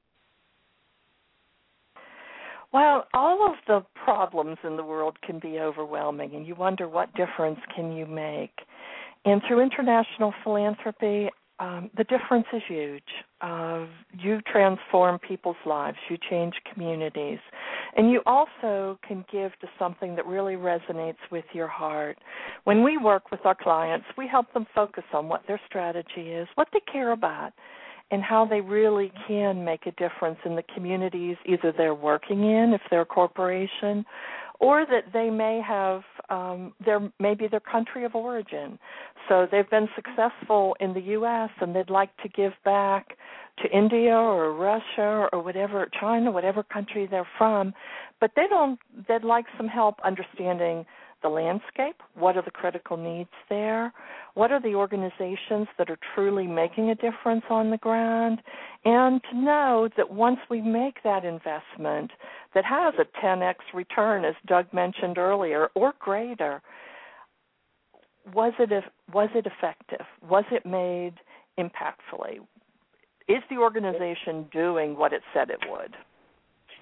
Well, 2.73 3.05
all 3.13 3.45
of 3.45 3.55
the 3.67 3.85
problems 4.05 4.57
in 4.63 4.77
the 4.77 4.83
world 4.83 5.17
can 5.21 5.39
be 5.39 5.59
overwhelming, 5.59 6.35
and 6.35 6.47
you 6.47 6.55
wonder 6.55 6.87
what 6.87 7.13
difference 7.15 7.59
can 7.75 7.91
you 7.91 8.05
make. 8.05 8.53
And 9.25 9.41
through 9.47 9.61
international 9.61 10.33
philanthropy, 10.43 11.29
um, 11.61 11.91
the 11.95 12.03
difference 12.05 12.47
is 12.53 12.61
huge. 12.67 13.03
Uh, 13.39 13.85
you 14.17 14.41
transform 14.51 15.19
people's 15.19 15.55
lives, 15.63 15.97
you 16.09 16.17
change 16.27 16.55
communities, 16.73 17.37
and 17.95 18.11
you 18.11 18.21
also 18.25 18.97
can 19.07 19.23
give 19.31 19.51
to 19.59 19.67
something 19.77 20.15
that 20.15 20.25
really 20.25 20.55
resonates 20.55 21.21
with 21.31 21.45
your 21.53 21.67
heart. 21.67 22.17
When 22.63 22.83
we 22.83 22.97
work 22.97 23.29
with 23.29 23.45
our 23.45 23.53
clients, 23.53 24.07
we 24.17 24.27
help 24.27 24.51
them 24.53 24.65
focus 24.73 25.03
on 25.13 25.29
what 25.29 25.43
their 25.47 25.61
strategy 25.67 26.31
is, 26.31 26.47
what 26.55 26.67
they 26.73 26.81
care 26.91 27.11
about, 27.11 27.53
and 28.09 28.23
how 28.23 28.43
they 28.43 28.59
really 28.59 29.11
can 29.27 29.63
make 29.63 29.85
a 29.85 29.91
difference 29.91 30.39
in 30.45 30.55
the 30.55 30.63
communities 30.73 31.37
either 31.45 31.71
they're 31.77 31.93
working 31.93 32.43
in, 32.43 32.73
if 32.73 32.81
they're 32.89 33.01
a 33.01 33.05
corporation, 33.05 34.03
or 34.61 34.85
that 34.85 35.05
they 35.11 35.29
may 35.31 35.59
have 35.67 36.03
um, 36.29 36.73
their 36.85 37.11
maybe 37.19 37.47
their 37.47 37.59
country 37.59 38.05
of 38.05 38.13
origin. 38.13 38.77
So 39.27 39.47
they've 39.51 39.69
been 39.69 39.89
successful 39.95 40.77
in 40.79 40.93
the 40.93 41.01
U.S. 41.17 41.49
and 41.59 41.75
they'd 41.75 41.89
like 41.89 42.15
to 42.17 42.29
give 42.29 42.53
back 42.63 43.17
to 43.63 43.75
India 43.75 44.13
or 44.13 44.53
Russia 44.53 45.27
or 45.33 45.43
whatever 45.43 45.89
China, 45.99 46.31
whatever 46.31 46.61
country 46.63 47.07
they're 47.09 47.27
from, 47.37 47.73
but 48.19 48.31
they 48.35 48.45
don't. 48.49 48.79
They'd 49.07 49.23
like 49.23 49.45
some 49.57 49.67
help 49.67 49.95
understanding 50.05 50.85
the 51.21 51.29
landscape. 51.29 51.95
What 52.15 52.37
are 52.37 52.41
the 52.41 52.51
critical 52.51 52.97
needs 52.97 53.29
there? 53.49 53.93
What 54.33 54.51
are 54.51 54.61
the 54.61 54.75
organizations 54.75 55.67
that 55.77 55.89
are 55.89 55.99
truly 56.15 56.47
making 56.47 56.89
a 56.89 56.95
difference 56.95 57.43
on 57.49 57.69
the 57.69 57.77
ground? 57.77 58.41
And 58.85 59.21
to 59.29 59.37
know 59.37 59.89
that 59.97 60.11
once 60.11 60.39
we 60.49 60.61
make 60.61 61.03
that 61.03 61.25
investment 61.25 62.11
that 62.53 62.65
has 62.65 62.93
a 62.99 63.25
10x 63.25 63.55
return, 63.73 64.25
as 64.25 64.35
Doug 64.45 64.73
mentioned 64.73 65.17
earlier, 65.17 65.69
or 65.75 65.93
greater, 65.99 66.61
was 68.33 68.53
it 68.59 68.83
was 69.13 69.29
it 69.33 69.47
effective? 69.47 70.05
Was 70.29 70.45
it 70.51 70.65
made 70.65 71.13
impactfully? 71.57 72.39
Is 73.27 73.43
the 73.49 73.57
organization 73.57 74.47
doing 74.51 74.97
what 74.97 75.13
it 75.13 75.21
said 75.33 75.49
it 75.49 75.59
would? 75.69 75.95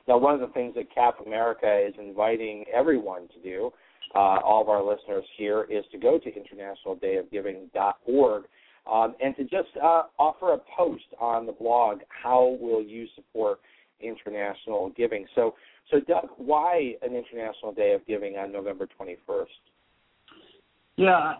Now, 0.07 0.17
one 0.17 0.33
of 0.33 0.39
the 0.39 0.47
things 0.47 0.73
that 0.75 0.93
CAF 0.95 1.25
America 1.25 1.85
is 1.87 1.93
inviting 1.99 2.65
everyone 2.73 3.27
to 3.27 3.39
do 3.43 3.71
uh, 4.15 4.39
all 4.43 4.61
of 4.61 4.69
our 4.69 4.83
listeners 4.83 5.25
here 5.37 5.67
is 5.69 5.83
to 5.91 5.97
go 5.97 6.19
to 6.19 6.31
internationaldayofgiving.org 6.31 8.43
um, 8.91 9.15
and 9.21 9.35
to 9.35 9.43
just 9.43 9.69
uh, 9.81 10.03
offer 10.17 10.53
a 10.53 10.57
post 10.77 11.03
on 11.19 11.45
the 11.45 11.51
blog. 11.51 11.99
How 12.09 12.57
will 12.59 12.81
you 12.81 13.07
support 13.15 13.59
international 13.99 14.89
giving? 14.97 15.27
So, 15.35 15.53
so 15.91 15.99
Doug, 15.99 16.29
why 16.37 16.93
an 17.01 17.15
International 17.15 17.73
Day 17.73 17.93
of 17.93 18.05
Giving 18.07 18.37
on 18.37 18.51
November 18.51 18.87
21st? 18.99 19.45
Yeah, 20.99 21.35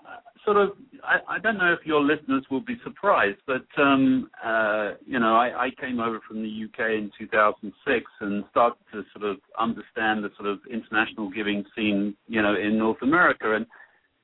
sort 0.45 0.55
of. 0.55 0.69
I, 1.03 1.35
I 1.35 1.39
don't 1.39 1.57
know 1.57 1.73
if 1.73 1.85
your 1.85 2.01
listeners 2.01 2.45
will 2.49 2.61
be 2.61 2.77
surprised, 2.81 3.39
but 3.45 3.65
um, 3.77 4.29
uh, 4.41 4.91
you 5.05 5.19
know, 5.19 5.35
I, 5.35 5.65
I 5.65 5.69
came 5.81 5.99
over 5.99 6.21
from 6.25 6.41
the 6.41 6.47
UK 6.65 6.91
in 6.91 7.11
2006 7.19 8.05
and 8.21 8.45
started 8.51 8.77
to 8.93 9.03
sort 9.13 9.29
of 9.29 9.37
understand 9.59 10.23
the 10.23 10.29
sort 10.37 10.47
of 10.47 10.59
international 10.71 11.29
giving 11.29 11.65
scene, 11.75 12.15
you 12.27 12.41
know, 12.41 12.55
in 12.55 12.77
North 12.77 13.01
America, 13.01 13.53
and 13.53 13.65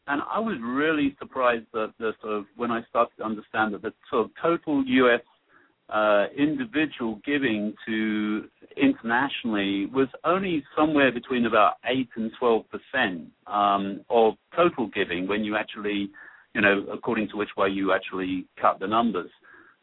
and 0.08 0.22
I 0.32 0.40
was 0.40 0.56
really 0.64 1.18
surprised 1.20 1.66
that 1.74 1.92
the 2.00 2.14
sort 2.22 2.32
of 2.32 2.46
when 2.56 2.72
I 2.72 2.82
started 2.90 3.12
to 3.18 3.26
understand 3.26 3.74
that 3.74 3.82
the 3.82 3.92
sort 4.10 4.24
of 4.26 4.32
total 4.42 4.86
U.S 4.86 5.20
uh, 5.90 6.26
individual 6.38 7.20
giving 7.26 7.74
to 7.86 8.46
internationally 8.76 9.86
was 9.88 10.08
only 10.24 10.64
somewhere 10.76 11.12
between 11.12 11.46
about 11.46 11.74
8 11.86 12.10
and 12.16 12.32
12 12.40 12.64
percent 12.70 13.28
um, 13.48 14.02
of 14.10 14.34
total 14.56 14.88
giving 14.88 15.28
when 15.28 15.44
you 15.44 15.56
actually, 15.56 16.10
you 16.54 16.62
know, 16.62 16.86
according 16.92 17.30
to 17.30 17.38
which 17.38 17.50
way 17.56 17.70
you 17.70 17.94
actually 17.94 18.48
cut 18.60 18.80
the 18.80 18.88
numbers. 18.88 19.30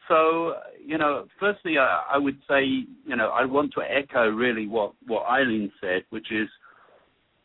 So, 0.09 0.55
you 0.85 0.97
know, 0.97 1.27
firstly, 1.39 1.77
I, 1.77 2.03
I 2.13 2.17
would 2.17 2.37
say, 2.49 2.65
you 2.65 3.15
know, 3.15 3.29
I 3.29 3.45
want 3.45 3.73
to 3.75 3.81
echo 3.81 4.27
really 4.27 4.67
what, 4.67 4.93
what 5.07 5.25
Eileen 5.27 5.71
said, 5.79 6.03
which 6.09 6.31
is, 6.31 6.49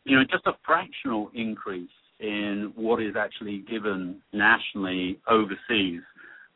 you 0.03 0.17
know, 0.17 0.23
just 0.29 0.45
a 0.45 0.57
fractional 0.65 1.31
increase 1.33 1.89
in 2.19 2.73
what 2.75 3.01
is 3.01 3.15
actually 3.15 3.59
given 3.59 4.21
nationally 4.33 5.19
overseas 5.29 6.01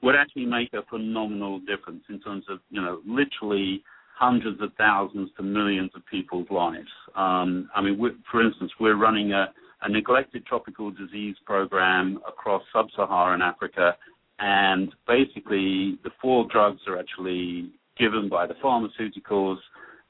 would 0.04 0.16
actually 0.16 0.46
make 0.46 0.74
a 0.74 0.84
phenomenal 0.90 1.60
difference 1.60 2.04
in 2.10 2.20
terms 2.20 2.44
of, 2.50 2.60
you 2.70 2.82
know, 2.82 3.00
literally 3.08 3.82
hundreds 4.16 4.62
of 4.62 4.70
thousands 4.78 5.30
to 5.38 5.44
millions 5.44 5.92
of 5.96 6.06
people's 6.06 6.48
lives. 6.52 6.90
Um, 7.16 7.70
I 7.74 7.82
mean, 7.82 7.98
for 8.30 8.46
instance, 8.46 8.72
we're 8.80 8.98
running 8.98 9.32
a, 9.32 9.48
a 9.82 9.90
neglected 9.90 10.46
tropical 10.46 10.92
disease 10.92 11.36
program 11.46 12.20
across 12.28 12.62
sub-Saharan 12.74 13.42
Africa, 13.42 13.96
and 14.40 14.94
basically 15.08 15.98
the 16.04 16.12
four 16.22 16.48
drugs 16.52 16.82
are 16.88 17.00
actually 17.00 17.72
given 17.98 18.28
by 18.30 18.46
the 18.46 18.56
pharmaceuticals. 18.56 19.58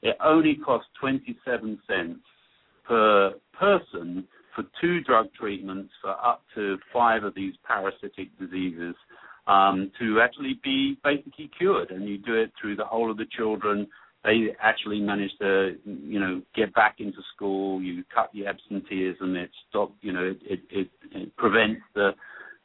It 0.02 0.16
only 0.22 0.56
costs 0.56 0.88
27 1.00 1.78
cents 1.86 2.20
per 2.86 3.32
person 3.58 4.26
for 4.54 4.64
two 4.80 5.00
drug 5.00 5.28
treatments 5.38 5.92
for 6.02 6.10
up 6.10 6.42
to 6.56 6.78
five 6.92 7.24
of 7.24 7.34
these 7.34 7.54
parasitic 7.66 8.28
diseases 8.38 8.94
um, 9.46 9.90
to 9.98 10.20
actually 10.20 10.58
be 10.62 10.96
basically 11.04 11.50
cured. 11.56 11.90
And 11.90 12.08
you 12.08 12.18
do 12.18 12.34
it 12.34 12.52
through 12.60 12.76
the 12.76 12.84
whole 12.84 13.10
of 13.10 13.16
the 13.16 13.26
children. 13.36 13.86
They 14.24 14.48
actually 14.60 15.00
manage 15.00 15.32
to, 15.40 15.76
you 15.84 16.18
know, 16.18 16.40
get 16.54 16.72
back 16.74 16.96
into 16.98 17.18
school. 17.34 17.82
You 17.82 18.04
cut 18.14 18.30
the 18.32 18.46
absenteeism. 18.46 19.36
It 19.36 19.50
stop, 19.68 19.92
you 20.00 20.12
know, 20.12 20.24
it 20.24 20.38
it, 20.44 20.60
it, 20.70 20.88
it 21.12 21.36
prevents 21.36 21.82
the 21.94 22.12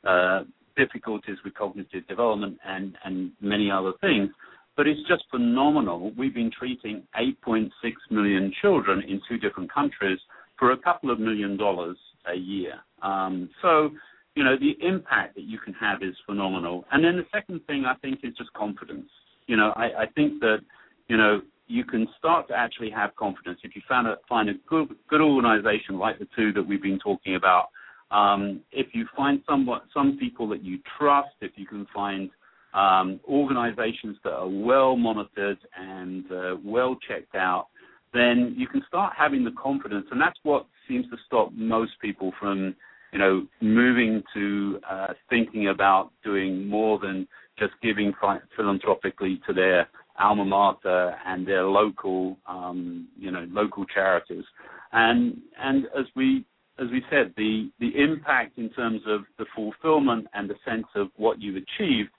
uh, 0.07 0.43
difficulties 0.77 1.36
with 1.43 1.53
cognitive 1.55 2.07
development 2.07 2.57
and 2.65 2.97
and 3.03 3.32
many 3.41 3.69
other 3.69 3.91
things. 3.99 4.30
But 4.77 4.88
it's 4.88 5.05
just 5.09 5.23
phenomenal. 5.30 6.13
We've 6.17 6.34
been 6.34 6.51
treating 6.57 7.03
8.6 7.19 7.69
million 8.11 8.53
children 8.61 9.01
in 9.01 9.19
two 9.27 9.38
different 9.38 9.69
countries 9.73 10.19
for 10.57 10.71
a 10.71 10.77
couple 10.77 11.11
of 11.11 11.19
million 11.19 11.57
dollars 11.57 11.97
a 12.32 12.36
year. 12.38 12.75
Um, 13.01 13.49
so, 13.61 13.91
you 14.36 14.43
know, 14.43 14.55
the 14.57 14.75
impact 14.86 15.36
that 15.36 15.43
you 15.43 15.59
can 15.59 15.73
have 15.73 16.01
is 16.01 16.15
phenomenal. 16.25 16.86
And 16.91 17.03
then 17.03 17.17
the 17.17 17.25
second 17.34 17.61
thing 17.67 17.86
I 17.86 17.95
think 17.95 18.19
is 18.23 18.34
just 18.38 18.51
confidence. 18.53 19.09
You 19.47 19.57
know, 19.57 19.73
I, 19.75 20.03
I 20.03 20.05
think 20.15 20.39
that, 20.41 20.59
you 21.07 21.17
know, 21.17 21.41
you 21.67 21.84
can 21.84 22.07
start 22.17 22.47
to 22.47 22.55
actually 22.55 22.89
have 22.89 23.15
confidence 23.15 23.59
if 23.63 23.75
you 23.75 23.82
find 23.88 24.07
a, 24.07 24.15
find 24.27 24.49
a 24.49 24.53
good 24.67 24.89
good 25.07 25.21
organization 25.21 25.99
like 25.99 26.17
the 26.19 26.27
two 26.36 26.51
that 26.53 26.63
we've 26.63 26.82
been 26.82 26.99
talking 26.99 27.36
about. 27.36 27.69
Um, 28.11 28.61
if 28.71 28.88
you 28.93 29.05
find 29.15 29.41
somewhat 29.47 29.84
some 29.93 30.17
people 30.17 30.47
that 30.49 30.63
you 30.63 30.80
trust, 30.97 31.30
if 31.41 31.51
you 31.55 31.67
can 31.67 31.86
find 31.93 32.32
um, 32.73 33.19
organizations 33.27 34.17
that 34.23 34.34
are 34.34 34.47
well 34.47 34.95
monitored 34.95 35.59
and 35.77 36.32
uh, 36.32 36.55
well 36.63 36.97
checked 37.07 37.36
out, 37.36 37.67
then 38.13 38.55
you 38.57 38.67
can 38.67 38.82
start 38.88 39.13
having 39.15 39.43
the 39.43 39.51
confidence, 39.51 40.07
and 40.11 40.19
that's 40.19 40.39
what 40.43 40.65
seems 40.88 41.05
to 41.09 41.17
stop 41.27 41.51
most 41.53 41.91
people 42.01 42.32
from, 42.39 42.75
you 43.12 43.20
know, 43.20 43.47
moving 43.62 44.24
to 44.34 44.80
uh, 44.89 45.07
thinking 45.30 45.70
about 45.70 46.12
doing 46.24 46.68
more 46.68 46.99
than 46.99 47.28
just 47.57 47.74
giving 47.82 48.14
philanthropically 48.55 49.41
to 49.47 49.53
their 49.53 49.88
alma 50.20 50.45
mater 50.45 51.16
and 51.26 51.47
their 51.47 51.64
local, 51.64 52.38
um, 52.47 53.07
you 53.18 53.32
know, 53.32 53.45
local 53.49 53.86
charities. 53.86 54.43
And 54.91 55.38
and 55.60 55.86
as 55.97 56.05
we 56.16 56.45
as 56.80 56.88
we 56.91 57.01
said, 57.10 57.34
the 57.36 57.72
the 57.80 57.91
impact 58.01 58.57
in 58.57 58.70
terms 58.70 59.01
of 59.07 59.22
the 59.38 59.45
fulfillment 59.55 60.28
and 60.34 60.49
the 60.49 60.55
sense 60.66 60.88
of 60.95 61.10
what 61.18 61.41
you've 61.41 61.55
achieved 61.57 62.10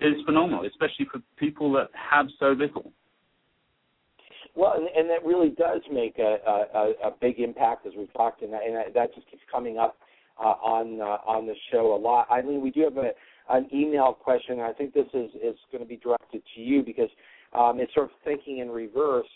is 0.00 0.14
phenomenal, 0.24 0.64
especially 0.64 1.06
for 1.10 1.20
people 1.36 1.72
that 1.72 1.88
have 1.92 2.26
so 2.38 2.48
little. 2.48 2.92
Well, 4.54 4.74
and, 4.74 4.88
and 4.96 5.10
that 5.10 5.24
really 5.24 5.50
does 5.50 5.82
make 5.92 6.18
a, 6.18 6.38
a, 6.74 7.08
a 7.08 7.10
big 7.20 7.38
impact, 7.38 7.86
as 7.86 7.92
we've 7.96 8.12
talked, 8.12 8.42
and 8.42 8.52
that, 8.52 8.62
and 8.64 8.76
that 8.94 9.14
just 9.14 9.30
keeps 9.30 9.42
coming 9.50 9.78
up 9.78 9.96
uh, 10.38 10.54
on 10.62 11.00
uh, 11.00 11.30
on 11.30 11.46
the 11.46 11.54
show 11.72 11.94
a 11.94 11.98
lot. 11.98 12.26
I 12.30 12.42
mean, 12.42 12.60
we 12.60 12.70
do 12.70 12.82
have 12.82 12.96
a, 12.96 13.10
an 13.50 13.68
email 13.72 14.12
question. 14.12 14.60
I 14.60 14.72
think 14.72 14.94
this 14.94 15.06
is 15.14 15.30
is 15.34 15.56
going 15.72 15.82
to 15.82 15.88
be 15.88 15.96
directed 15.96 16.42
to 16.54 16.60
you 16.60 16.82
because 16.82 17.10
um, 17.52 17.78
it's 17.80 17.92
sort 17.94 18.06
of 18.06 18.12
thinking 18.24 18.58
in 18.58 18.70
reverse. 18.70 19.26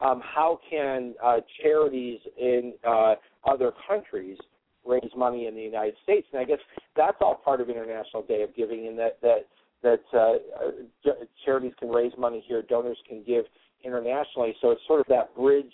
Um, 0.00 0.22
how 0.22 0.60
can 0.70 1.14
uh, 1.22 1.38
charities 1.60 2.20
in 2.38 2.74
uh, 2.86 3.14
other 3.44 3.72
countries 3.88 4.38
raise 4.86 5.10
money 5.16 5.46
in 5.46 5.54
the 5.54 5.62
United 5.62 5.94
States? 6.04 6.26
And 6.32 6.40
I 6.40 6.44
guess 6.44 6.60
that's 6.96 7.16
all 7.20 7.34
part 7.34 7.60
of 7.60 7.68
International 7.68 8.22
Day 8.22 8.42
of 8.42 8.54
Giving, 8.54 8.86
in 8.86 8.96
that 8.96 9.18
that 9.22 9.46
that 9.82 10.00
uh, 10.12 11.10
charities 11.44 11.72
can 11.78 11.88
raise 11.88 12.12
money 12.18 12.44
here, 12.46 12.62
donors 12.62 12.98
can 13.08 13.22
give 13.24 13.44
internationally. 13.84 14.54
So 14.60 14.70
it's 14.70 14.80
sort 14.86 15.00
of 15.00 15.06
that 15.08 15.34
bridge 15.36 15.72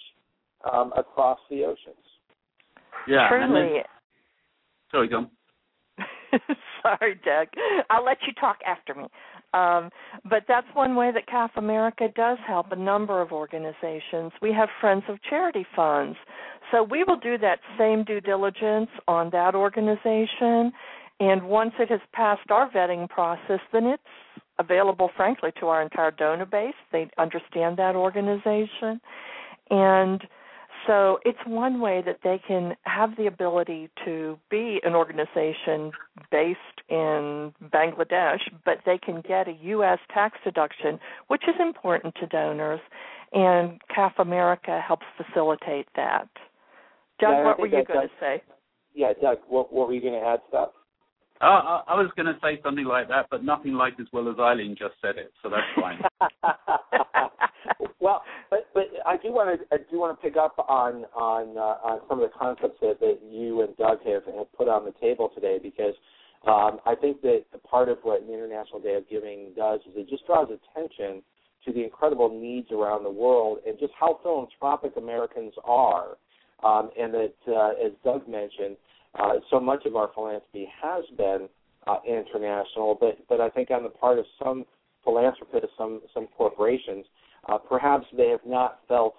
um, 0.71 0.93
across 0.97 1.39
the 1.51 1.65
oceans. 1.65 1.97
Yeah. 3.09 3.29
Truly. 3.29 3.81
Sorry, 4.95 5.09
go. 5.09 5.27
Sorry, 6.83 7.21
Doug. 7.25 7.49
I'll 7.91 8.05
let 8.05 8.19
you 8.27 8.33
talk 8.41 8.59
after 8.65 8.95
me. 8.95 9.07
Um, 9.53 9.91
but 10.29 10.45
that's 10.47 10.67
one 10.75 10.95
way 10.95 11.11
that 11.13 11.27
CAF 11.27 11.51
America 11.57 12.07
does 12.15 12.39
help 12.47 12.71
a 12.71 12.77
number 12.77 13.21
of 13.21 13.33
organizations. 13.33 14.31
We 14.41 14.53
have 14.53 14.69
Friends 14.81 15.03
of 15.09 15.19
Charity 15.29 15.67
funds. 15.75 16.17
So 16.71 16.85
we 16.85 17.03
will 17.03 17.19
do 17.19 17.39
that 17.39 17.59
same 17.77 18.05
due 18.05 18.21
diligence 18.21 18.91
on 19.09 19.31
that 19.31 19.57
organization. 19.57 20.73
And 21.19 21.43
once 21.43 21.73
it 21.81 21.91
has 21.91 22.01
passed 22.13 22.49
our 22.51 22.71
vetting 22.71 23.09
process, 23.09 23.61
then 23.73 23.87
it's 23.87 24.03
available, 24.61 25.11
frankly, 25.17 25.51
to 25.59 25.67
our 25.67 25.83
entire 25.83 26.13
donor 26.13 26.47
base. 26.47 26.75
They 26.93 27.09
understand 27.19 27.77
that 27.79 27.97
organization. 27.97 29.01
And 29.71 30.23
so 30.87 31.19
it's 31.25 31.39
one 31.47 31.81
way 31.81 32.03
that 32.05 32.19
they 32.23 32.41
can 32.47 32.75
have 32.83 33.17
the 33.17 33.27
ability 33.27 33.91
to 34.05 34.39
be 34.51 34.81
an 34.85 34.95
organization 34.95 35.93
based 36.31 36.59
in 36.89 37.53
Bangladesh, 37.73 38.41
but 38.65 38.79
they 38.85 38.99
can 38.99 39.23
get 39.27 39.49
a 39.49 39.53
U.S. 39.63 39.99
tax 40.13 40.39
deduction, 40.45 40.99
which 41.29 41.43
is 41.49 41.55
important 41.61 42.15
to 42.21 42.27
donors, 42.27 42.81
and 43.33 43.81
CAF 43.97 44.13
America 44.19 44.81
helps 44.87 45.07
facilitate 45.17 45.87
that. 45.97 46.29
Doug, 47.21 47.31
yeah, 47.31 47.45
what 47.45 47.59
were 47.59 47.67
you 47.67 47.85
going 47.85 48.09
to 48.09 48.15
say? 48.21 48.43
Yeah, 48.95 49.13
Doug, 49.21 49.39
what, 49.49 49.73
what 49.73 49.89
were 49.89 49.95
you 49.95 50.01
going 50.01 50.21
to 50.21 50.27
add 50.27 50.37
to 50.37 50.43
that? 50.53 50.73
Uh, 51.41 51.83
I 51.87 51.95
was 51.95 52.11
going 52.17 52.27
to 52.27 52.39
say 52.43 52.61
something 52.63 52.85
like 52.85 53.09
that, 53.09 53.27
but 53.31 53.45
nothing 53.45 53.73
like 53.73 53.95
as 54.01 54.07
well 54.13 54.31
as 54.31 54.39
Eileen 54.39 54.77
just 54.79 54.95
said 55.03 55.17
it, 55.17 55.33
so 55.43 55.51
that's 55.51 55.63
fine. 55.75 56.01
well, 58.01 58.23
but 58.51 58.69
but 58.75 58.85
I 59.07 59.17
do 59.17 59.33
want 59.33 59.61
to 59.61 59.75
I 59.75 59.79
do 59.91 59.99
want 59.99 60.19
to 60.19 60.23
pick 60.23 60.37
up 60.37 60.55
on 60.69 61.05
on 61.15 61.57
uh, 61.57 61.87
on 61.87 62.01
some 62.09 62.21
of 62.21 62.31
the 62.31 62.37
concepts 62.37 62.79
that, 62.81 63.01
that 63.01 63.19
you 63.29 63.63
and 63.63 63.77
Doug 63.77 63.99
have, 64.05 64.25
have 64.37 64.53
put 64.57 64.69
on 64.69 64.85
the 64.85 64.93
table 65.01 65.31
today 65.35 65.59
because 65.63 65.95
um, 66.47 66.81
I 66.85 66.95
think 66.95 67.23
that 67.23 67.45
part 67.69 67.89
of 67.89 67.99
what 68.03 68.27
the 68.27 68.33
International 68.33 68.81
Day 68.81 68.95
of 68.95 69.09
Giving 69.09 69.53
does 69.57 69.81
is 69.81 69.93
it 69.97 70.09
just 70.09 70.27
draws 70.27 70.49
attention 70.49 71.23
to 71.65 71.73
the 71.73 71.83
incredible 71.83 72.29
needs 72.29 72.71
around 72.71 73.05
the 73.05 73.11
world 73.11 73.59
and 73.67 73.79
just 73.79 73.93
how 73.99 74.21
philanthropic 74.23 74.93
Americans 74.97 75.55
are, 75.65 76.17
um, 76.63 76.91
and 76.99 77.15
that 77.15 77.35
uh, 77.49 77.87
as 77.87 77.93
Doug 78.05 78.29
mentioned 78.29 78.77
uh, 79.19 79.35
so 79.51 79.61
much 79.61 79.87
of 79.87 79.97
our 79.97 80.11
philanthropy 80.15 80.69
has 80.83 81.05
been 81.17 81.49
uh, 81.87 81.99
international, 82.07 82.97
but 82.99 83.19
but 83.29 83.41
I 83.41 83.49
think 83.51 83.71
on 83.71 83.83
the 83.83 83.89
part 83.89 84.19
of 84.19 84.25
some 84.43 84.65
philanthropists, 85.05 85.71
some 85.79 86.01
some 86.13 86.27
corporations, 86.37 87.05
uh, 87.49 87.59
perhaps 87.59 88.07
they 88.17 88.29
have 88.29 88.45
not 88.47 88.81
felt 88.89 89.15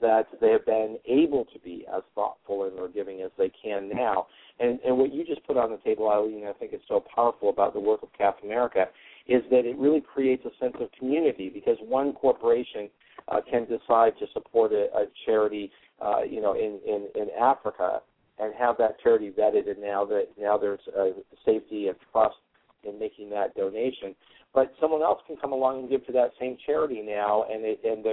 that 0.00 0.26
they 0.40 0.52
have 0.52 0.64
been 0.64 0.96
able 1.06 1.44
to 1.46 1.58
be 1.60 1.84
as 1.94 2.02
thoughtful 2.14 2.64
in 2.64 2.76
their 2.76 2.88
giving 2.88 3.20
as 3.22 3.30
they 3.36 3.50
can 3.62 3.88
now. 3.88 4.26
And 4.60 4.78
and 4.86 4.96
what 4.96 5.12
you 5.12 5.24
just 5.24 5.44
put 5.46 5.56
on 5.56 5.70
the 5.70 5.76
table, 5.78 6.10
Eileen, 6.10 6.46
I 6.46 6.52
think 6.52 6.72
is 6.72 6.80
so 6.88 7.04
powerful 7.14 7.50
about 7.50 7.74
the 7.74 7.80
work 7.80 8.02
of 8.02 8.08
CAF 8.18 8.34
America, 8.44 8.86
is 9.26 9.42
that 9.50 9.64
it 9.64 9.76
really 9.76 10.00
creates 10.00 10.44
a 10.44 10.64
sense 10.64 10.76
of 10.80 10.88
community 10.98 11.48
because 11.48 11.76
one 11.80 12.12
corporation 12.12 12.88
uh, 13.28 13.40
can 13.48 13.64
decide 13.64 14.12
to 14.18 14.26
support 14.32 14.72
a, 14.72 14.86
a 14.96 15.06
charity, 15.26 15.70
uh, 16.00 16.22
you 16.22 16.40
know, 16.40 16.54
in, 16.54 16.78
in 16.86 17.08
in 17.14 17.28
Africa, 17.40 18.00
and 18.38 18.54
have 18.54 18.76
that 18.78 19.00
charity 19.00 19.30
vetted, 19.30 19.68
and 19.68 19.80
now 19.80 20.04
that 20.04 20.28
now 20.38 20.56
there's 20.56 20.80
a 20.96 21.12
safety 21.44 21.88
and 21.88 21.96
trust 22.12 22.36
in 22.84 22.98
making 22.98 23.30
that 23.30 23.54
donation. 23.56 24.14
But 24.58 24.74
someone 24.80 25.02
else 25.02 25.20
can 25.24 25.36
come 25.36 25.52
along 25.52 25.78
and 25.78 25.88
give 25.88 26.04
to 26.06 26.12
that 26.14 26.32
same 26.40 26.56
charity 26.66 27.00
now, 27.00 27.44
and 27.48 27.64
it, 27.64 27.78
and 27.84 28.04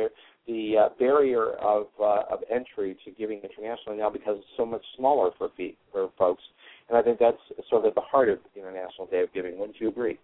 the 0.45 0.77
uh, 0.77 0.89
barrier 0.99 1.53
of 1.53 1.87
uh, 1.99 2.21
of 2.31 2.41
entry 2.53 2.95
to 3.03 3.09
giving 3.09 3.39
internationally 3.39 3.97
now 3.97 4.11
becomes 4.11 4.43
so 4.55 4.63
much 4.63 4.83
smaller 4.95 5.31
for 5.39 5.49
fee, 5.57 5.75
for 5.91 6.11
folks. 6.19 6.43
And 6.87 6.99
I 6.99 7.01
think 7.01 7.17
that's 7.17 7.39
sort 7.67 7.83
of 7.85 7.95
the 7.95 8.01
heart 8.01 8.29
of 8.29 8.37
International 8.55 9.07
Day 9.09 9.23
of 9.23 9.33
Giving. 9.33 9.57
Wouldn't 9.57 9.79
you 9.79 9.89
agree? 9.89 10.19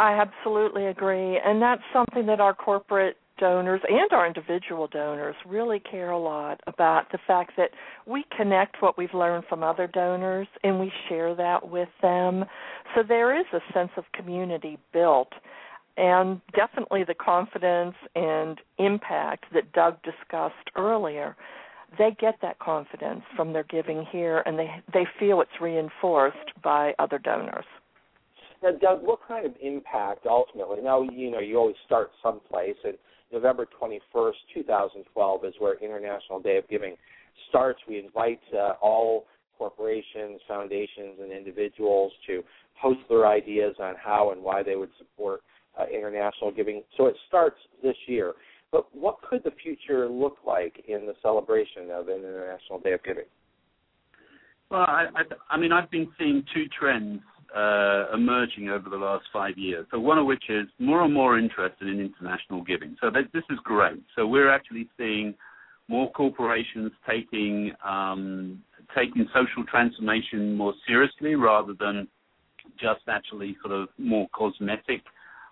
I 0.00 0.20
absolutely 0.20 0.86
agree, 0.86 1.38
and 1.38 1.62
that's 1.62 1.82
something 1.92 2.26
that 2.26 2.40
our 2.40 2.52
corporate 2.52 3.16
donors 3.38 3.80
and 3.88 4.12
our 4.12 4.26
individual 4.26 4.86
donors 4.86 5.36
really 5.46 5.80
care 5.80 6.10
a 6.10 6.18
lot 6.18 6.60
about 6.66 7.10
the 7.12 7.18
fact 7.26 7.52
that 7.56 7.70
we 8.06 8.24
connect 8.36 8.82
what 8.82 8.98
we've 8.98 9.14
learned 9.14 9.44
from 9.48 9.62
other 9.62 9.86
donors 9.86 10.48
and 10.62 10.78
we 10.78 10.92
share 11.08 11.34
that 11.34 11.68
with 11.68 11.88
them. 12.02 12.44
So 12.94 13.02
there 13.06 13.38
is 13.38 13.46
a 13.52 13.60
sense 13.72 13.90
of 13.96 14.04
community 14.12 14.78
built 14.92 15.32
and 15.96 16.40
definitely 16.54 17.04
the 17.04 17.14
confidence 17.14 17.94
and 18.14 18.58
impact 18.78 19.46
that 19.52 19.72
Doug 19.72 19.96
discussed 20.02 20.54
earlier. 20.76 21.36
They 21.98 22.16
get 22.20 22.36
that 22.42 22.58
confidence 22.58 23.22
from 23.36 23.52
their 23.52 23.64
giving 23.64 24.06
here 24.10 24.42
and 24.46 24.58
they 24.58 24.70
they 24.92 25.06
feel 25.18 25.40
it's 25.40 25.50
reinforced 25.60 26.62
by 26.62 26.94
other 26.98 27.18
donors. 27.18 27.64
Now, 28.62 28.72
Doug, 28.80 29.02
what 29.02 29.20
kind 29.26 29.46
of 29.46 29.52
impact 29.60 30.26
ultimately? 30.26 30.78
Now, 30.82 31.02
you 31.02 31.30
know, 31.30 31.40
you 31.40 31.56
always 31.56 31.76
start 31.86 32.10
someplace, 32.22 32.76
and 32.84 32.94
November 33.32 33.66
21st, 33.80 34.32
2012 34.54 35.44
is 35.44 35.54
where 35.58 35.74
International 35.82 36.40
Day 36.40 36.56
of 36.56 36.68
Giving 36.68 36.96
starts. 37.48 37.80
We 37.88 37.98
invite 37.98 38.40
uh, 38.54 38.72
all 38.80 39.26
corporations, 39.56 40.40
foundations, 40.48 41.18
and 41.20 41.30
individuals 41.32 42.12
to 42.26 42.42
post 42.80 43.00
their 43.08 43.26
ideas 43.26 43.76
on 43.78 43.94
how 44.02 44.32
and 44.32 44.42
why 44.42 44.62
they 44.62 44.74
would 44.74 44.90
support 44.98 45.42
uh, 45.78 45.84
international 45.86 46.50
giving. 46.50 46.82
So 46.96 47.06
it 47.06 47.16
starts 47.28 47.56
this 47.82 47.96
year. 48.06 48.32
But 48.72 48.86
what 48.94 49.20
could 49.22 49.42
the 49.44 49.52
future 49.62 50.08
look 50.08 50.38
like 50.46 50.84
in 50.88 51.06
the 51.06 51.14
celebration 51.22 51.90
of 51.92 52.08
an 52.08 52.18
International 52.18 52.78
Day 52.82 52.92
of 52.92 53.02
Giving? 53.02 53.24
Well, 54.70 54.82
I, 54.82 55.06
I, 55.14 55.54
I 55.54 55.56
mean, 55.58 55.72
I've 55.72 55.90
been 55.90 56.08
seeing 56.18 56.44
two 56.54 56.66
trends 56.78 57.20
uh, 57.56 58.14
emerging 58.14 58.68
over 58.68 58.88
the 58.88 58.96
last 58.96 59.24
five 59.32 59.58
years. 59.58 59.86
So 59.90 59.98
one 59.98 60.18
of 60.18 60.26
which 60.26 60.44
is 60.48 60.66
more 60.78 61.02
and 61.02 61.12
more 61.12 61.38
interested 61.38 61.88
in 61.88 62.00
international 62.00 62.62
giving. 62.62 62.96
So 63.00 63.10
that, 63.10 63.24
this 63.32 63.44
is 63.50 63.58
great. 63.64 64.02
So 64.16 64.26
we're 64.26 64.50
actually 64.50 64.88
seeing 64.96 65.34
more 65.88 66.10
corporations 66.12 66.92
taking 67.08 67.72
um, 67.84 68.62
taking 68.96 69.26
social 69.34 69.64
transformation 69.70 70.56
more 70.56 70.74
seriously 70.86 71.34
rather 71.34 71.74
than 71.78 72.08
just 72.80 73.00
actually 73.08 73.56
sort 73.62 73.74
of 73.74 73.88
more 73.98 74.28
cosmetic 74.32 75.02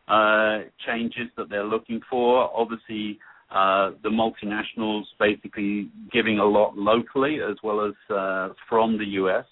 uh, 0.08 0.60
changes 0.86 1.28
that 1.36 1.48
they're 1.50 1.64
looking 1.64 2.00
for. 2.08 2.50
Obviously, 2.54 3.18
uh, 3.50 3.90
the 4.02 4.08
multinationals 4.08 5.04
basically 5.18 5.90
giving 6.12 6.38
a 6.38 6.44
lot 6.44 6.76
locally 6.76 7.38
as 7.42 7.56
well 7.62 7.84
as 7.84 7.94
uh, 8.14 8.48
from 8.68 8.98
the 8.98 9.04
U.S. 9.04 9.44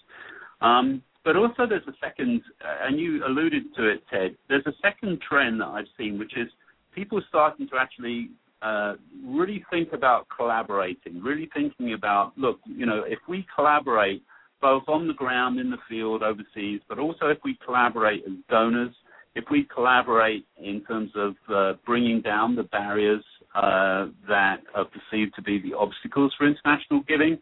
Um, 0.61 1.01
but 1.27 1.35
also, 1.35 1.67
there's 1.67 1.85
a 1.89 1.97
second, 1.99 2.41
uh, 2.63 2.87
and 2.87 2.97
you 2.97 3.21
alluded 3.25 3.63
to 3.75 3.89
it, 3.89 4.01
Ted. 4.09 4.37
There's 4.47 4.65
a 4.65 4.71
second 4.81 5.19
trend 5.19 5.59
that 5.59 5.67
I've 5.67 5.91
seen, 5.97 6.17
which 6.17 6.37
is 6.37 6.47
people 6.95 7.21
starting 7.27 7.67
to 7.67 7.75
actually 7.77 8.29
uh, 8.61 8.93
really 9.25 9.61
think 9.69 9.91
about 9.91 10.27
collaborating, 10.33 11.21
really 11.21 11.49
thinking 11.53 11.91
about, 11.91 12.31
look, 12.37 12.61
you 12.65 12.85
know, 12.85 13.03
if 13.05 13.19
we 13.27 13.45
collaborate 13.53 14.23
both 14.61 14.83
on 14.87 15.05
the 15.05 15.13
ground, 15.13 15.59
in 15.59 15.69
the 15.69 15.77
field, 15.89 16.23
overseas, 16.23 16.79
but 16.87 16.97
also 16.97 17.27
if 17.27 17.39
we 17.43 17.59
collaborate 17.65 18.23
as 18.25 18.31
donors, 18.49 18.95
if 19.35 19.43
we 19.51 19.67
collaborate 19.75 20.45
in 20.63 20.81
terms 20.85 21.11
of 21.13 21.35
uh, 21.53 21.73
bringing 21.85 22.21
down 22.21 22.55
the 22.55 22.63
barriers 22.63 23.23
uh, 23.53 24.07
that 24.29 24.61
are 24.75 24.85
perceived 24.85 25.35
to 25.35 25.41
be 25.41 25.61
the 25.61 25.75
obstacles 25.77 26.33
for 26.37 26.47
international 26.47 27.01
giving, 27.05 27.37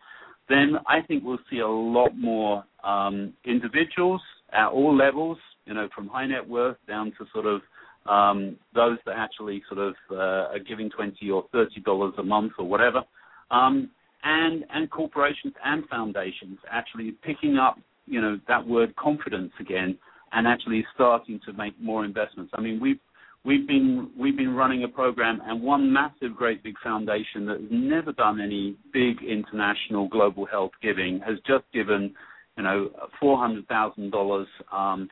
then 0.50 0.76
I 0.88 1.02
think 1.02 1.24
we'll 1.24 1.40
see 1.50 1.60
a 1.60 1.68
lot 1.68 2.18
more 2.18 2.64
um, 2.84 3.34
individuals 3.46 4.22
at 4.54 4.68
all 4.68 4.96
levels, 4.96 5.38
you 5.66 5.74
know, 5.74 5.90
from 5.96 6.08
high 6.08 6.28
net 6.28 6.48
worth 6.48 6.78
down 6.88 7.12
to 7.18 7.26
sort 7.34 7.46
of 7.46 7.62
um, 8.08 8.58
those 8.74 8.98
that 9.06 9.16
actually 9.18 9.64
sort 9.68 9.80
of 9.80 9.96
uh, 10.12 10.54
are 10.54 10.60
giving 10.60 10.90
twenty 10.90 11.30
or 11.32 11.46
thirty 11.52 11.82
dollars 11.82 12.14
a 12.20 12.24
month 12.24 12.54
or 12.60 12.66
whatever, 12.66 13.02
um, 13.50 13.90
and 14.24 14.64
and 14.74 14.90
corporations 14.92 15.54
and 15.64 15.88
foundations 15.90 16.60
actually 16.72 17.16
picking 17.24 17.58
up, 17.58 17.80
you 18.06 18.22
know, 18.22 18.40
that 18.48 18.66
word 18.66 18.96
confidence 18.96 19.52
again 19.60 19.98
and 20.34 20.48
actually 20.48 20.86
starting 20.94 21.40
to 21.46 21.54
make 21.54 21.80
more 21.82 22.06
investments. 22.06 22.52
I 22.56 22.62
mean, 22.62 22.80
we've 22.80 23.00
we've 23.46 23.68
been 23.68 24.10
we've 24.18 24.36
been 24.36 24.56
running 24.56 24.84
a 24.84 24.88
program 24.88 25.40
and 25.46 25.62
one 25.62 25.92
massive 25.92 26.36
great 26.36 26.64
big 26.64 26.76
foundation 26.84 27.46
that 27.46 27.60
has 27.62 27.70
never 27.70 28.12
done 28.14 28.42
any 28.42 28.76
big 28.92 29.18
international 29.24 30.08
global 30.08 30.46
health 30.46 30.72
giving 30.82 31.20
has 31.20 31.38
just 31.46 31.64
given 31.74 32.14
you 32.58 32.64
know 32.64 32.90
four 33.20 33.38
hundred 33.38 33.68
thousand 33.68 34.06
um, 34.06 34.10
dollars 34.12 34.48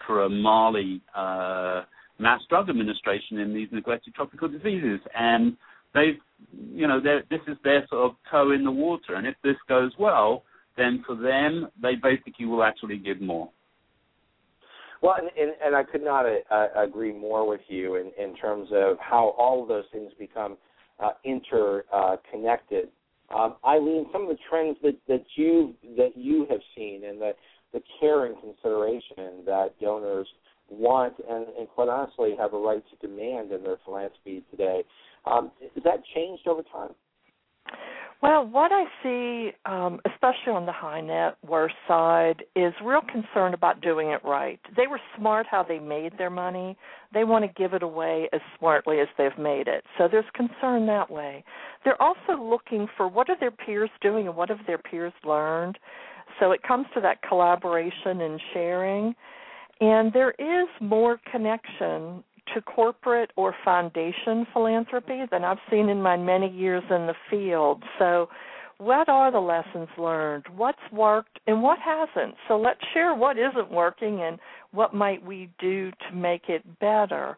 for 0.05 0.23
a 0.23 0.29
Mali 0.29 1.01
uh, 1.15 1.83
mass 2.19 2.41
drug 2.49 2.69
administration 2.69 3.39
in 3.39 3.53
these 3.53 3.67
neglected 3.71 4.15
tropical 4.15 4.47
diseases. 4.47 4.99
And 5.15 5.55
they've 5.93 6.19
you 6.73 6.87
know 6.87 6.99
this 6.99 7.41
is 7.47 7.57
their 7.63 7.85
sort 7.89 8.11
of 8.11 8.17
toe 8.29 8.51
in 8.51 8.63
the 8.63 8.71
water. 8.71 9.15
And 9.15 9.27
if 9.27 9.35
this 9.43 9.57
goes 9.69 9.91
well 9.99 10.43
then 10.75 11.03
for 11.05 11.15
them 11.15 11.67
they 11.81 11.93
basically 12.01 12.47
will 12.47 12.63
actually 12.63 12.97
give 12.97 13.21
more 13.21 13.49
well, 15.03 15.15
and, 15.17 15.29
and, 15.37 15.51
and 15.63 15.75
I 15.75 15.83
could 15.83 16.03
not 16.03 16.25
uh, 16.25 16.67
agree 16.77 17.11
more 17.11 17.45
with 17.47 17.59
you 17.67 17.95
in, 17.95 18.11
in 18.17 18.35
terms 18.37 18.69
of 18.71 18.97
how 18.99 19.35
all 19.37 19.61
of 19.61 19.67
those 19.67 19.83
things 19.91 20.13
become 20.17 20.57
uh, 20.99 21.09
interconnected. 21.25 22.87
Uh, 23.29 23.35
um, 23.35 23.55
Eileen, 23.65 24.05
some 24.13 24.23
of 24.23 24.29
the 24.29 24.37
trends 24.49 24.77
that, 24.81 24.95
that 25.07 25.25
you 25.35 25.73
that 25.97 26.11
you 26.15 26.45
have 26.49 26.59
seen 26.75 27.03
and 27.05 27.19
the, 27.19 27.33
the 27.73 27.81
care 27.99 28.25
and 28.27 28.35
consideration 28.39 29.43
that 29.45 29.73
donors 29.81 30.27
want 30.69 31.13
and, 31.29 31.47
and 31.59 31.67
quite 31.69 31.89
honestly 31.89 32.35
have 32.37 32.53
a 32.53 32.57
right 32.57 32.83
to 32.89 33.07
demand 33.07 33.51
in 33.51 33.63
their 33.63 33.77
philanthropy 33.83 34.43
today, 34.51 34.83
um, 35.25 35.51
has 35.61 35.83
that 35.83 36.01
changed 36.15 36.47
over 36.47 36.61
time? 36.63 36.91
Well, 38.21 38.45
what 38.47 38.71
I 38.71 38.85
see, 39.03 39.51
um, 39.65 39.99
especially 40.05 40.53
on 40.53 40.65
the 40.65 40.71
high 40.71 41.01
net 41.01 41.35
worth 41.45 41.71
side, 41.87 42.43
is 42.55 42.73
real 42.83 43.01
concern 43.01 43.53
about 43.53 43.81
doing 43.81 44.11
it 44.11 44.23
right. 44.23 44.59
They 44.77 44.87
were 44.87 44.99
smart 45.17 45.45
how 45.49 45.63
they 45.63 45.79
made 45.79 46.17
their 46.17 46.29
money. 46.29 46.77
They 47.13 47.25
want 47.25 47.43
to 47.43 47.61
give 47.61 47.73
it 47.73 47.83
away 47.83 48.29
as 48.31 48.39
smartly 48.57 49.01
as 49.01 49.09
they've 49.17 49.37
made 49.37 49.67
it. 49.67 49.83
So 49.97 50.07
there's 50.09 50.25
concern 50.33 50.85
that 50.87 51.11
way. 51.11 51.43
They're 51.83 52.01
also 52.01 52.41
looking 52.41 52.87
for 52.95 53.09
what 53.09 53.29
are 53.29 53.37
their 53.39 53.51
peers 53.51 53.89
doing 54.01 54.27
and 54.27 54.35
what 54.37 54.47
have 54.49 54.65
their 54.65 54.77
peers 54.77 55.13
learned. 55.25 55.77
So 56.39 56.51
it 56.51 56.63
comes 56.63 56.87
to 56.93 57.01
that 57.01 57.21
collaboration 57.23 58.21
and 58.21 58.39
sharing. 58.53 59.15
And 59.81 60.13
there 60.13 60.31
is 60.39 60.69
more 60.79 61.19
connection 61.29 62.23
to 62.53 62.61
corporate 62.61 63.31
or 63.35 63.55
foundation 63.63 64.45
philanthropy 64.53 65.21
than 65.31 65.43
I've 65.43 65.59
seen 65.69 65.89
in 65.89 66.01
my 66.01 66.17
many 66.17 66.49
years 66.49 66.83
in 66.89 67.07
the 67.07 67.15
field. 67.29 67.83
So, 67.99 68.29
what 68.79 69.07
are 69.07 69.31
the 69.31 69.39
lessons 69.39 69.87
learned? 69.97 70.45
What's 70.55 70.79
worked 70.91 71.39
and 71.47 71.61
what 71.61 71.77
hasn't? 71.79 72.35
So, 72.47 72.57
let's 72.59 72.81
share 72.93 73.15
what 73.15 73.37
isn't 73.37 73.71
working 73.71 74.21
and 74.21 74.39
what 74.71 74.93
might 74.93 75.23
we 75.23 75.49
do 75.59 75.91
to 75.91 76.15
make 76.15 76.49
it 76.49 76.63
better. 76.79 77.37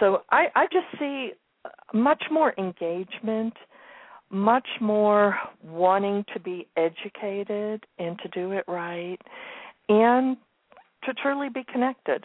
So, 0.00 0.22
I, 0.30 0.46
I 0.54 0.66
just 0.66 0.86
see 0.98 1.32
much 1.94 2.24
more 2.30 2.54
engagement, 2.58 3.54
much 4.30 4.66
more 4.80 5.36
wanting 5.62 6.24
to 6.32 6.40
be 6.40 6.66
educated 6.76 7.84
and 7.98 8.18
to 8.20 8.28
do 8.28 8.52
it 8.52 8.64
right, 8.66 9.18
and 9.88 10.36
to 11.04 11.12
truly 11.14 11.48
be 11.48 11.64
connected. 11.70 12.24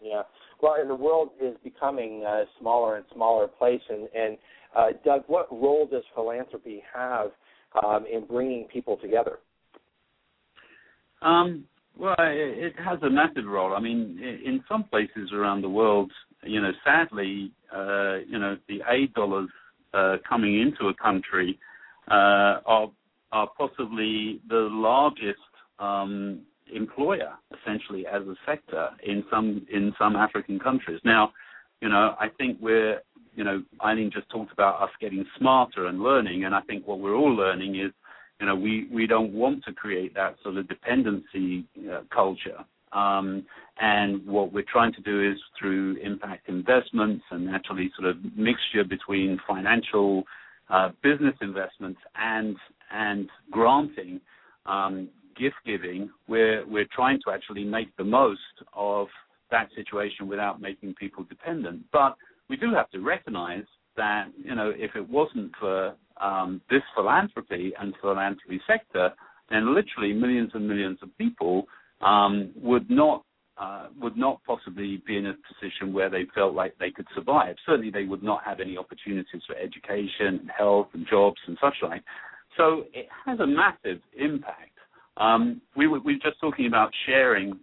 Yeah. 0.00 0.22
Well, 0.62 0.76
and 0.78 0.90
the 0.90 0.94
world 0.94 1.30
is 1.42 1.56
becoming 1.64 2.22
a 2.26 2.44
smaller 2.60 2.96
and 2.96 3.04
smaller 3.14 3.48
place. 3.48 3.80
And, 3.88 4.08
and 4.14 4.38
uh, 4.76 4.86
Doug, 5.04 5.22
what 5.26 5.50
role 5.50 5.88
does 5.90 6.02
philanthropy 6.14 6.82
have 6.94 7.30
um, 7.84 8.04
in 8.10 8.26
bringing 8.26 8.64
people 8.64 8.96
together? 8.96 9.38
Um, 11.22 11.64
well, 11.98 12.14
it 12.18 12.74
has 12.78 12.98
a 13.02 13.10
massive 13.10 13.44
role. 13.46 13.74
I 13.74 13.80
mean, 13.80 14.18
in 14.20 14.62
some 14.68 14.84
places 14.84 15.32
around 15.34 15.62
the 15.62 15.68
world, 15.68 16.10
you 16.42 16.60
know, 16.60 16.70
sadly, 16.84 17.52
uh, 17.74 18.18
you 18.26 18.38
know, 18.38 18.56
the 18.68 18.80
aid 18.88 19.12
dollars 19.14 19.50
uh, 19.92 20.16
coming 20.26 20.60
into 20.60 20.88
a 20.88 20.94
country 20.94 21.58
uh, 22.10 22.60
are 22.66 22.90
are 23.32 23.48
possibly 23.56 24.40
the 24.48 24.68
largest 24.72 25.38
um, 25.78 26.40
employer 26.74 27.32
essentially 27.58 28.06
as 28.06 28.22
a 28.22 28.34
sector 28.46 28.88
in 29.04 29.24
some 29.30 29.66
in 29.72 29.92
some 29.98 30.16
African 30.16 30.58
countries. 30.58 31.00
Now, 31.04 31.32
you 31.80 31.88
know, 31.88 32.14
I 32.18 32.28
think 32.38 32.58
we're 32.60 33.00
you 33.34 33.44
know, 33.44 33.62
Eileen 33.84 34.10
just 34.12 34.28
talked 34.30 34.52
about 34.52 34.82
us 34.82 34.90
getting 35.00 35.24
smarter 35.38 35.86
and 35.86 36.00
learning, 36.00 36.44
and 36.44 36.54
I 36.54 36.60
think 36.62 36.86
what 36.86 36.98
we're 36.98 37.14
all 37.14 37.34
learning 37.34 37.76
is, 37.76 37.92
you 38.40 38.46
know, 38.46 38.56
we 38.56 38.88
we 38.92 39.06
don't 39.06 39.32
want 39.32 39.64
to 39.64 39.72
create 39.72 40.14
that 40.14 40.36
sort 40.42 40.56
of 40.56 40.68
dependency 40.68 41.64
uh, 41.90 42.00
culture. 42.12 42.64
Um, 42.92 43.44
and 43.80 44.26
what 44.26 44.52
we're 44.52 44.64
trying 44.70 44.92
to 44.94 45.00
do 45.02 45.30
is 45.30 45.38
through 45.58 45.96
impact 46.02 46.48
investments 46.48 47.24
and 47.30 47.48
actually 47.48 47.90
sort 47.96 48.10
of 48.10 48.16
mixture 48.36 48.84
between 48.84 49.38
financial 49.46 50.24
uh, 50.68 50.90
business 51.02 51.34
investments 51.40 52.00
and 52.16 52.56
and 52.92 53.28
granting 53.50 54.20
um, 54.66 55.08
gift 55.40 55.56
giving, 55.64 56.10
we're 56.28 56.66
we're 56.66 56.88
trying 56.94 57.18
to 57.24 57.32
actually 57.32 57.64
make 57.64 57.96
the 57.96 58.04
most 58.04 58.40
of 58.74 59.06
that 59.50 59.68
situation 59.74 60.28
without 60.28 60.60
making 60.60 60.94
people 60.94 61.24
dependent. 61.24 61.82
But 61.92 62.16
we 62.48 62.56
do 62.56 62.72
have 62.74 62.90
to 62.90 63.00
recognize 63.00 63.64
that 63.96 64.26
you 64.36 64.54
know 64.54 64.72
if 64.76 64.94
it 64.94 65.08
wasn't 65.08 65.52
for 65.58 65.94
um, 66.20 66.60
this 66.70 66.82
philanthropy 66.94 67.72
and 67.80 67.94
philanthropy 68.00 68.60
sector, 68.66 69.10
then 69.48 69.74
literally 69.74 70.12
millions 70.12 70.50
and 70.54 70.68
millions 70.68 70.98
of 71.02 71.16
people 71.18 71.64
um, 72.02 72.52
would 72.56 72.88
not 72.90 73.24
uh, 73.60 73.88
would 74.00 74.16
not 74.16 74.40
possibly 74.46 75.02
be 75.06 75.16
in 75.16 75.26
a 75.26 75.34
position 75.34 75.92
where 75.92 76.08
they 76.08 76.24
felt 76.34 76.54
like 76.54 76.74
they 76.78 76.90
could 76.90 77.06
survive. 77.14 77.56
Certainly, 77.66 77.90
they 77.90 78.04
would 78.04 78.22
not 78.22 78.42
have 78.44 78.60
any 78.60 78.76
opportunities 78.78 79.42
for 79.46 79.56
education, 79.56 80.40
and 80.40 80.50
health, 80.56 80.88
and 80.94 81.06
jobs 81.08 81.40
and 81.46 81.58
such 81.60 81.74
like. 81.82 82.02
So 82.56 82.84
it 82.92 83.06
has 83.26 83.38
a 83.40 83.46
massive 83.46 84.00
impact 84.18 84.79
um, 85.16 85.60
we 85.76 85.86
were, 85.86 86.00
we 86.00 86.14
were 86.14 86.30
just 86.30 86.40
talking 86.40 86.66
about 86.66 86.90
sharing 87.06 87.58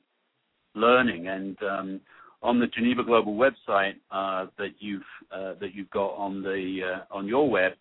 learning, 0.76 1.28
and 1.28 1.58
um, 1.64 2.02
on 2.44 2.60
the 2.60 2.68
Geneva 2.68 3.04
Global 3.04 3.36
website 3.36 3.96
uh, 4.12 4.48
that 4.58 4.76
you've 4.80 5.02
uh, 5.32 5.54
that 5.60 5.74
you've 5.74 5.90
got 5.90 6.10
on 6.16 6.42
the 6.42 6.80
uh, 6.84 7.16
on 7.16 7.28
your 7.28 7.50
web, 7.50 7.74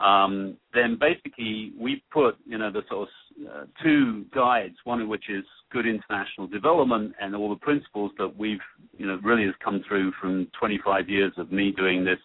um, 0.00 0.56
then 0.74 0.98
basically 1.00 1.72
we 1.78 2.02
put 2.12 2.36
you 2.44 2.58
know 2.58 2.70
the 2.70 2.82
sort 2.90 3.08
of 3.08 3.46
uh, 3.50 3.64
two 3.82 4.24
guides, 4.34 4.76
one 4.84 5.00
of 5.00 5.08
which 5.08 5.24
is 5.28 5.44
good 5.72 5.86
international 5.86 6.46
development 6.46 7.14
and 7.20 7.34
all 7.34 7.48
the 7.48 7.56
principles 7.56 8.12
that 8.18 8.36
we've, 8.36 8.60
you 8.98 9.06
know, 9.06 9.18
really 9.24 9.44
has 9.44 9.54
come 9.64 9.82
through 9.88 10.12
from 10.20 10.46
25 10.58 11.08
years 11.08 11.32
of 11.38 11.50
me 11.50 11.72
doing 11.72 12.04
this 12.04 12.18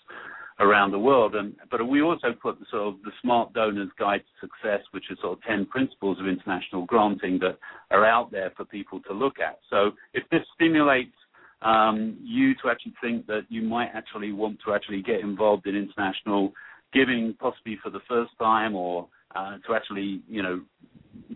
around 0.59 0.91
the 0.91 0.99
world. 0.99 1.35
And 1.35 1.55
but 1.69 1.87
we 1.87 2.01
also 2.01 2.33
put 2.41 2.59
the 2.59 2.65
sort 2.71 2.87
of 2.87 2.95
the 3.03 3.11
Smart 3.21 3.53
Donors 3.53 3.89
Guide 3.99 4.21
to 4.21 4.47
Success, 4.47 4.81
which 4.91 5.05
is 5.11 5.17
sort 5.21 5.37
of 5.37 5.43
10 5.43 5.67
principles 5.67 6.19
of 6.19 6.27
international 6.27 6.85
granting 6.85 7.39
that 7.39 7.57
are 7.91 8.05
out 8.05 8.31
there 8.31 8.51
for 8.55 8.65
people 8.65 8.99
to 9.01 9.13
look 9.13 9.39
at. 9.39 9.59
So 9.69 9.91
if 10.13 10.23
this 10.29 10.41
stimulates 10.55 11.15
um, 11.61 12.17
you 12.21 12.53
to 12.55 12.69
actually 12.69 12.93
think 13.01 13.25
that 13.27 13.45
you 13.49 13.61
might 13.61 13.89
actually 13.93 14.31
want 14.31 14.59
to 14.65 14.73
actually 14.73 15.01
get 15.01 15.21
involved 15.21 15.67
in 15.67 15.75
international 15.75 16.53
giving, 16.93 17.35
possibly 17.39 17.77
for 17.83 17.89
the 17.89 17.99
first 18.07 18.31
time, 18.39 18.75
or 18.75 19.07
uh, 19.35 19.57
to 19.67 19.75
actually, 19.75 20.21
you 20.27 20.41
know, 20.41 20.61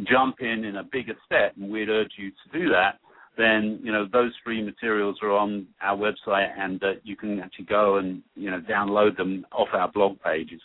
jump 0.04 0.38
in 0.40 0.64
in 0.64 0.78
a 0.78 0.84
bigger 0.84 1.14
step, 1.26 1.54
and 1.60 1.72
we'd 1.72 1.90
urge 1.90 2.12
you 2.18 2.30
to 2.30 2.60
do 2.60 2.70
that, 2.70 3.00
then 3.38 3.80
you 3.82 3.92
know 3.92 4.08
those 4.12 4.32
free 4.44 4.62
materials 4.62 5.18
are 5.22 5.32
on 5.32 5.68
our 5.82 5.98
website, 5.98 6.50
and 6.58 6.84
uh, 6.84 6.94
you 7.04 7.16
can 7.16 7.40
actually 7.40 7.66
go 7.66 7.98
and 7.98 8.22
you 8.36 8.52
know 8.52 8.62
download 8.62 9.18
them 9.18 9.46
off 9.52 9.70
our 9.74 9.92
blog 9.92 10.20
pages. 10.22 10.62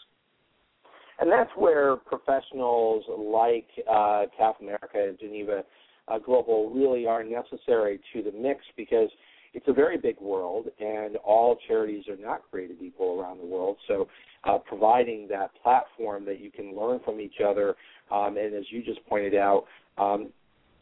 And 1.19 1.31
that's 1.31 1.51
where 1.57 1.97
professionals 1.97 3.05
like 3.09 3.69
uh, 3.91 4.27
America 4.61 5.07
and 5.09 5.19
Geneva 5.19 5.65
uh, 6.09 6.19
Global 6.19 6.71
really 6.71 7.07
are 7.07 7.25
necessary 7.25 8.01
to 8.13 8.23
the 8.23 8.33
mix 8.33 8.61
because 8.77 9.09
it's 9.55 9.67
a 9.69 9.73
very 9.73 9.97
big 9.97 10.21
world, 10.21 10.67
and 10.79 11.17
all 11.17 11.57
charities 11.67 12.05
are 12.09 12.17
not 12.17 12.43
created 12.51 12.77
equal 12.83 13.19
around 13.19 13.39
the 13.39 13.47
world. 13.47 13.79
So, 13.89 14.07
uh, 14.45 14.59
providing 14.59 15.27
that 15.29 15.51
platform 15.63 16.27
that 16.27 16.41
you 16.41 16.51
can 16.51 16.77
learn 16.77 17.01
from 17.05 17.21
each 17.21 17.41
other, 17.45 17.75
um, 18.11 18.37
and 18.37 18.55
as 18.55 18.65
you 18.71 18.83
just 18.83 19.05
pointed 19.07 19.35
out, 19.35 19.65
um, 19.97 20.29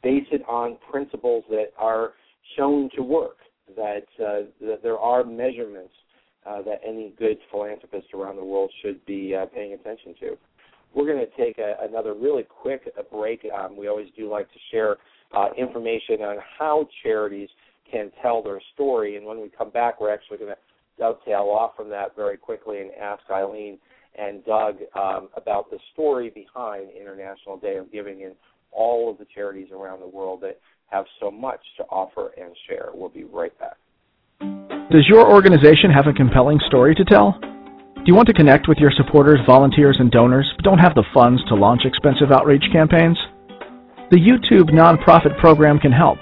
base 0.05 0.26
it 0.30 0.42
on 0.48 0.76
principles 0.90 1.42
that 1.48 1.72
are 1.78 2.12
shown 2.57 2.88
to 2.94 3.02
work. 3.02 3.38
That, 3.76 4.05
uh, 4.20 4.44
that 4.61 4.80
there 4.82 4.98
are 4.98 5.24
measurements 5.24 5.94
uh, 6.46 6.61
that 6.62 6.80
any 6.86 7.14
good 7.18 7.38
philanthropist 7.50 8.09
around 8.12 8.36
the 8.36 8.44
world 8.44 8.70
should 8.82 9.05
be 9.07 9.34
uh, 9.34 9.46
paying 9.46 9.72
attention 9.72 10.14
to. 10.20 10.36
We're 10.94 11.07
going 11.07 11.24
to 11.26 11.42
take 11.42 11.57
a, 11.59 11.76
another 11.88 12.12
really 12.12 12.42
quick 12.42 12.82
break. 13.11 13.40
Um, 13.59 13.76
we 13.76 13.88
always 13.88 14.09
do 14.16 14.30
like 14.30 14.52
to 14.52 14.59
share 14.70 14.96
uh, 15.34 15.48
information 15.57 16.20
on 16.20 16.36
how 16.59 16.86
charities 17.02 17.48
can 17.90 18.11
tell 18.22 18.42
their 18.42 18.61
story. 18.74 19.16
And 19.16 19.26
when 19.26 19.40
we 19.40 19.48
come 19.48 19.70
back, 19.70 20.00
we're 20.00 20.12
actually 20.12 20.38
going 20.38 20.52
to 20.52 20.59
dovetail 20.98 21.48
off 21.50 21.72
from 21.74 21.88
that 21.90 22.14
very 22.14 22.36
quickly 22.36 22.80
and 22.80 22.90
ask 23.00 23.22
Eileen 23.30 23.78
and 24.16 24.44
Doug 24.44 24.76
um, 24.94 25.28
about 25.36 25.70
the 25.70 25.78
story 25.92 26.30
behind 26.30 26.88
International 26.90 27.57
Day 27.57 27.76
of 27.76 27.90
Giving 27.90 28.22
and 28.24 28.34
all 28.75 29.11
of 29.11 29.18
the 29.18 29.27
charities 29.35 29.68
around 29.72 30.01
the 30.01 30.09
world 30.09 30.41
that 30.43 30.61
have 30.89 31.05
so 31.20 31.31
much 31.31 31.61
to 31.77 31.85
offer 31.85 32.33
and 32.37 32.55
share. 32.68 32.91
We'll 32.93 33.09
be 33.09 33.25
right 33.25 33.53
back. 33.59 33.77
Does 34.91 35.07
your 35.09 35.31
organization 35.31 35.91
have 35.91 36.07
a 36.07 36.12
compelling 36.12 36.61
story 36.66 36.95
to 36.95 37.05
tell? 37.05 37.39
Do 37.41 38.12
you 38.12 38.14
want 38.14 38.29
to 38.29 38.37
connect 38.37 38.68
with 38.68 38.79
your 38.79 38.93
supporters, 38.93 39.41
volunteers, 39.47 39.97
and 39.99 40.11
donors, 40.11 40.45
but 40.57 40.64
don't 40.64 40.79
have 40.79 40.95
the 40.95 41.09
funds 41.14 41.43
to 41.49 41.55
launch 41.55 41.83
expensive 41.85 42.31
outreach 42.31 42.64
campaigns? 42.70 43.16
The 44.12 44.20
YouTube 44.20 44.68
nonprofit 44.68 45.41
program 45.41 45.81
can 45.81 45.91
help. 45.91 46.18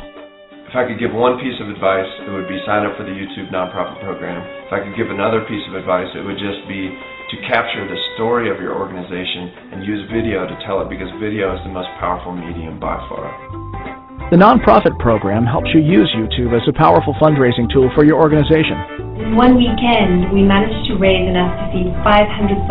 If 0.73 0.79
I 0.79 0.87
could 0.89 1.03
give 1.03 1.13
one 1.13 1.43
piece 1.43 1.59
of 1.61 1.69
advice, 1.69 2.09
it 2.23 2.31
would 2.31 2.49
be 2.49 2.57
sign 2.65 2.87
up 2.87 2.97
for 2.97 3.05
the 3.05 3.13
YouTube 3.13 3.51
nonprofit 3.51 4.01
program. 4.01 4.41
If 4.65 4.73
I 4.73 4.81
could 4.81 4.97
give 4.97 5.11
another 5.11 5.45
piece 5.45 5.67
of 5.69 5.75
advice, 5.75 6.09
it 6.15 6.23
would 6.25 6.39
just 6.39 6.65
be 6.65 6.89
to 7.33 7.41
capture 7.49 7.89
the 7.89 7.97
story 8.13 8.53
of 8.53 8.61
your 8.61 8.77
organization 8.77 9.73
and 9.73 9.81
use 9.89 10.05
video 10.13 10.45
to 10.45 10.53
tell 10.69 10.85
it 10.85 10.93
because 10.93 11.09
video 11.17 11.57
is 11.57 11.61
the 11.65 11.73
most 11.73 11.89
powerful 11.97 12.29
medium 12.29 12.77
by 12.77 13.01
far. 13.09 13.25
The 14.29 14.37
nonprofit 14.37 14.93
program 15.01 15.49
helps 15.49 15.73
you 15.73 15.81
use 15.81 16.13
YouTube 16.13 16.53
as 16.53 16.61
a 16.69 16.77
powerful 16.77 17.17
fundraising 17.17 17.73
tool 17.73 17.89
for 17.97 18.05
your 18.05 18.21
organization. 18.21 18.77
In 19.17 19.33
one 19.33 19.57
weekend, 19.57 20.29
we 20.37 20.45
managed 20.45 20.93
to 20.93 21.01
raise 21.01 21.25
enough 21.25 21.57
to 21.57 21.65
feed 21.73 21.89
500,000 22.05 22.69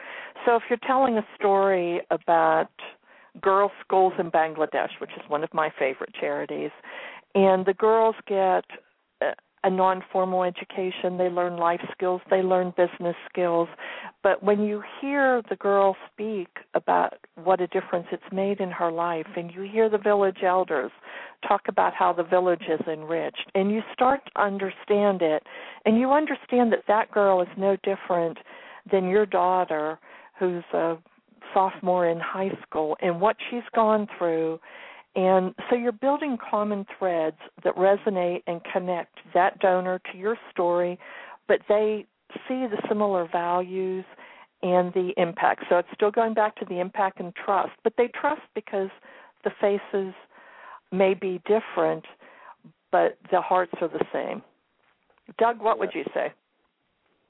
So 0.46 0.56
if 0.56 0.62
you're 0.70 0.78
telling 0.86 1.18
a 1.18 1.26
story 1.36 2.00
about 2.10 2.70
girls' 3.42 3.72
schools 3.84 4.14
in 4.18 4.30
Bangladesh, 4.30 4.98
which 4.98 5.10
is 5.10 5.22
one 5.28 5.44
of 5.44 5.52
my 5.52 5.70
favorite 5.78 6.14
charities, 6.18 6.70
and 7.34 7.66
the 7.66 7.74
girls 7.74 8.14
get 8.26 8.64
a 9.62 9.70
non-formal 9.70 10.42
education. 10.44 11.18
They 11.18 11.28
learn 11.28 11.56
life 11.56 11.80
skills. 11.92 12.20
They 12.30 12.42
learn 12.42 12.72
business 12.76 13.16
skills. 13.28 13.68
But 14.22 14.42
when 14.42 14.62
you 14.62 14.82
hear 15.00 15.42
the 15.48 15.56
girl 15.56 15.96
speak 16.12 16.48
about 16.74 17.14
what 17.42 17.60
a 17.60 17.66
difference 17.66 18.06
it's 18.12 18.22
made 18.32 18.60
in 18.60 18.70
her 18.70 18.90
life 18.90 19.26
and 19.36 19.50
you 19.52 19.62
hear 19.62 19.88
the 19.88 19.98
village 19.98 20.42
elders 20.42 20.90
talk 21.46 21.62
about 21.68 21.94
how 21.94 22.12
the 22.12 22.22
village 22.22 22.64
is 22.68 22.80
enriched 22.86 23.50
and 23.54 23.70
you 23.70 23.80
start 23.92 24.20
to 24.26 24.42
understand 24.42 25.22
it 25.22 25.42
and 25.84 25.98
you 25.98 26.12
understand 26.12 26.72
that 26.72 26.84
that 26.86 27.10
girl 27.10 27.40
is 27.40 27.48
no 27.56 27.76
different 27.82 28.38
than 28.90 29.08
your 29.08 29.26
daughter 29.26 29.98
who's 30.38 30.64
a 30.74 30.96
sophomore 31.54 32.08
in 32.08 32.20
high 32.20 32.50
school 32.62 32.96
and 33.00 33.20
what 33.20 33.36
she's 33.50 33.62
gone 33.74 34.06
through 34.18 34.58
and 35.16 35.54
so 35.68 35.76
you're 35.76 35.92
building 35.92 36.38
common 36.50 36.86
threads 36.98 37.36
that 37.64 37.74
resonate 37.76 38.42
and 38.46 38.60
connect 38.72 39.18
that 39.34 39.58
donor 39.58 40.00
to 40.12 40.18
your 40.18 40.36
story, 40.52 40.98
but 41.48 41.60
they 41.68 42.06
see 42.48 42.66
the 42.66 42.80
similar 42.88 43.28
values 43.30 44.04
and 44.62 44.92
the 44.94 45.12
impact. 45.16 45.64
So 45.68 45.78
it's 45.78 45.88
still 45.94 46.10
going 46.10 46.34
back 46.34 46.54
to 46.56 46.64
the 46.64 46.78
impact 46.78 47.18
and 47.18 47.34
trust, 47.34 47.72
but 47.82 47.94
they 47.96 48.08
trust 48.08 48.42
because 48.54 48.90
the 49.42 49.50
faces 49.60 50.14
may 50.92 51.14
be 51.14 51.40
different, 51.46 52.04
but 52.92 53.18
the 53.32 53.40
hearts 53.40 53.72
are 53.80 53.88
the 53.88 54.04
same. 54.12 54.42
Doug, 55.38 55.60
what 55.60 55.78
would 55.78 55.90
you 55.94 56.04
say? 56.14 56.32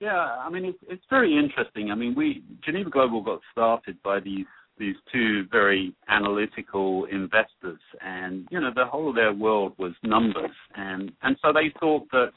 Yeah, 0.00 0.16
I 0.16 0.48
mean 0.48 0.64
it's 0.64 0.78
it's 0.88 1.04
very 1.10 1.38
interesting. 1.38 1.90
I 1.90 1.94
mean, 1.94 2.14
we 2.14 2.42
Geneva 2.64 2.88
Global 2.88 3.20
got 3.22 3.40
started 3.52 4.02
by 4.02 4.18
these 4.20 4.46
these 4.80 4.96
two 5.12 5.44
very 5.52 5.94
analytical 6.08 7.04
investors, 7.04 7.78
and 8.00 8.48
you 8.50 8.58
know 8.58 8.70
the 8.74 8.86
whole 8.86 9.10
of 9.10 9.14
their 9.14 9.32
world 9.32 9.74
was 9.78 9.92
numbers, 10.02 10.50
and 10.74 11.12
and 11.22 11.36
so 11.42 11.52
they 11.52 11.72
thought 11.78 12.10
that 12.10 12.30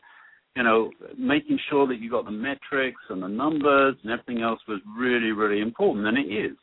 you 0.56 0.64
know 0.64 0.92
making 1.18 1.58
sure 1.70 1.88
that 1.88 2.00
you 2.00 2.12
got 2.12 2.26
the 2.26 2.32
metrics 2.32 3.02
and 3.10 3.24
the 3.24 3.28
numbers 3.28 3.96
and 4.04 4.12
everything 4.12 4.44
else 4.44 4.60
was 4.68 4.82
really 4.98 5.32
really 5.32 5.62
important, 5.62 6.06
and 6.06 6.18
it 6.18 6.32
is. 6.32 6.58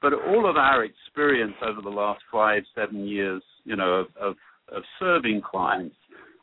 But 0.00 0.12
all 0.14 0.48
of 0.48 0.56
our 0.56 0.84
experience 0.84 1.54
over 1.66 1.82
the 1.82 1.90
last 1.90 2.22
five 2.32 2.62
seven 2.74 3.06
years, 3.06 3.42
you 3.64 3.76
know, 3.76 3.92
of 3.92 4.06
of, 4.18 4.36
of 4.72 4.82
serving 4.98 5.42
clients 5.42 5.96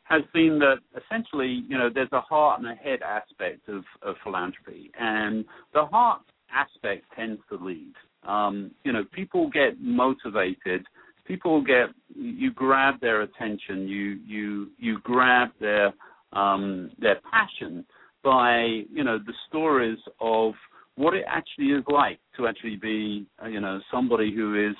has 0.04 0.22
been 0.34 0.58
that 0.58 0.76
essentially, 1.00 1.64
you 1.68 1.78
know, 1.78 1.88
there's 1.92 2.12
a 2.12 2.20
heart 2.20 2.60
and 2.60 2.68
a 2.68 2.74
head 2.74 3.00
aspect 3.02 3.68
of, 3.68 3.82
of 4.02 4.14
philanthropy, 4.22 4.90
and 4.98 5.44
the 5.72 5.86
heart 5.86 6.20
aspect 6.52 7.04
tends 7.16 7.40
to 7.48 7.56
lead. 7.56 7.94
Um, 8.26 8.70
you 8.84 8.92
know, 8.92 9.04
people 9.12 9.50
get 9.50 9.80
motivated. 9.80 10.86
People 11.26 11.62
get 11.62 11.86
you 12.14 12.52
grab 12.52 13.00
their 13.00 13.22
attention. 13.22 13.88
You 13.88 14.18
you 14.26 14.68
you 14.78 14.98
grab 15.02 15.50
their 15.60 15.92
um, 16.32 16.90
their 16.98 17.20
passion 17.30 17.84
by 18.22 18.82
you 18.92 19.04
know 19.04 19.18
the 19.18 19.34
stories 19.48 19.98
of 20.20 20.54
what 20.96 21.14
it 21.14 21.24
actually 21.28 21.68
is 21.68 21.84
like 21.88 22.18
to 22.36 22.46
actually 22.46 22.76
be 22.76 23.26
uh, 23.42 23.48
you 23.48 23.60
know 23.60 23.80
somebody 23.90 24.34
who 24.34 24.68
is 24.68 24.76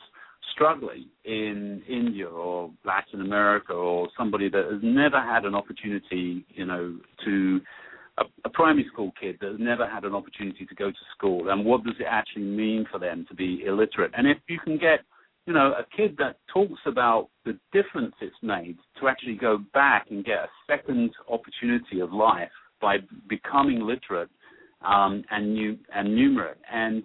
struggling 0.53 1.07
in 1.25 1.83
India 1.89 2.27
or 2.27 2.71
Latin 2.85 3.21
America 3.21 3.73
or 3.73 4.09
somebody 4.17 4.49
that 4.49 4.65
has 4.71 4.81
never 4.83 5.21
had 5.21 5.45
an 5.45 5.55
opportunity, 5.55 6.45
you 6.49 6.65
know, 6.65 6.97
to 7.25 7.61
a, 8.19 8.25
a, 8.45 8.51
primary 8.51 8.87
school 8.93 9.13
kid 9.21 9.37
that 9.41 9.59
never 9.59 9.89
had 9.89 10.05
an 10.05 10.15
opportunity 10.15 10.67
to 10.67 10.75
go 10.75 10.91
to 10.91 10.97
school 11.17 11.51
and 11.51 11.65
what 11.65 11.85
does 11.85 11.95
it 11.99 12.07
actually 12.09 12.43
mean 12.43 12.87
for 12.91 12.99
them 12.99 13.25
to 13.29 13.35
be 13.35 13.65
illiterate 13.67 14.13
and 14.17 14.27
if 14.27 14.39
you 14.49 14.59
can 14.59 14.77
get 14.77 15.01
you 15.47 15.53
know 15.53 15.73
a 15.73 15.97
kid 15.97 16.15
that 16.19 16.37
talks 16.53 16.81
about 16.87 17.29
the 17.45 17.59
difference 17.73 18.15
it's 18.21 18.35
made 18.43 18.77
to 19.01 19.09
actually 19.09 19.35
go 19.35 19.59
back 19.73 20.07
and 20.11 20.25
get 20.25 20.39
a 20.39 20.49
second 20.69 21.11
opportunity 21.31 22.01
of 22.01 22.13
life 22.13 22.51
by 22.81 22.97
becoming 23.29 23.81
literate 23.81 24.29
um, 24.85 25.23
and 25.31 25.55
new 25.55 25.77
and 25.95 26.09
numerate 26.09 26.57
and 26.73 27.03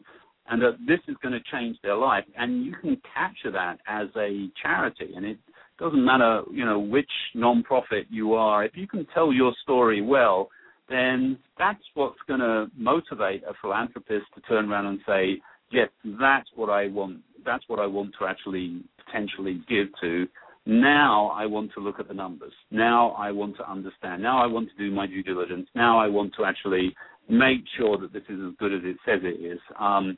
and 0.49 0.61
that 0.61 0.77
this 0.87 0.99
is 1.07 1.15
going 1.21 1.33
to 1.33 1.51
change 1.51 1.77
their 1.83 1.95
life. 1.95 2.23
And 2.37 2.65
you 2.65 2.73
can 2.81 2.99
capture 3.13 3.51
that 3.51 3.79
as 3.87 4.07
a 4.15 4.47
charity, 4.61 5.11
and 5.15 5.25
it 5.25 5.37
doesn't 5.79 6.03
matter, 6.03 6.43
you 6.51 6.65
know, 6.65 6.79
which 6.79 7.09
nonprofit 7.35 8.05
you 8.09 8.33
are. 8.33 8.63
If 8.63 8.71
you 8.75 8.87
can 8.87 9.05
tell 9.13 9.31
your 9.31 9.53
story 9.61 10.01
well, 10.01 10.49
then 10.89 11.37
that's 11.57 11.83
what's 11.93 12.19
going 12.27 12.39
to 12.39 12.67
motivate 12.77 13.43
a 13.43 13.53
philanthropist 13.61 14.25
to 14.35 14.41
turn 14.41 14.71
around 14.71 14.85
and 14.85 14.99
say, 15.05 15.41
"Yes, 15.71 15.89
that's 16.19 16.49
what 16.55 16.69
I 16.69 16.87
want. 16.87 17.19
That's 17.45 17.63
what 17.67 17.79
I 17.79 17.85
want 17.85 18.13
to 18.19 18.25
actually 18.25 18.83
potentially 19.05 19.61
give 19.67 19.87
to." 20.01 20.27
Now 20.65 21.27
I 21.27 21.45
want 21.45 21.71
to 21.75 21.79
look 21.79 21.97
at 21.99 22.09
the 22.09 22.13
numbers. 22.13 22.51
Now 22.71 23.11
I 23.11 23.31
want 23.31 23.55
to 23.57 23.69
understand. 23.69 24.21
Now 24.21 24.43
I 24.43 24.47
want 24.47 24.69
to 24.69 24.77
do 24.77 24.93
my 24.93 25.07
due 25.07 25.23
diligence. 25.23 25.69
Now 25.73 25.97
I 25.97 26.07
want 26.07 26.33
to 26.35 26.43
actually 26.43 26.93
make 27.29 27.61
sure 27.77 27.97
that 27.97 28.11
this 28.11 28.23
is 28.29 28.39
as 28.45 28.53
good 28.59 28.73
as 28.73 28.81
it 28.83 28.97
says 29.05 29.21
it 29.23 29.41
is. 29.41 29.59
Um, 29.79 30.17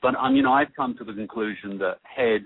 but 0.00 0.14
um, 0.16 0.34
you 0.34 0.42
know, 0.42 0.52
I've 0.52 0.74
come 0.74 0.96
to 0.98 1.04
the 1.04 1.12
conclusion 1.12 1.78
that 1.78 1.98
head 2.04 2.42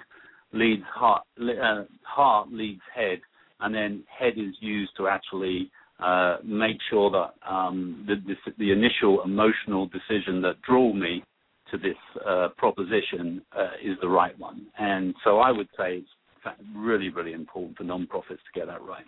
leads 0.52 0.82
heart, 0.92 1.22
uh, 1.40 1.84
heart 2.02 2.50
leads 2.52 2.80
head, 2.94 3.20
and 3.60 3.74
then 3.74 4.02
head 4.06 4.34
is 4.36 4.54
used 4.60 4.92
to 4.96 5.06
actually 5.08 5.70
uh, 6.02 6.36
make 6.44 6.76
sure 6.88 7.10
that 7.10 7.34
um, 7.48 8.04
the, 8.06 8.14
this, 8.26 8.54
the 8.58 8.72
initial 8.72 9.22
emotional 9.24 9.86
decision 9.86 10.40
that 10.42 10.60
drew 10.62 10.92
me 10.94 11.22
to 11.70 11.78
this 11.78 11.96
uh, 12.26 12.48
proposition 12.56 13.42
uh, 13.56 13.70
is 13.82 13.96
the 14.00 14.08
right 14.08 14.38
one. 14.38 14.66
And 14.78 15.14
so 15.24 15.38
I 15.38 15.50
would 15.50 15.68
say 15.76 16.02
it's 16.02 16.56
really, 16.74 17.10
really 17.10 17.32
important 17.32 17.76
for 17.76 17.84
nonprofits 17.84 18.28
to 18.28 18.52
get 18.54 18.66
that 18.66 18.82
right. 18.82 19.04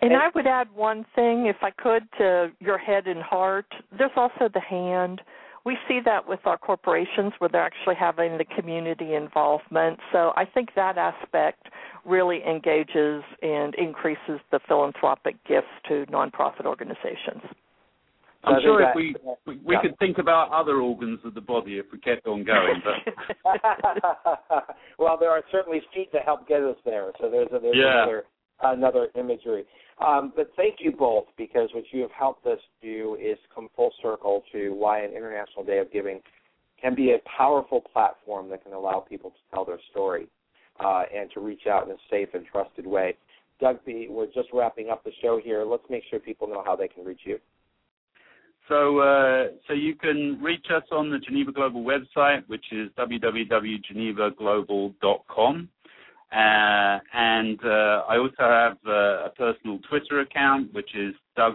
And 0.00 0.12
I 0.14 0.28
would 0.34 0.46
add 0.46 0.68
one 0.74 1.04
thing, 1.16 1.46
if 1.46 1.56
I 1.60 1.70
could, 1.70 2.04
to 2.18 2.52
your 2.60 2.78
head 2.78 3.06
and 3.08 3.20
heart. 3.20 3.66
There's 3.96 4.12
also 4.16 4.48
the 4.52 4.60
hand 4.60 5.20
we 5.64 5.76
see 5.86 6.00
that 6.04 6.28
with 6.28 6.40
our 6.44 6.56
corporations 6.56 7.32
where 7.38 7.48
they're 7.50 7.64
actually 7.64 7.96
having 7.96 8.38
the 8.38 8.44
community 8.44 9.14
involvement. 9.14 9.98
So 10.12 10.32
I 10.36 10.44
think 10.44 10.70
that 10.76 10.98
aspect 10.98 11.68
really 12.04 12.40
engages 12.48 13.22
and 13.42 13.74
increases 13.74 14.40
the 14.50 14.60
philanthropic 14.66 15.36
gifts 15.46 15.66
to 15.88 16.06
nonprofit 16.06 16.64
organizations. 16.64 17.42
I'm 18.44 18.60
sure 18.62 18.82
if 18.82 18.94
we 18.94 19.16
we, 19.46 19.56
we 19.64 19.74
yeah. 19.74 19.82
could 19.82 19.98
think 19.98 20.18
about 20.18 20.50
other 20.52 20.76
organs 20.76 21.18
of 21.24 21.34
the 21.34 21.40
body 21.40 21.78
if 21.78 21.86
we 21.92 21.98
kept 21.98 22.26
on 22.26 22.44
going, 22.44 22.80
but 22.84 23.14
well, 24.98 25.18
there 25.18 25.30
are 25.30 25.42
certainly 25.50 25.82
feet 25.92 26.12
to 26.12 26.18
help 26.18 26.46
get 26.46 26.62
us 26.62 26.76
there. 26.84 27.10
So 27.20 27.28
there's, 27.28 27.48
a, 27.48 27.58
there's 27.58 27.76
yeah. 27.76 28.04
another 28.04 28.24
another 28.62 29.08
imagery. 29.14 29.64
Um, 30.04 30.32
but 30.36 30.50
thank 30.56 30.76
you 30.80 30.92
both 30.92 31.24
because 31.36 31.70
what 31.74 31.84
you 31.90 32.02
have 32.02 32.12
helped 32.12 32.46
us 32.46 32.60
do 32.80 33.16
is 33.20 33.36
come 33.54 33.68
full 33.74 33.92
circle 34.00 34.44
to 34.52 34.70
why 34.70 35.00
an 35.00 35.10
International 35.10 35.64
Day 35.64 35.78
of 35.78 35.92
Giving 35.92 36.20
can 36.80 36.94
be 36.94 37.12
a 37.12 37.18
powerful 37.36 37.80
platform 37.80 38.48
that 38.50 38.62
can 38.62 38.72
allow 38.72 39.00
people 39.00 39.30
to 39.30 39.36
tell 39.52 39.64
their 39.64 39.80
story 39.90 40.28
uh, 40.78 41.02
and 41.14 41.30
to 41.32 41.40
reach 41.40 41.66
out 41.68 41.86
in 41.86 41.92
a 41.92 41.96
safe 42.10 42.28
and 42.34 42.46
trusted 42.46 42.86
way. 42.86 43.16
Doug 43.60 43.84
B, 43.84 44.06
we're 44.08 44.26
just 44.26 44.48
wrapping 44.52 44.88
up 44.88 45.02
the 45.02 45.10
show 45.20 45.40
here. 45.42 45.64
Let's 45.64 45.82
make 45.90 46.04
sure 46.08 46.20
people 46.20 46.46
know 46.46 46.62
how 46.64 46.76
they 46.76 46.86
can 46.86 47.04
reach 47.04 47.22
you. 47.24 47.40
So, 48.68 48.98
uh, 48.98 49.48
so 49.66 49.72
you 49.72 49.96
can 49.96 50.40
reach 50.42 50.66
us 50.74 50.82
on 50.92 51.10
the 51.10 51.18
Geneva 51.18 51.52
Global 51.52 51.82
website, 51.82 52.46
which 52.48 52.66
is 52.70 52.90
www.genevaglobal.com. 52.98 55.68
Uh, 56.30 56.98
and 57.14 57.58
uh, 57.64 58.04
I 58.06 58.18
also 58.18 58.34
have 58.38 58.76
uh, 58.86 59.26
a 59.26 59.32
personal 59.36 59.78
Twitter 59.88 60.20
account, 60.20 60.74
which 60.74 60.94
is 60.94 61.14
Doug 61.36 61.54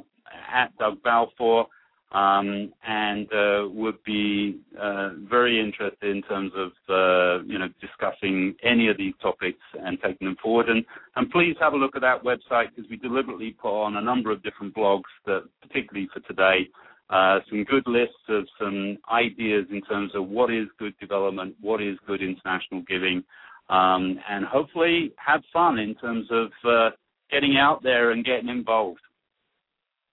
at 0.52 0.76
Doug 0.80 1.02
Balfour, 1.04 1.68
um, 2.12 2.74
and 2.88 3.28
uh, 3.32 3.68
would 3.70 4.04
be 4.04 4.60
uh, 4.80 5.10
very 5.30 5.60
interested 5.60 6.10
in 6.10 6.24
terms 6.24 6.52
of 6.56 6.72
uh, 6.90 7.44
you 7.46 7.60
know 7.60 7.68
discussing 7.82 8.56
any 8.64 8.88
of 8.88 8.98
these 8.98 9.14
topics 9.22 9.62
and 9.80 10.00
taking 10.02 10.28
them 10.28 10.38
forward. 10.42 10.70
And, 10.70 10.84
and 11.16 11.30
please 11.30 11.56
have 11.60 11.74
a 11.74 11.78
look 11.78 11.96
at 11.96 12.02
that 12.02 12.24
website 12.24 12.70
because 12.76 12.90
we 12.90 12.98
deliberately 12.98 13.52
put 13.52 13.80
on 13.80 13.98
a 13.98 14.02
number 14.02 14.32
of 14.32 14.42
different 14.42 14.76
blogs 14.76 15.04
that, 15.28 15.44
particularly 15.62 16.10
for 16.12 16.20
today. 16.22 16.68
some 17.12 17.64
good 17.64 17.86
lists 17.86 18.26
of 18.30 18.48
some 18.60 18.98
ideas 19.12 19.66
in 19.70 19.82
terms 19.84 20.14
of 20.16 20.28
what 20.28 20.52
is 20.52 20.66
good 20.80 20.98
development, 21.00 21.56
what 21.62 21.80
is 21.80 21.96
good 22.08 22.24
international 22.24 22.82
giving, 22.88 23.24
um, 23.70 24.20
and 24.30 24.46
hopefully 24.46 25.14
have 25.18 25.42
fun 25.52 25.80
in 25.80 25.96
terms 25.96 26.28
of 26.32 26.48
uh, 26.66 26.90
getting 27.32 27.58
out 27.58 27.82
there 27.84 28.12
and 28.12 28.26
getting 28.26 28.50
involved. 28.50 29.00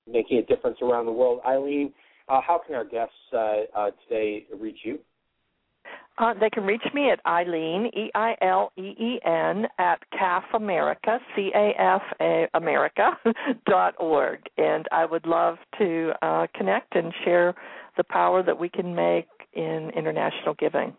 Making 0.07 0.39
a 0.39 0.43
difference 0.43 0.79
around 0.83 1.07
the 1.07 1.13
world. 1.13 1.41
Eileen, 1.47 1.93
uh, 2.29 2.41
how 2.47 2.61
can 2.65 2.75
our 2.75 2.85
guests 2.85 3.15
uh, 3.33 3.63
uh 3.77 3.91
today 4.09 4.47
reach 4.59 4.79
you? 4.85 4.99
Uh, 6.19 6.35
they 6.39 6.51
can 6.51 6.65
reach 6.65 6.85
me 6.93 7.11
at 7.11 7.19
Eileen, 7.27 7.87
E 7.97 8.11
I 8.15 8.35
L 8.43 8.73
E 8.77 8.95
E 8.99 9.21
N, 9.25 9.67
at 9.79 10.01
CAF 10.13 10.43
America, 10.55 11.19
C 11.35 11.51
A 11.55 11.73
F 11.79 12.49
America, 12.53 13.13
dot 13.67 13.95
org. 13.99 14.41
And 14.59 14.87
I 14.93 15.07
would 15.07 15.27
love 15.27 15.57
to 15.79 16.13
uh, 16.21 16.47
connect 16.55 16.95
and 16.95 17.13
share 17.25 17.55
the 17.97 18.05
power 18.05 18.43
that 18.43 18.59
we 18.59 18.69
can 18.69 18.95
make 18.95 19.29
in 19.55 19.91
international 19.97 20.55
giving. 20.59 20.95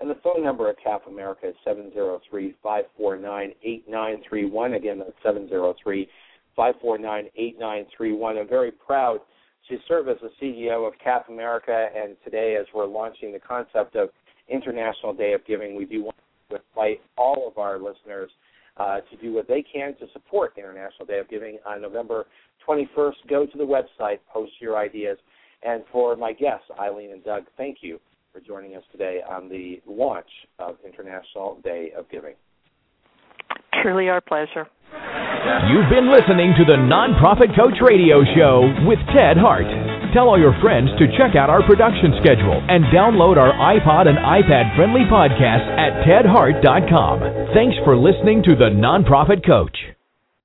And 0.00 0.08
the 0.08 0.16
phone 0.24 0.42
number 0.42 0.68
at 0.68 0.76
CAF 0.84 1.06
America 1.06 1.48
is 1.48 1.54
703 1.62 2.54
549 2.62 3.52
8931. 3.62 4.74
Again, 4.74 4.98
that's 4.98 5.12
703 5.22 6.08
549 6.56 7.24
8931. 7.36 8.38
I'm 8.38 8.48
very 8.48 8.70
proud 8.70 9.20
to 9.68 9.76
serve 9.86 10.08
as 10.08 10.16
the 10.22 10.30
CEO 10.40 10.88
of 10.88 10.94
CAF 11.04 11.28
America, 11.28 11.88
and 11.94 12.16
today, 12.24 12.56
as 12.58 12.66
we're 12.74 12.86
launching 12.86 13.32
the 13.32 13.38
concept 13.38 13.94
of 13.94 14.08
International 14.48 15.12
Day 15.12 15.34
of 15.34 15.46
Giving, 15.46 15.76
we 15.76 15.84
do 15.84 16.04
want 16.04 16.16
to 16.48 16.56
invite 16.56 17.00
all 17.18 17.46
of 17.46 17.58
our 17.58 17.78
listeners 17.78 18.30
uh, 18.78 19.00
to 19.10 19.16
do 19.20 19.34
what 19.34 19.46
they 19.46 19.62
can 19.62 19.94
to 19.96 20.06
support 20.14 20.54
International 20.56 21.06
Day 21.06 21.18
of 21.18 21.28
Giving 21.28 21.58
on 21.66 21.82
November 21.82 22.26
21st. 22.66 23.12
Go 23.28 23.44
to 23.44 23.58
the 23.58 23.64
website, 23.64 24.18
post 24.32 24.52
your 24.60 24.78
ideas. 24.78 25.18
And 25.62 25.84
for 25.92 26.16
my 26.16 26.32
guests, 26.32 26.64
Eileen 26.80 27.12
and 27.12 27.22
Doug, 27.22 27.44
thank 27.58 27.78
you 27.82 28.00
for 28.32 28.40
joining 28.40 28.76
us 28.76 28.82
today 28.92 29.20
on 29.28 29.48
the 29.48 29.80
launch 29.86 30.28
of 30.58 30.76
International 30.84 31.58
Day 31.64 31.92
of 31.96 32.08
Giving. 32.10 32.34
Truly 33.82 34.08
our 34.08 34.20
pleasure. 34.20 34.68
You've 35.70 35.90
been 35.90 36.10
listening 36.10 36.54
to 36.58 36.64
the 36.64 36.76
Nonprofit 36.76 37.56
Coach 37.56 37.78
Radio 37.80 38.22
Show 38.36 38.70
with 38.86 38.98
Ted 39.16 39.38
Hart. 39.38 39.66
Tell 40.12 40.28
all 40.28 40.38
your 40.38 40.54
friends 40.60 40.90
to 40.98 41.06
check 41.16 41.34
out 41.34 41.50
our 41.50 41.62
production 41.66 42.14
schedule 42.20 42.58
and 42.68 42.84
download 42.94 43.38
our 43.38 43.54
iPod 43.54 44.06
and 44.06 44.18
iPad 44.18 44.76
friendly 44.76 45.06
podcast 45.10 45.66
at 45.78 46.04
tedhart.com. 46.06 47.54
Thanks 47.54 47.76
for 47.84 47.96
listening 47.96 48.42
to 48.44 48.54
the 48.54 48.70
Nonprofit 48.74 49.46
Coach. 49.46 49.76